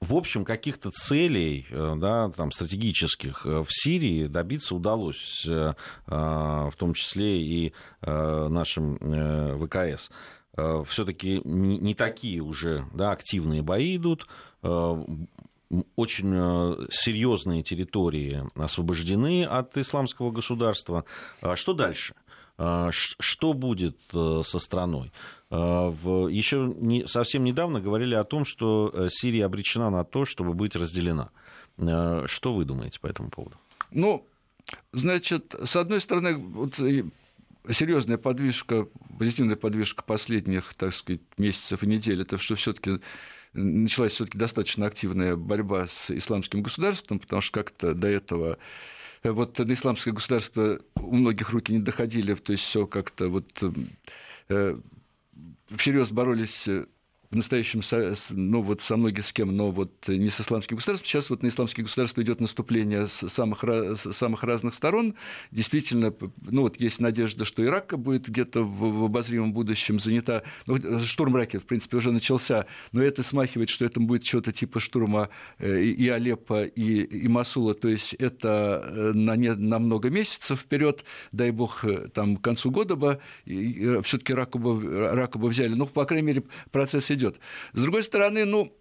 в 0.00 0.14
общем, 0.14 0.44
каких-то 0.44 0.90
целей 0.90 1.66
э, 1.70 1.94
да, 1.96 2.30
там, 2.30 2.52
стратегических 2.52 3.44
э, 3.44 3.62
в 3.62 3.68
Сирии 3.68 4.28
добиться 4.28 4.76
удалось, 4.76 5.44
э, 5.46 5.74
в 6.06 6.72
том 6.76 6.94
числе 6.94 7.42
и 7.42 7.72
нашим 8.02 8.98
ВКС. 9.66 10.10
Все-таки 10.86 11.40
не 11.44 11.94
такие 11.94 12.40
уже 12.40 12.84
да, 12.92 13.12
активные 13.12 13.62
бои 13.62 13.96
идут, 13.96 14.26
очень 14.62 16.88
серьезные 16.90 17.62
территории 17.62 18.42
освобождены 18.56 19.44
от 19.44 19.76
исламского 19.76 20.30
государства. 20.30 21.04
А 21.40 21.56
что 21.56 21.74
дальше? 21.74 22.14
Что 22.58 23.52
будет 23.52 23.96
со 24.10 24.58
страной? 24.58 25.12
А, 25.50 25.90
еще 26.28 26.74
совсем 27.06 27.44
недавно 27.44 27.80
говорили 27.80 28.14
о 28.14 28.24
том, 28.24 28.44
что 28.44 28.90
э, 28.92 29.08
Сирия 29.10 29.46
обречена 29.46 29.90
на 29.90 30.04
то, 30.04 30.24
чтобы 30.24 30.52
быть 30.52 30.76
разделена. 30.76 31.30
А, 31.78 32.24
что 32.26 32.54
вы 32.54 32.64
думаете 32.64 33.00
по 33.00 33.06
этому 33.06 33.30
поводу? 33.30 33.56
Ну, 33.90 34.26
значит, 34.92 35.54
с 35.62 35.76
одной 35.76 36.00
стороны, 36.00 36.36
вот 36.36 36.74
серьезная 37.70 38.18
подвижка, 38.18 38.88
позитивная 39.18 39.56
подвижка 39.56 40.02
последних, 40.02 40.74
так 40.74 40.92
сказать, 40.92 41.22
месяцев 41.38 41.82
и 41.82 41.86
недель, 41.86 42.20
это 42.20 42.36
что 42.36 42.54
все-таки 42.54 43.00
началась 43.54 44.12
все-таки 44.12 44.36
достаточно 44.36 44.86
активная 44.86 45.34
борьба 45.34 45.86
с 45.86 46.10
исламским 46.10 46.62
государством, 46.62 47.18
потому 47.18 47.40
что 47.40 47.52
как-то 47.52 47.94
до 47.94 48.08
этого 48.08 48.54
э, 48.54 48.58
вот 49.22 49.58
на 49.58 49.72
исламское 49.72 50.14
государство 50.14 50.80
у 50.96 51.14
многих 51.16 51.50
руки 51.50 51.72
не 51.72 51.80
доходили, 51.80 52.34
то 52.34 52.52
есть 52.52 52.64
все 52.64 52.86
как-то 52.86 53.28
вот 53.28 53.62
э, 54.48 54.78
всерьез 55.76 56.10
боролись 56.12 56.68
э, 56.68 56.86
в 57.30 57.36
настоящем, 57.36 57.82
ну 58.30 58.62
вот 58.62 58.80
со 58.80 58.96
многих 58.96 59.26
с 59.26 59.32
кем, 59.32 59.54
но 59.54 59.70
вот 59.70 60.08
не 60.08 60.30
с 60.30 60.40
исламским 60.40 60.76
государством. 60.76 61.06
Сейчас 61.06 61.28
вот 61.28 61.42
на 61.42 61.48
исламские 61.48 61.84
государства 61.84 62.22
идет 62.22 62.40
наступление 62.40 63.06
с 63.06 63.28
самых, 63.28 63.62
с 63.64 64.12
самых 64.12 64.44
разных 64.44 64.74
сторон. 64.74 65.14
Действительно, 65.50 66.14
ну 66.40 66.62
вот 66.62 66.80
есть 66.80 67.00
надежда, 67.00 67.44
что 67.44 67.62
Ирак 67.64 67.98
будет 67.98 68.28
где-то 68.28 68.62
в, 68.62 69.00
в 69.00 69.04
обозримом 69.04 69.52
будущем 69.52 69.98
занята. 69.98 70.42
Ну, 70.66 70.76
э, 70.76 71.00
штурм 71.00 71.36
Ирака, 71.36 71.60
в 71.60 71.64
принципе, 71.64 71.98
уже 71.98 72.12
начался, 72.12 72.66
но 72.92 73.02
это 73.02 73.22
смахивает, 73.22 73.68
что 73.68 73.84
это 73.84 74.00
будет 74.00 74.24
что-то 74.24 74.52
типа 74.52 74.80
штурма 74.80 75.28
э, 75.58 75.82
и 75.82 76.08
Алеппо, 76.08 76.64
и, 76.64 77.02
и 77.02 77.28
Масула. 77.28 77.74
То 77.74 77.88
есть 77.88 78.14
это 78.14 79.12
на, 79.14 79.36
не, 79.36 79.54
на 79.54 79.78
много 79.78 80.08
месяцев 80.08 80.60
вперед, 80.60 81.04
дай 81.32 81.50
бог, 81.50 81.84
там 82.14 82.38
к 82.38 82.42
концу 82.42 82.70
года 82.70 82.96
бы 82.96 83.20
все-таки 83.44 84.32
Ираку 84.32 84.58
бы, 84.58 84.82
Ираку 85.12 85.38
бы 85.38 85.48
взяли. 85.48 85.74
Ну, 85.74 85.84
по 85.84 86.06
крайней 86.06 86.26
мере, 86.26 86.44
процесс 86.70 87.10
идет. 87.10 87.17
С 87.72 87.80
другой 87.80 88.02
стороны, 88.02 88.44
ну, 88.44 88.72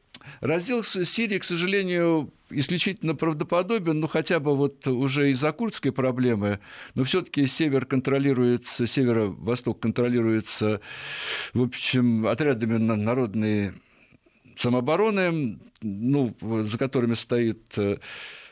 Раздел 0.42 0.84
Сирии, 0.84 1.38
к 1.38 1.44
сожалению, 1.44 2.34
исключительно 2.50 3.16
правдоподобен, 3.16 4.00
ну, 4.00 4.08
хотя 4.08 4.40
бы 4.40 4.56
вот 4.56 4.88
уже 4.88 5.30
из-за 5.32 5.52
курдской 5.52 5.92
проблемы, 5.92 6.60
но 6.96 7.04
все 7.04 7.22
таки 7.22 7.46
север 7.48 7.86
контролируется, 7.86 8.86
северо-восток 8.86 9.80
контролируется, 9.80 10.82
в 11.54 11.62
общем, 11.62 12.28
отрядами 12.28 12.78
народной 12.78 13.74
самообороны, 14.56 15.60
ну, 15.82 16.36
за 16.42 16.78
которыми 16.78 17.14
стоит 17.14 17.78
э, 17.78 17.98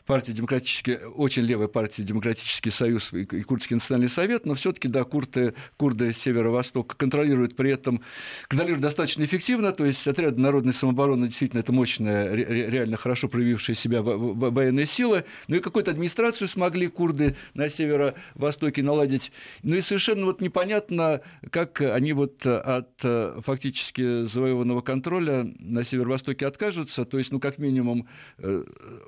партия 0.05 0.33
демократический, 0.33 0.97
очень 0.97 1.43
левая 1.43 1.67
партия 1.67 2.03
Демократический 2.03 2.69
союз 2.69 3.11
и 3.13 3.25
Курдский 3.43 3.75
национальный 3.75 4.09
совет, 4.09 4.45
но 4.45 4.53
все-таки, 4.53 4.87
да, 4.87 5.03
курды, 5.03 5.53
курды 5.77 6.13
северо-востока 6.13 6.95
контролируют 6.95 7.55
при 7.55 7.71
этом, 7.71 8.01
контролируют 8.47 8.81
достаточно 8.81 9.23
эффективно, 9.23 9.71
то 9.71 9.85
есть 9.85 10.07
отряд 10.07 10.37
народной 10.37 10.73
самообороны 10.73 11.27
действительно 11.27 11.61
это 11.61 11.71
мощная, 11.71 12.33
реально 12.33 12.97
хорошо 12.97 13.27
проявившая 13.27 13.75
себя 13.75 14.01
военная 14.03 14.85
сила, 14.85 15.23
ну 15.47 15.55
и 15.55 15.59
какую-то 15.59 15.91
администрацию 15.91 16.47
смогли 16.47 16.87
курды 16.87 17.35
на 17.53 17.69
северо-востоке 17.69 18.83
наладить, 18.83 19.31
ну 19.63 19.75
и 19.75 19.81
совершенно 19.81 20.25
вот 20.25 20.41
непонятно, 20.41 21.21
как 21.49 21.81
они 21.81 22.13
вот 22.13 22.45
от 22.45 22.89
фактически 23.43 24.25
завоеванного 24.25 24.81
контроля 24.81 25.51
на 25.59 25.83
северо-востоке 25.83 26.45
откажутся, 26.45 27.05
то 27.05 27.17
есть, 27.17 27.31
ну, 27.31 27.39
как 27.39 27.57
минимум, 27.57 28.07
э, 28.37 28.63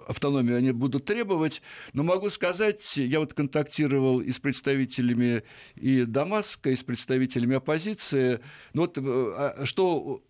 автономию 0.07 0.57
они 0.57 0.71
будут 0.71 0.86
требовать, 0.89 1.61
но 1.93 2.03
могу 2.03 2.29
сказать, 2.29 2.97
я 2.97 3.19
вот 3.19 3.33
контактировал 3.33 4.21
и 4.21 4.31
с 4.31 4.39
представителями 4.39 5.43
и 5.75 6.03
Дамаска, 6.05 6.69
и 6.69 6.75
с 6.75 6.83
представителями 6.83 7.55
оппозиции, 7.55 8.39
ну 8.73 8.81
вот 8.81 8.97
э, 8.97 9.01
а 9.01 9.65
что 9.65 10.23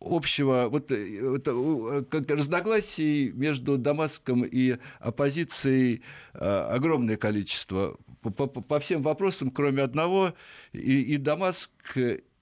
общего 0.00 0.68
вот, 0.70 0.90
вот, 0.90 2.08
как 2.08 2.30
разногласий 2.30 3.32
между 3.32 3.78
Дамаском 3.78 4.44
и 4.44 4.78
оппозицией 5.00 6.02
э, 6.34 6.38
огромное 6.38 7.16
количество. 7.16 7.96
По, 8.20 8.30
по, 8.30 8.46
по 8.46 8.80
всем 8.80 9.02
вопросам, 9.02 9.50
кроме 9.50 9.82
одного, 9.82 10.34
и, 10.72 11.02
и 11.02 11.16
Дамаск 11.16 11.70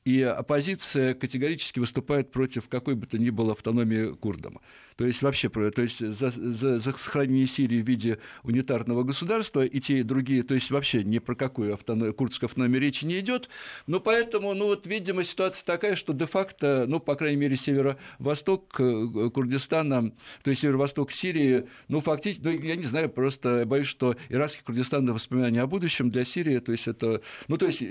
и 0.07 0.23
оппозиция 0.23 1.15
категорически 1.15 1.81
выступает 1.81 2.31
против 2.31 2.69
какой 2.69 2.95
бы 2.95 3.07
то 3.07 3.19
ни 3.19 3.31
было 3.31 3.53
автономии 3.53 4.15
курдам 4.15 4.61
то 4.97 5.05
есть 5.07 5.23
вообще 5.23 5.49
то 5.49 5.83
есть 5.83 5.99
за, 5.99 6.31
за, 6.31 6.79
за 6.79 6.93
сохранение 6.93 7.47
Сирии 7.47 7.83
в 7.83 7.87
виде 7.87 8.19
унитарного 8.43 9.03
государства, 9.03 9.65
и 9.65 9.81
те, 9.81 9.99
и 9.99 10.03
другие, 10.03 10.43
то 10.43 10.55
есть 10.55 10.71
вообще 10.71 11.05
ни 11.05 11.19
про 11.19 11.35
какую 11.35 11.75
автоном, 11.75 12.13
курдскую 12.15 12.49
автономию 12.49 12.81
речи 12.81 13.05
не 13.05 13.21
идет. 13.21 13.49
Но 13.87 14.01
поэтому, 14.01 14.55
ну 14.55 14.67
вот, 14.67 14.87
видимо, 14.87 15.23
ситуация 15.23 15.65
такая, 15.65 15.97
что 15.97 16.13
де-факто, 16.13 16.87
ну, 16.89 17.01
по 17.01 17.15
крайней 17.15 17.37
мере, 17.37 17.57
северо-восток 17.57 18.75
э, 18.79 19.31
Курдистана, 19.33 20.13
то 20.43 20.51
есть 20.51 20.63
северо-восток 20.63 21.13
Сирии, 21.13 21.69
ну, 21.89 22.01
фактически, 22.01 22.43
ну, 22.43 22.51
я 22.51 22.77
не 22.77 22.85
знаю, 22.85 23.11
просто 23.11 23.65
боюсь, 23.67 23.87
что 23.87 24.17
иракский 24.29 24.63
Курдистан 24.65 25.05
на 25.05 25.13
воспоминания 25.13 25.61
о 25.61 25.67
будущем 25.67 26.11
для 26.11 26.25
Сирии, 26.25 26.59
то 26.59 26.73
есть 26.73 26.89
это, 26.89 27.21
ну, 27.49 27.59
то 27.59 27.67
есть 27.67 27.83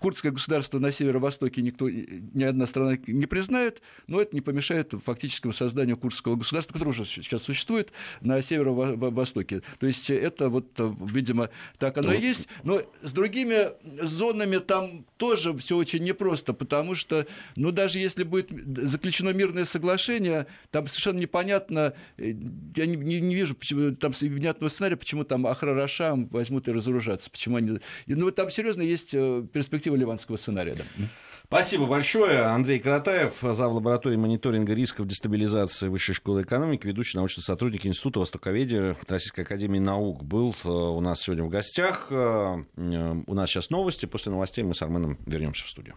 курдское 0.00 0.32
государство 0.32 0.78
на 0.78 0.92
северо-востоке 0.92 1.62
никто, 1.62 1.88
ни 1.88 2.44
одна 2.44 2.66
страна 2.66 2.98
не 3.06 3.26
признает, 3.26 3.82
но 4.06 4.20
это 4.20 4.34
не 4.34 4.40
помешает 4.40 4.92
фактическому 4.92 5.52
созданию 5.52 5.93
созданию 5.94 5.96
курдского 5.96 6.36
государства, 6.36 6.72
которое 6.74 6.90
уже 6.90 7.04
сейчас 7.04 7.42
существует 7.42 7.92
на 8.20 8.42
северо-востоке. 8.42 9.62
То 9.78 9.86
есть 9.86 10.10
это 10.10 10.48
вот, 10.48 10.66
видимо, 10.78 11.50
так 11.78 11.98
оно 11.98 12.12
и 12.12 12.20
есть. 12.20 12.48
Но 12.64 12.82
с 13.02 13.12
другими 13.12 13.70
зонами 14.02 14.58
там 14.58 15.04
тоже 15.16 15.56
все 15.56 15.76
очень 15.76 16.02
непросто, 16.02 16.52
потому 16.52 16.94
что, 16.94 17.26
ну, 17.56 17.70
даже 17.70 17.98
если 17.98 18.24
будет 18.24 18.50
заключено 18.88 19.30
мирное 19.30 19.64
соглашение, 19.64 20.46
там 20.70 20.86
совершенно 20.86 21.18
непонятно, 21.18 21.94
э, 22.16 22.34
я 22.76 22.86
не, 22.86 22.96
не, 22.96 23.20
не 23.20 23.34
вижу 23.34 23.54
почему, 23.54 23.94
там 23.94 24.12
внятного 24.12 24.70
сценария, 24.70 24.96
почему 24.96 25.24
там 25.24 25.46
Ахрарашам 25.46 26.26
возьмут 26.28 26.68
и 26.68 26.72
разоружатся, 26.72 27.30
почему 27.30 27.56
они... 27.56 27.78
Ну, 28.06 28.30
там 28.30 28.50
серьезно 28.50 28.82
есть 28.82 29.10
э, 29.12 29.44
перспектива 29.52 29.96
ливанского 29.96 30.36
сценария. 30.36 30.74
Да. 30.74 31.06
Спасибо 31.46 31.86
большое. 31.86 32.42
Андрей 32.42 32.80
Каратаев, 32.80 33.38
зав. 33.40 33.72
лаборатории 33.72 34.16
мониторинга 34.16 34.74
рисков 34.74 35.06
дестабилизации 35.06 35.88
Высшей 35.88 36.14
школы 36.14 36.42
экономики, 36.42 36.86
ведущий 36.86 37.16
научный 37.16 37.42
сотрудник 37.42 37.86
Института 37.86 38.20
Востоковедения 38.20 38.96
Российской 39.06 39.42
Академии 39.42 39.78
Наук, 39.78 40.24
был 40.24 40.54
э, 40.64 40.68
у 40.68 41.00
нас 41.00 41.20
сегодня 41.20 41.44
в 41.44 41.48
гостях. 41.48 42.08
Э, 42.10 42.64
у 42.76 43.34
нас 43.34 43.50
сейчас 43.50 43.70
новости. 43.70 44.06
После 44.06 44.32
новостей 44.32 44.64
мы 44.64 44.74
с 44.74 44.82
Арменом 44.82 45.18
вернемся 45.26 45.64
в 45.64 45.68
студию. 45.68 45.96